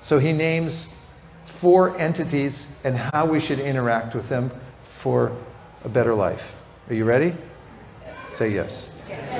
So 0.00 0.18
he 0.18 0.32
names 0.32 0.94
four 1.46 1.98
entities 1.98 2.74
and 2.84 2.96
how 2.96 3.26
we 3.26 3.40
should 3.40 3.58
interact 3.58 4.14
with 4.14 4.28
them 4.28 4.50
for 4.88 5.32
a 5.84 5.88
better 5.88 6.14
life. 6.14 6.56
Are 6.88 6.94
you 6.94 7.04
ready? 7.04 7.34
Say 8.34 8.50
yes. 8.50 8.92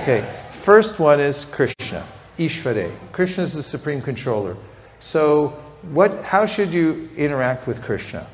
Okay. 0.03 0.21
First 0.53 0.99
one 0.99 1.21
is 1.21 1.47
Krishna, 1.47 2.07
Ishvare. 2.39 2.93
Krishna 3.13 3.45
is 3.45 3.55
the 3.55 3.63
supreme 3.63 4.03
controller. 4.03 4.57
So, 4.99 5.59
what? 5.93 6.23
How 6.23 6.45
should 6.45 6.71
you 6.71 7.09
interact 7.17 7.67
with 7.67 7.83
Krishna? 7.83 8.27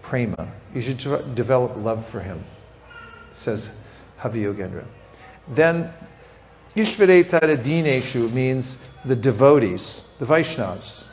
Prema. 0.00 0.48
You 0.74 0.80
should 0.80 0.98
de- 0.98 1.22
develop 1.34 1.76
love 1.76 2.06
for 2.06 2.20
him, 2.20 2.42
says 3.30 3.82
Havi 4.18 4.42
Yogendra. 4.44 4.84
Then, 5.48 5.92
Ishvare 6.74 7.24
Dineshu 7.62 8.32
means 8.32 8.78
the 9.04 9.16
devotees, 9.16 10.04
the 10.18 10.26
Vaishnavas. 10.26 11.04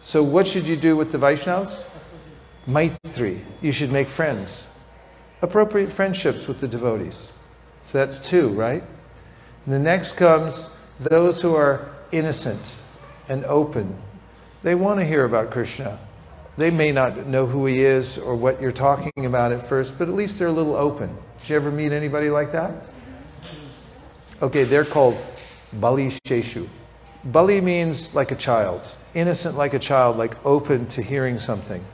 So, 0.00 0.22
what 0.22 0.46
should 0.46 0.64
you 0.64 0.76
do 0.76 0.96
with 0.96 1.12
the 1.12 1.18
Vaishnavas? 1.18 1.84
Maitri. 2.66 3.40
You 3.62 3.72
should 3.72 3.90
make 3.90 4.08
friends. 4.08 4.68
Appropriate 5.40 5.90
friendships 5.90 6.46
with 6.46 6.60
the 6.60 6.68
devotees. 6.68 7.30
So 7.86 8.04
that's 8.04 8.18
two, 8.18 8.48
right? 8.48 8.82
And 9.64 9.74
the 9.74 9.78
next 9.78 10.12
comes 10.12 10.70
those 11.00 11.40
who 11.40 11.54
are 11.54 11.88
innocent 12.12 12.76
and 13.28 13.44
open. 13.46 13.96
They 14.62 14.74
want 14.74 15.00
to 15.00 15.06
hear 15.06 15.24
about 15.24 15.50
Krishna. 15.50 15.98
They 16.58 16.70
may 16.70 16.92
not 16.92 17.26
know 17.26 17.46
who 17.46 17.64
he 17.66 17.80
is 17.80 18.18
or 18.18 18.34
what 18.34 18.60
you're 18.60 18.72
talking 18.72 19.24
about 19.24 19.52
at 19.52 19.66
first, 19.66 19.96
but 19.96 20.08
at 20.08 20.14
least 20.14 20.38
they're 20.38 20.48
a 20.48 20.52
little 20.52 20.76
open. 20.76 21.16
Did 21.40 21.48
you 21.50 21.56
ever 21.56 21.70
meet 21.70 21.92
anybody 21.92 22.28
like 22.28 22.52
that? 22.52 22.84
Okay, 24.40 24.62
they're 24.62 24.84
called 24.84 25.16
Bali 25.72 26.12
Sheshu. 26.24 26.68
Bali 27.24 27.60
means 27.60 28.14
like 28.14 28.30
a 28.30 28.36
child, 28.36 28.88
innocent 29.14 29.56
like 29.56 29.74
a 29.74 29.80
child, 29.80 30.16
like 30.16 30.46
open 30.46 30.86
to 30.88 31.02
hearing 31.02 31.38
something. 31.38 31.84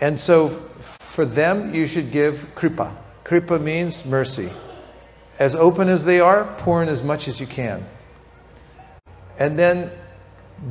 And 0.00 0.18
so 0.18 0.48
for 0.80 1.24
them, 1.24 1.72
you 1.72 1.86
should 1.86 2.10
give 2.10 2.52
kripa. 2.56 2.96
Kripa 3.22 3.60
means 3.60 4.04
mercy. 4.04 4.50
As 5.38 5.54
open 5.54 5.88
as 5.88 6.04
they 6.04 6.18
are, 6.18 6.44
pour 6.58 6.82
in 6.82 6.88
as 6.88 7.02
much 7.02 7.28
as 7.28 7.38
you 7.38 7.46
can. 7.46 7.86
And 9.38 9.56
then 9.56 9.92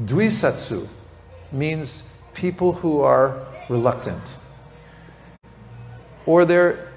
dvisatsu 0.05 0.87
means 1.53 2.09
people 2.33 2.73
who 2.73 2.99
are 2.99 3.45
reluctant. 3.69 4.37
Or 6.25 6.43
they're 6.43 6.89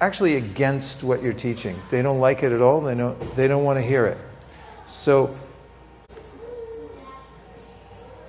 actually 0.00 0.36
against 0.36 1.02
what 1.02 1.22
you're 1.22 1.32
teaching. 1.32 1.80
They 1.90 2.02
don't 2.02 2.20
like 2.20 2.42
it 2.42 2.52
at 2.52 2.60
all, 2.60 2.80
they 2.80 2.94
don't, 2.94 3.36
they 3.36 3.48
don't 3.48 3.64
want 3.64 3.78
to 3.78 3.82
hear 3.82 4.06
it. 4.06 4.18
So 4.86 5.34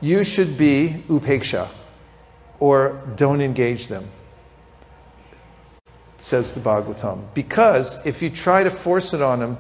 you 0.02 0.24
should 0.24 0.58
be 0.58 1.04
upeksha 1.08 1.68
or 2.60 3.04
don't 3.16 3.42
engage 3.42 3.88
them, 3.88 4.08
says 6.18 6.52
the 6.52 6.60
Bhagavatam. 6.60 7.24
Because 7.34 8.06
if 8.06 8.22
you 8.22 8.30
try 8.30 8.64
to 8.64 8.72
force 8.72 9.14
it 9.14 9.22
on 9.22 9.40
them, 9.40 9.58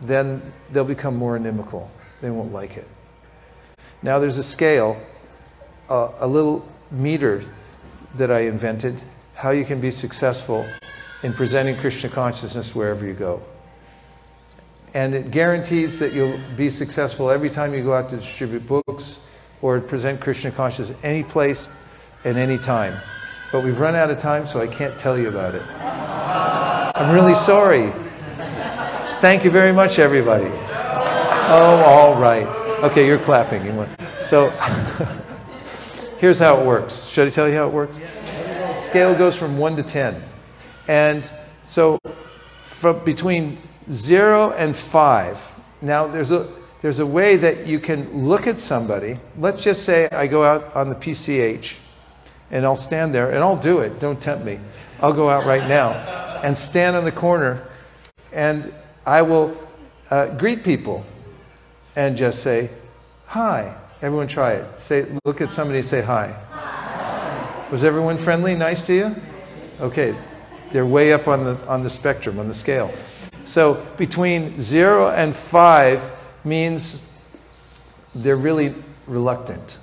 then 0.00 0.52
they'll 0.72 0.84
become 0.84 1.16
more 1.16 1.36
inimical. 1.36 1.90
They 2.20 2.30
won't 2.30 2.52
like 2.52 2.76
it. 2.76 2.88
Now, 4.02 4.18
there's 4.18 4.38
a 4.38 4.42
scale, 4.42 5.00
uh, 5.90 6.10
a 6.20 6.26
little 6.26 6.66
meter 6.90 7.44
that 8.16 8.30
I 8.30 8.40
invented, 8.40 9.00
how 9.34 9.50
you 9.50 9.64
can 9.64 9.80
be 9.80 9.90
successful 9.90 10.66
in 11.22 11.32
presenting 11.32 11.76
Krishna 11.76 12.08
consciousness 12.08 12.74
wherever 12.74 13.06
you 13.06 13.12
go. 13.14 13.42
And 14.94 15.14
it 15.14 15.30
guarantees 15.30 15.98
that 15.98 16.12
you'll 16.12 16.38
be 16.56 16.68
successful 16.70 17.30
every 17.30 17.50
time 17.50 17.74
you 17.74 17.82
go 17.84 17.94
out 17.94 18.10
to 18.10 18.16
distribute 18.16 18.66
books 18.66 19.24
or 19.62 19.78
present 19.80 20.20
Krishna 20.20 20.50
consciousness 20.50 20.98
any 21.02 21.22
place 21.22 21.70
and 22.24 22.36
any 22.38 22.58
time. 22.58 23.00
But 23.52 23.62
we've 23.62 23.78
run 23.78 23.94
out 23.94 24.10
of 24.10 24.18
time, 24.18 24.46
so 24.46 24.60
I 24.60 24.66
can't 24.66 24.98
tell 24.98 25.18
you 25.18 25.28
about 25.28 25.54
it. 25.54 25.62
I'm 25.62 27.14
really 27.14 27.34
sorry. 27.34 27.92
Thank 29.20 29.44
you 29.44 29.50
very 29.50 29.72
much, 29.72 29.98
everybody. 29.98 30.50
Oh, 31.52 31.82
all 31.84 32.20
right. 32.20 32.46
Okay, 32.82 33.06
you're 33.06 33.18
clapping. 33.18 33.64
You 33.66 33.72
want- 33.74 33.90
So 34.24 34.48
here's 36.18 36.38
how 36.38 36.58
it 36.60 36.66
works. 36.66 37.04
Should 37.04 37.28
I 37.28 37.30
tell 37.30 37.48
you 37.48 37.54
how 37.54 37.66
it 37.66 37.72
works? 37.72 37.98
Scale 38.76 39.14
goes 39.16 39.36
from 39.36 39.58
1 39.58 39.76
to 39.76 39.82
10. 39.82 40.22
And 40.90 41.30
so 41.62 42.00
from 42.66 43.04
between 43.04 43.58
0 43.92 44.50
and 44.54 44.74
5. 44.74 45.54
Now 45.82 46.08
there's 46.08 46.32
a 46.32 46.48
there's 46.82 46.98
a 46.98 47.06
way 47.06 47.36
that 47.36 47.64
you 47.64 47.78
can 47.78 48.26
look 48.26 48.48
at 48.48 48.58
somebody. 48.58 49.20
Let's 49.38 49.62
just 49.62 49.84
say 49.84 50.08
I 50.10 50.26
go 50.26 50.42
out 50.42 50.74
on 50.74 50.88
the 50.88 50.96
PCH 50.96 51.76
and 52.50 52.64
I'll 52.64 52.74
stand 52.74 53.14
there 53.14 53.30
and 53.30 53.38
I'll 53.38 53.56
do 53.56 53.78
it. 53.80 54.00
Don't 54.00 54.20
tempt 54.20 54.44
me. 54.44 54.58
I'll 54.98 55.12
go 55.12 55.30
out 55.30 55.46
right 55.46 55.68
now 55.68 55.92
and 56.42 56.58
stand 56.58 56.96
on 56.96 57.04
the 57.04 57.12
corner 57.12 57.68
and 58.32 58.74
I 59.06 59.22
will 59.22 59.56
uh, 60.10 60.26
greet 60.38 60.64
people 60.64 61.06
and 61.94 62.16
just 62.16 62.42
say, 62.42 62.68
Hi. 63.26 63.76
Everyone 64.02 64.26
try 64.26 64.54
it. 64.54 64.78
Say, 64.78 65.06
look 65.24 65.40
at 65.40 65.52
somebody 65.52 65.82
say 65.82 66.00
hi. 66.00 66.34
Was 67.70 67.84
everyone 67.84 68.16
friendly, 68.16 68.54
nice 68.54 68.84
to 68.86 68.94
you? 68.94 69.16
Okay. 69.78 70.16
They're 70.70 70.86
way 70.86 71.12
up 71.12 71.28
on 71.28 71.44
the, 71.44 71.56
on 71.66 71.82
the 71.82 71.90
spectrum, 71.90 72.38
on 72.38 72.48
the 72.48 72.54
scale. 72.54 72.92
So 73.44 73.84
between 73.96 74.60
zero 74.60 75.10
and 75.10 75.34
five 75.34 76.02
means 76.44 77.12
they're 78.14 78.36
really 78.36 78.74
reluctant. 79.06 79.78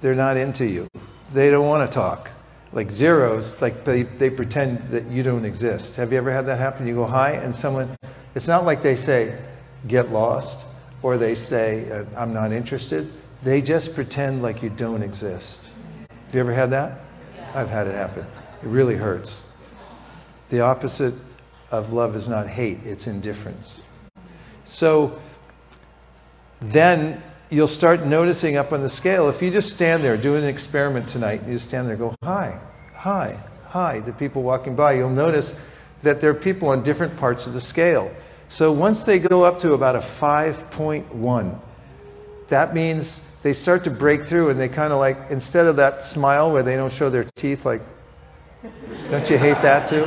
They're 0.00 0.14
not 0.14 0.36
into 0.36 0.66
you. 0.66 0.88
They 1.32 1.50
don't 1.50 1.66
want 1.66 1.90
to 1.90 1.94
talk. 1.94 2.30
Like 2.72 2.90
zeros, 2.90 3.60
like 3.62 3.84
they, 3.84 4.02
they 4.02 4.28
pretend 4.28 4.78
that 4.90 5.06
you 5.06 5.22
don't 5.22 5.44
exist. 5.44 5.96
Have 5.96 6.12
you 6.12 6.18
ever 6.18 6.32
had 6.32 6.46
that 6.46 6.58
happen? 6.58 6.86
You 6.86 6.94
go 6.94 7.06
hi, 7.06 7.32
and 7.32 7.54
someone, 7.54 7.96
it's 8.34 8.48
not 8.48 8.64
like 8.64 8.82
they 8.82 8.96
say, 8.96 9.38
get 9.86 10.10
lost, 10.10 10.64
or 11.02 11.16
they 11.16 11.34
say, 11.34 11.90
uh, 11.90 12.04
I'm 12.16 12.34
not 12.34 12.52
interested. 12.52 13.10
They 13.42 13.62
just 13.62 13.94
pretend 13.94 14.42
like 14.42 14.62
you 14.62 14.70
don't 14.70 15.02
exist. 15.02 15.70
Have 16.08 16.34
you 16.34 16.40
ever 16.40 16.52
had 16.52 16.70
that? 16.70 17.00
I've 17.54 17.68
had 17.68 17.86
it 17.86 17.94
happen. 17.94 18.26
It 18.62 18.68
really 18.68 18.96
hurts. 18.96 19.45
The 20.50 20.60
opposite 20.60 21.14
of 21.70 21.92
love 21.92 22.14
is 22.14 22.28
not 22.28 22.46
hate, 22.46 22.78
it's 22.84 23.06
indifference. 23.06 23.82
So 24.64 25.18
then 26.60 27.22
you'll 27.50 27.66
start 27.66 28.04
noticing 28.04 28.56
up 28.56 28.72
on 28.72 28.82
the 28.82 28.88
scale, 28.88 29.28
if 29.28 29.42
you 29.42 29.50
just 29.50 29.72
stand 29.72 30.02
there, 30.02 30.16
do 30.16 30.36
an 30.36 30.44
experiment 30.44 31.08
tonight, 31.08 31.42
you 31.46 31.54
just 31.54 31.68
stand 31.68 31.88
there 31.88 31.96
go, 31.96 32.14
hi, 32.22 32.58
hi, 32.94 33.38
hi, 33.66 34.00
the 34.00 34.12
people 34.12 34.42
walking 34.42 34.74
by, 34.74 34.92
you'll 34.92 35.10
notice 35.10 35.58
that 36.02 36.20
there 36.20 36.30
are 36.30 36.34
people 36.34 36.68
on 36.68 36.82
different 36.82 37.16
parts 37.16 37.46
of 37.46 37.52
the 37.52 37.60
scale. 37.60 38.10
So 38.48 38.70
once 38.70 39.04
they 39.04 39.18
go 39.18 39.42
up 39.44 39.58
to 39.60 39.72
about 39.72 39.96
a 39.96 40.00
5.1, 40.00 41.58
that 42.48 42.74
means 42.74 43.22
they 43.42 43.52
start 43.52 43.84
to 43.84 43.90
break 43.90 44.24
through 44.24 44.50
and 44.50 44.60
they 44.60 44.68
kind 44.68 44.92
of 44.92 44.98
like, 45.00 45.18
instead 45.30 45.66
of 45.66 45.76
that 45.76 46.02
smile 46.02 46.52
where 46.52 46.62
they 46.62 46.76
don't 46.76 46.92
show 46.92 47.10
their 47.10 47.26
teeth, 47.34 47.64
like, 47.64 47.82
don't 49.10 49.28
you 49.30 49.38
hate 49.38 49.60
that 49.62 49.88
too? 49.88 50.04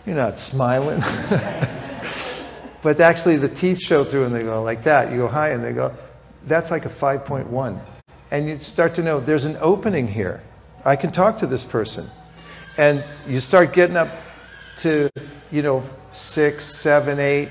You're 0.06 0.16
not 0.16 0.38
smiling. 0.38 1.00
but 2.82 3.00
actually, 3.00 3.36
the 3.36 3.48
teeth 3.48 3.80
show 3.80 4.04
through 4.04 4.24
and 4.24 4.34
they 4.34 4.42
go 4.42 4.62
like 4.62 4.84
that. 4.84 5.10
You 5.10 5.18
go 5.18 5.28
high 5.28 5.50
and 5.50 5.62
they 5.62 5.72
go, 5.72 5.94
that's 6.46 6.70
like 6.70 6.86
a 6.86 6.88
5.1. 6.88 7.80
And 8.30 8.48
you 8.48 8.58
start 8.60 8.94
to 8.94 9.02
know 9.02 9.20
there's 9.20 9.44
an 9.44 9.56
opening 9.60 10.08
here. 10.08 10.42
I 10.84 10.96
can 10.96 11.10
talk 11.10 11.38
to 11.38 11.46
this 11.46 11.64
person. 11.64 12.08
And 12.76 13.04
you 13.26 13.40
start 13.40 13.72
getting 13.72 13.96
up 13.96 14.08
to, 14.78 15.10
you 15.50 15.62
know, 15.62 15.82
six, 16.12 16.64
seven, 16.64 17.18
eight, 17.18 17.50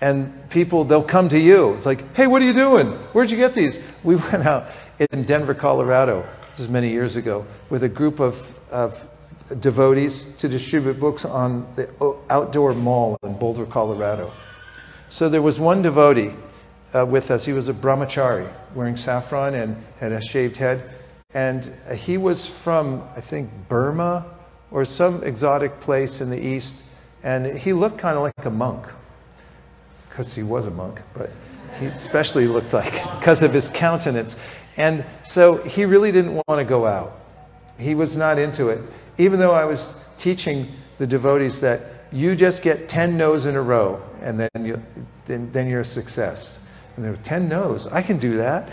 and 0.00 0.48
people, 0.48 0.84
they'll 0.84 1.02
come 1.02 1.28
to 1.30 1.38
you. 1.38 1.74
It's 1.74 1.86
like, 1.86 2.14
hey, 2.14 2.26
what 2.26 2.40
are 2.40 2.44
you 2.44 2.52
doing? 2.52 2.92
Where'd 3.12 3.30
you 3.30 3.36
get 3.36 3.54
these? 3.54 3.78
We 4.04 4.16
went 4.16 4.46
out 4.46 4.68
in 5.10 5.24
Denver, 5.24 5.54
Colorado, 5.54 6.28
this 6.50 6.60
is 6.60 6.68
many 6.68 6.90
years 6.90 7.16
ago, 7.16 7.46
with 7.70 7.84
a 7.84 7.88
group 7.88 8.20
of, 8.20 8.54
of 8.70 9.08
devotees 9.60 10.36
to 10.36 10.46
distribute 10.46 11.00
books 11.00 11.24
on 11.24 11.66
the 11.74 11.88
outdoor 12.28 12.74
mall 12.74 13.16
in 13.22 13.32
Boulder, 13.38 13.64
Colorado. 13.64 14.30
So 15.08 15.30
there 15.30 15.40
was 15.40 15.58
one 15.58 15.80
devotee 15.80 16.34
uh, 16.94 17.06
with 17.06 17.30
us. 17.30 17.46
He 17.46 17.52
was 17.52 17.70
a 17.70 17.72
brahmachari, 17.72 18.52
wearing 18.74 18.96
saffron 18.96 19.54
and 19.54 19.82
had 19.98 20.12
a 20.12 20.20
shaved 20.20 20.56
head. 20.56 20.94
And 21.32 21.64
he 21.94 22.18
was 22.18 22.44
from, 22.44 23.02
I 23.16 23.22
think, 23.22 23.48
Burma 23.68 24.26
or 24.70 24.84
some 24.84 25.24
exotic 25.24 25.80
place 25.80 26.20
in 26.20 26.28
the 26.28 26.38
east. 26.38 26.74
And 27.22 27.46
he 27.46 27.72
looked 27.72 27.98
kind 27.98 28.16
of 28.16 28.22
like 28.22 28.44
a 28.44 28.50
monk, 28.50 28.84
because 30.08 30.34
he 30.34 30.42
was 30.42 30.66
a 30.66 30.70
monk, 30.70 31.00
but 31.14 31.30
he 31.78 31.86
especially 31.86 32.46
looked 32.46 32.72
like 32.72 32.92
because 33.18 33.42
of 33.42 33.52
his 33.52 33.70
countenance. 33.70 34.36
And 34.76 35.04
so 35.22 35.56
he 35.56 35.84
really 35.84 36.12
didn't 36.12 36.34
want 36.34 36.58
to 36.58 36.64
go 36.64 36.86
out. 36.86 37.18
He 37.78 37.94
was 37.94 38.16
not 38.16 38.38
into 38.38 38.68
it 38.68 38.80
even 39.20 39.38
though 39.38 39.52
I 39.52 39.66
was 39.66 39.94
teaching 40.16 40.66
the 40.96 41.06
devotees 41.06 41.60
that 41.60 41.80
you 42.10 42.34
just 42.34 42.62
get 42.62 42.88
10 42.88 43.18
no's 43.18 43.44
in 43.44 43.54
a 43.54 43.60
row 43.60 44.02
and 44.22 44.40
then, 44.40 44.64
you, 44.64 44.82
then, 45.26 45.52
then 45.52 45.68
you're 45.68 45.82
a 45.82 45.84
success. 45.84 46.58
And 46.96 47.04
there 47.04 47.12
were 47.12 47.18
10 47.18 47.46
no's. 47.46 47.86
I 47.86 48.00
can 48.00 48.18
do 48.18 48.38
that. 48.38 48.70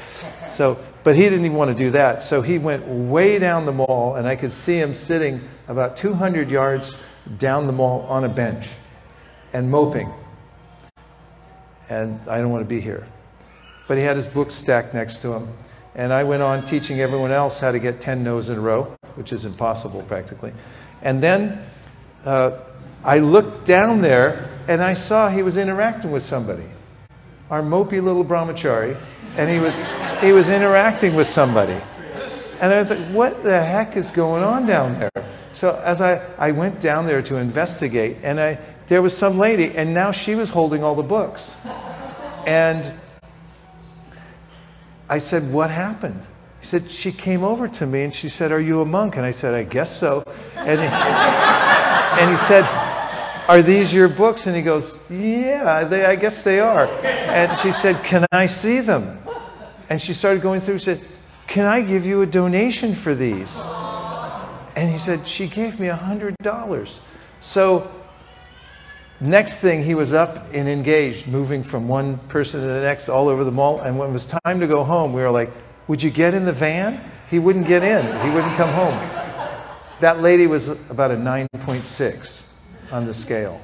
So, 0.47 0.77
but 1.03 1.17
he 1.17 1.23
didn't 1.23 1.43
even 1.43 1.57
want 1.57 1.77
to 1.77 1.83
do 1.83 1.91
that. 1.91 2.23
So 2.23 2.41
he 2.41 2.57
went 2.59 2.87
way 2.87 3.39
down 3.39 3.65
the 3.65 3.71
mall, 3.73 4.15
and 4.15 4.25
I 4.25 4.37
could 4.37 4.53
see 4.53 4.79
him 4.79 4.95
sitting 4.95 5.41
about 5.67 5.97
200 5.97 6.49
yards 6.49 6.97
down 7.37 7.67
the 7.67 7.73
mall 7.73 8.01
on 8.03 8.23
a 8.23 8.29
bench 8.29 8.69
and 9.53 9.69
moping. 9.69 10.11
And 11.89 12.19
I 12.27 12.39
don't 12.39 12.51
want 12.51 12.63
to 12.63 12.69
be 12.69 12.79
here. 12.79 13.05
But 13.87 13.97
he 13.97 14.03
had 14.03 14.15
his 14.15 14.27
books 14.27 14.55
stacked 14.55 14.93
next 14.93 15.17
to 15.23 15.33
him. 15.33 15.47
And 15.97 16.13
I 16.13 16.23
went 16.23 16.43
on 16.43 16.63
teaching 16.63 17.01
everyone 17.01 17.31
else 17.31 17.59
how 17.59 17.71
to 17.71 17.79
get 17.79 17.99
10 17.99 18.23
no's 18.23 18.49
in 18.49 18.57
a 18.57 18.61
row, 18.61 18.95
which 19.15 19.33
is 19.33 19.45
impossible 19.45 20.03
practically. 20.03 20.53
And 21.01 21.21
then 21.21 21.59
uh, 22.23 22.59
I 23.03 23.17
looked 23.17 23.65
down 23.65 24.01
there 24.01 24.47
and 24.67 24.83
I 24.83 24.93
saw 24.93 25.27
he 25.27 25.41
was 25.41 25.57
interacting 25.57 26.11
with 26.11 26.23
somebody, 26.23 26.65
our 27.49 27.63
mopey 27.63 28.01
little 28.01 28.23
brahmachari, 28.23 28.95
and 29.37 29.49
he 29.49 29.57
was, 29.57 29.73
he 30.21 30.31
was 30.31 30.49
interacting 30.49 31.15
with 31.15 31.25
somebody. 31.25 31.81
And 32.59 32.73
I 32.73 32.79
was 32.79 32.91
like, 32.91 32.99
what 33.09 33.43
the 33.43 33.59
heck 33.59 33.97
is 33.97 34.11
going 34.11 34.43
on 34.43 34.67
down 34.67 34.99
there? 34.99 35.11
So 35.53 35.81
as 35.83 36.01
I, 36.01 36.23
I 36.37 36.51
went 36.51 36.79
down 36.79 37.07
there 37.07 37.23
to 37.23 37.37
investigate, 37.37 38.17
and 38.21 38.39
I, 38.39 38.59
there 38.85 39.01
was 39.01 39.17
some 39.17 39.39
lady, 39.39 39.75
and 39.75 39.93
now 39.93 40.11
she 40.11 40.35
was 40.35 40.51
holding 40.51 40.83
all 40.83 40.93
the 40.93 41.01
books. 41.01 41.51
And 42.45 42.91
I 45.09 45.17
said, 45.19 45.51
What 45.51 45.69
happened? 45.69 46.21
He 46.59 46.65
said, 46.65 46.89
She 46.89 47.11
came 47.11 47.43
over 47.43 47.67
to 47.67 47.85
me 47.85 48.03
and 48.03 48.13
she 48.13 48.29
said, 48.29 48.51
Are 48.51 48.59
you 48.59 48.81
a 48.81 48.85
monk? 48.85 49.15
And 49.15 49.25
I 49.25 49.31
said, 49.31 49.53
I 49.53 49.63
guess 49.63 49.95
so. 49.97 50.23
And 50.55 50.79
he, 50.79 50.87
and 52.21 52.31
he 52.31 52.37
said, 52.37 52.63
Are 53.47 53.61
these 53.61 53.93
your 53.93 54.09
books? 54.09 54.47
And 54.47 54.55
he 54.55 54.61
goes, 54.61 54.99
Yeah, 55.09 55.83
they, 55.83 56.05
I 56.05 56.15
guess 56.15 56.41
they 56.41 56.59
are. 56.59 56.87
And 57.03 57.57
she 57.59 57.71
said, 57.71 58.03
Can 58.03 58.25
I 58.31 58.45
see 58.45 58.81
them? 58.81 59.19
And 59.89 60.01
she 60.01 60.13
started 60.13 60.41
going 60.41 60.61
through, 60.61 60.79
said, 60.79 61.01
Can 61.47 61.65
I 61.65 61.81
give 61.81 62.05
you 62.05 62.21
a 62.21 62.25
donation 62.25 62.93
for 62.93 63.15
these? 63.15 63.57
And 64.75 64.91
he 64.91 64.97
said, 64.97 65.27
She 65.27 65.47
gave 65.47 65.79
me 65.79 65.87
a 65.87 65.97
$100. 65.97 66.99
So 67.39 67.89
Next 69.19 69.57
thing, 69.57 69.83
he 69.83 69.95
was 69.95 70.13
up 70.13 70.45
and 70.53 70.69
engaged, 70.69 71.27
moving 71.27 71.63
from 71.63 71.87
one 71.87 72.19
person 72.27 72.61
to 72.61 72.67
the 72.67 72.81
next 72.81 73.09
all 73.09 73.29
over 73.29 73.43
the 73.43 73.51
mall. 73.51 73.79
And 73.79 73.97
when 73.97 74.09
it 74.09 74.13
was 74.13 74.25
time 74.25 74.59
to 74.59 74.67
go 74.67 74.83
home, 74.83 75.11
we 75.11 75.23
were 75.23 75.31
like, 75.31 75.49
Would 75.87 76.03
you 76.03 76.11
get 76.11 76.35
in 76.35 76.45
the 76.45 76.53
van? 76.53 77.01
He 77.29 77.39
wouldn't 77.39 77.67
get 77.67 77.81
in, 77.83 78.05
he 78.23 78.29
wouldn't 78.29 78.55
come 78.55 78.69
home. 78.69 78.95
That 79.99 80.21
lady 80.21 80.45
was 80.45 80.69
about 80.91 81.09
a 81.09 81.15
9.6 81.15 82.43
on 82.91 83.05
the 83.07 83.13
scale. 83.13 83.59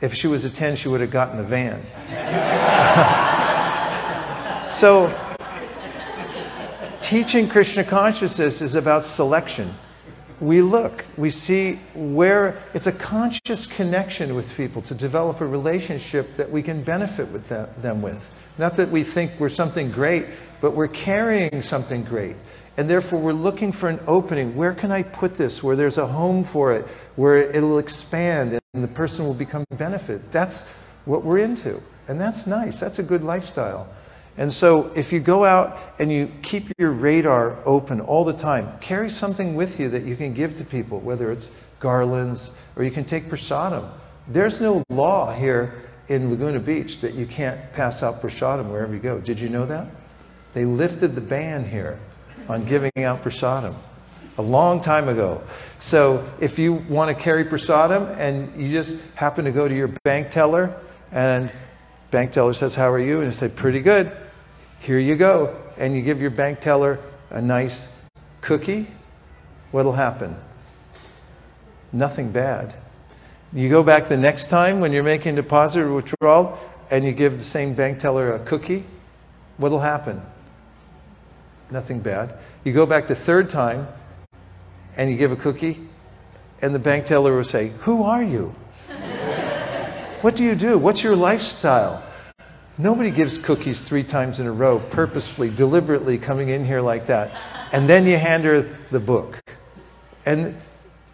If 0.00 0.14
she 0.14 0.28
was 0.28 0.46
a 0.46 0.50
10, 0.50 0.76
she 0.76 0.88
would 0.88 1.02
have 1.02 1.10
gotten 1.10 1.36
the 1.36 1.44
van. 1.44 1.82
so, 4.66 5.12
teaching 7.02 7.48
Krishna 7.48 7.84
consciousness 7.84 8.62
is 8.62 8.74
about 8.74 9.04
selection 9.04 9.74
we 10.40 10.60
look, 10.60 11.04
we 11.16 11.30
see 11.30 11.78
where 11.94 12.62
it's 12.74 12.86
a 12.86 12.92
conscious 12.92 13.66
connection 13.66 14.34
with 14.34 14.54
people 14.54 14.82
to 14.82 14.94
develop 14.94 15.40
a 15.40 15.46
relationship 15.46 16.36
that 16.36 16.50
we 16.50 16.62
can 16.62 16.82
benefit 16.82 17.28
with 17.28 17.48
them, 17.48 17.68
them, 17.80 18.02
with. 18.02 18.30
Not 18.58 18.76
that 18.76 18.90
we 18.90 19.02
think 19.02 19.32
we're 19.38 19.48
something 19.48 19.90
great, 19.90 20.26
but 20.60 20.72
we're 20.72 20.88
carrying 20.88 21.62
something 21.62 22.04
great. 22.04 22.36
And 22.76 22.90
therefore, 22.90 23.20
we're 23.20 23.32
looking 23.32 23.72
for 23.72 23.88
an 23.88 24.00
opening. 24.06 24.54
Where 24.54 24.74
can 24.74 24.92
I 24.92 25.02
put 25.02 25.38
this? 25.38 25.62
Where 25.62 25.76
there's 25.76 25.96
a 25.96 26.06
home 26.06 26.44
for 26.44 26.74
it, 26.74 26.86
where 27.16 27.38
it'll 27.38 27.78
expand 27.78 28.58
and 28.74 28.84
the 28.84 28.88
person 28.88 29.24
will 29.24 29.34
become 29.34 29.64
benefit. 29.70 30.30
That's 30.30 30.64
what 31.06 31.24
we're 31.24 31.38
into. 31.38 31.82
And 32.08 32.20
that's 32.20 32.46
nice. 32.46 32.78
That's 32.78 32.98
a 32.98 33.02
good 33.02 33.24
lifestyle. 33.24 33.88
And 34.38 34.52
so, 34.52 34.92
if 34.94 35.12
you 35.12 35.20
go 35.20 35.46
out 35.46 35.94
and 35.98 36.12
you 36.12 36.30
keep 36.42 36.70
your 36.78 36.90
radar 36.90 37.56
open 37.64 38.02
all 38.02 38.22
the 38.22 38.34
time, 38.34 38.70
carry 38.80 39.08
something 39.08 39.54
with 39.54 39.80
you 39.80 39.88
that 39.88 40.04
you 40.04 40.14
can 40.14 40.34
give 40.34 40.58
to 40.58 40.64
people, 40.64 41.00
whether 41.00 41.32
it's 41.32 41.50
garlands 41.80 42.50
or 42.76 42.84
you 42.84 42.90
can 42.90 43.04
take 43.04 43.24
prasadam. 43.24 43.88
There's 44.28 44.60
no 44.60 44.82
law 44.90 45.32
here 45.32 45.84
in 46.08 46.28
Laguna 46.28 46.60
Beach 46.60 47.00
that 47.00 47.14
you 47.14 47.24
can't 47.24 47.72
pass 47.72 48.02
out 48.02 48.20
prasadam 48.20 48.70
wherever 48.70 48.92
you 48.92 49.00
go. 49.00 49.18
Did 49.18 49.40
you 49.40 49.48
know 49.48 49.64
that? 49.66 49.86
They 50.52 50.66
lifted 50.66 51.14
the 51.14 51.20
ban 51.22 51.66
here 51.66 51.98
on 52.46 52.66
giving 52.66 52.92
out 52.98 53.22
prasadam 53.22 53.74
a 54.36 54.42
long 54.42 54.82
time 54.82 55.08
ago. 55.08 55.42
So, 55.80 56.28
if 56.40 56.58
you 56.58 56.74
want 56.74 57.16
to 57.16 57.22
carry 57.22 57.46
prasadam 57.46 58.14
and 58.18 58.54
you 58.60 58.70
just 58.70 59.00
happen 59.14 59.46
to 59.46 59.50
go 59.50 59.66
to 59.66 59.74
your 59.74 59.88
bank 60.04 60.30
teller 60.30 60.78
and 61.10 61.50
bank 62.10 62.32
teller 62.32 62.52
says, 62.52 62.74
How 62.74 62.90
are 62.90 62.98
you? 62.98 63.20
And 63.22 63.26
you 63.26 63.32
say, 63.32 63.48
Pretty 63.48 63.80
good 63.80 64.12
here 64.80 64.98
you 64.98 65.16
go. 65.16 65.56
And 65.78 65.94
you 65.94 66.02
give 66.02 66.20
your 66.20 66.30
bank 66.30 66.60
teller 66.60 66.98
a 67.30 67.40
nice 67.40 67.88
cookie, 68.40 68.86
what'll 69.72 69.92
happen? 69.92 70.36
Nothing 71.92 72.30
bad. 72.30 72.74
You 73.52 73.68
go 73.68 73.82
back 73.82 74.08
the 74.08 74.16
next 74.16 74.48
time 74.48 74.80
when 74.80 74.92
you're 74.92 75.02
making 75.02 75.34
deposit 75.34 75.80
or 75.80 75.92
withdrawal 75.92 76.58
and 76.90 77.04
you 77.04 77.12
give 77.12 77.38
the 77.38 77.44
same 77.44 77.74
bank 77.74 77.98
teller 77.98 78.32
a 78.32 78.38
cookie, 78.38 78.84
what'll 79.56 79.80
happen? 79.80 80.22
Nothing 81.70 82.00
bad. 82.00 82.38
You 82.64 82.72
go 82.72 82.86
back 82.86 83.08
the 83.08 83.14
third 83.14 83.50
time 83.50 83.88
and 84.96 85.10
you 85.10 85.16
give 85.16 85.32
a 85.32 85.36
cookie, 85.36 85.86
and 86.62 86.74
the 86.74 86.78
bank 86.78 87.06
teller 87.06 87.36
will 87.36 87.44
say, 87.44 87.68
Who 87.80 88.04
are 88.04 88.22
you? 88.22 88.54
what 90.22 90.36
do 90.36 90.44
you 90.44 90.54
do? 90.54 90.78
What's 90.78 91.02
your 91.02 91.16
lifestyle? 91.16 92.02
Nobody 92.78 93.10
gives 93.10 93.38
cookies 93.38 93.80
three 93.80 94.02
times 94.02 94.38
in 94.38 94.46
a 94.46 94.52
row, 94.52 94.78
purposefully, 94.78 95.48
deliberately 95.48 96.18
coming 96.18 96.50
in 96.50 96.64
here 96.64 96.82
like 96.82 97.06
that. 97.06 97.30
And 97.72 97.88
then 97.88 98.06
you 98.06 98.16
hand 98.16 98.44
her 98.44 98.68
the 98.90 99.00
book. 99.00 99.40
And 100.26 100.54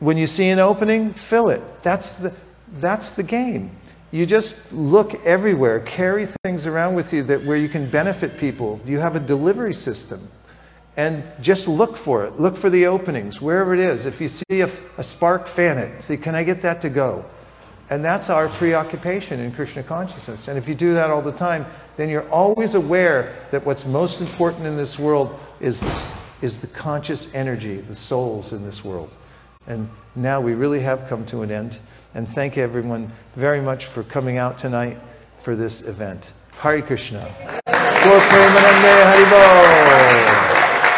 when 0.00 0.16
you 0.16 0.26
see 0.26 0.48
an 0.48 0.58
opening, 0.58 1.12
fill 1.12 1.50
it. 1.50 1.62
That's 1.82 2.16
the, 2.16 2.34
that's 2.78 3.12
the 3.12 3.22
game. 3.22 3.70
You 4.10 4.26
just 4.26 4.56
look 4.72 5.14
everywhere, 5.24 5.80
carry 5.80 6.26
things 6.44 6.66
around 6.66 6.94
with 6.96 7.12
you 7.12 7.22
that 7.24 7.44
where 7.44 7.56
you 7.56 7.68
can 7.68 7.88
benefit 7.88 8.36
people. 8.36 8.80
You 8.84 8.98
have 8.98 9.14
a 9.14 9.20
delivery 9.20 9.72
system. 9.72 10.28
And 10.96 11.24
just 11.40 11.68
look 11.68 11.96
for 11.96 12.26
it. 12.26 12.38
Look 12.38 12.56
for 12.56 12.68
the 12.68 12.86
openings, 12.86 13.40
wherever 13.40 13.72
it 13.72 13.80
is. 13.80 14.04
If 14.04 14.20
you 14.20 14.28
see 14.28 14.60
a, 14.60 14.70
a 14.98 15.02
spark, 15.02 15.46
fan 15.46 15.78
it. 15.78 16.02
See, 16.02 16.16
can 16.16 16.34
I 16.34 16.42
get 16.42 16.60
that 16.62 16.82
to 16.82 16.90
go? 16.90 17.24
And 17.92 18.02
that's 18.02 18.30
our 18.30 18.48
preoccupation 18.48 19.38
in 19.38 19.52
Krishna 19.52 19.82
consciousness. 19.82 20.48
And 20.48 20.56
if 20.56 20.66
you 20.66 20.74
do 20.74 20.94
that 20.94 21.10
all 21.10 21.20
the 21.20 21.30
time, 21.30 21.66
then 21.98 22.08
you're 22.08 22.26
always 22.30 22.74
aware 22.74 23.36
that 23.50 23.66
what's 23.66 23.84
most 23.84 24.22
important 24.22 24.64
in 24.64 24.78
this 24.78 24.98
world 24.98 25.38
is, 25.60 25.82
is 26.40 26.56
the 26.56 26.68
conscious 26.68 27.34
energy, 27.34 27.82
the 27.82 27.94
souls 27.94 28.54
in 28.54 28.64
this 28.64 28.82
world. 28.82 29.14
And 29.66 29.90
now 30.16 30.40
we 30.40 30.54
really 30.54 30.80
have 30.80 31.06
come 31.06 31.26
to 31.26 31.42
an 31.42 31.50
end. 31.50 31.80
And 32.14 32.26
thank 32.26 32.56
everyone 32.56 33.12
very 33.36 33.60
much 33.60 33.84
for 33.84 34.04
coming 34.04 34.38
out 34.38 34.56
tonight 34.56 34.96
for 35.40 35.54
this 35.54 35.86
event. 35.86 36.32
Hare 36.52 36.80
Krishna. 36.80 37.30
Premanande 37.66 39.02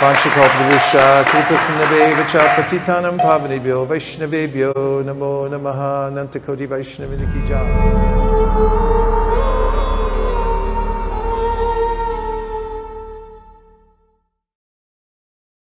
Hari 0.05 0.31
Bol. 0.37 0.45
Panchakalpadurusha 0.45 1.25
Kripasinave 1.25 2.15
Vacha 2.15 2.43
Patitanam 2.55 3.17
Pavanebhyo 3.19 3.87
Vaishnavebhyo 3.87 5.03
Namo 5.03 5.49
Namaha 5.49 6.11
Nantakoti 6.13 6.67
Vaishnaviniki 6.69 7.49
Jai. 7.49 9.04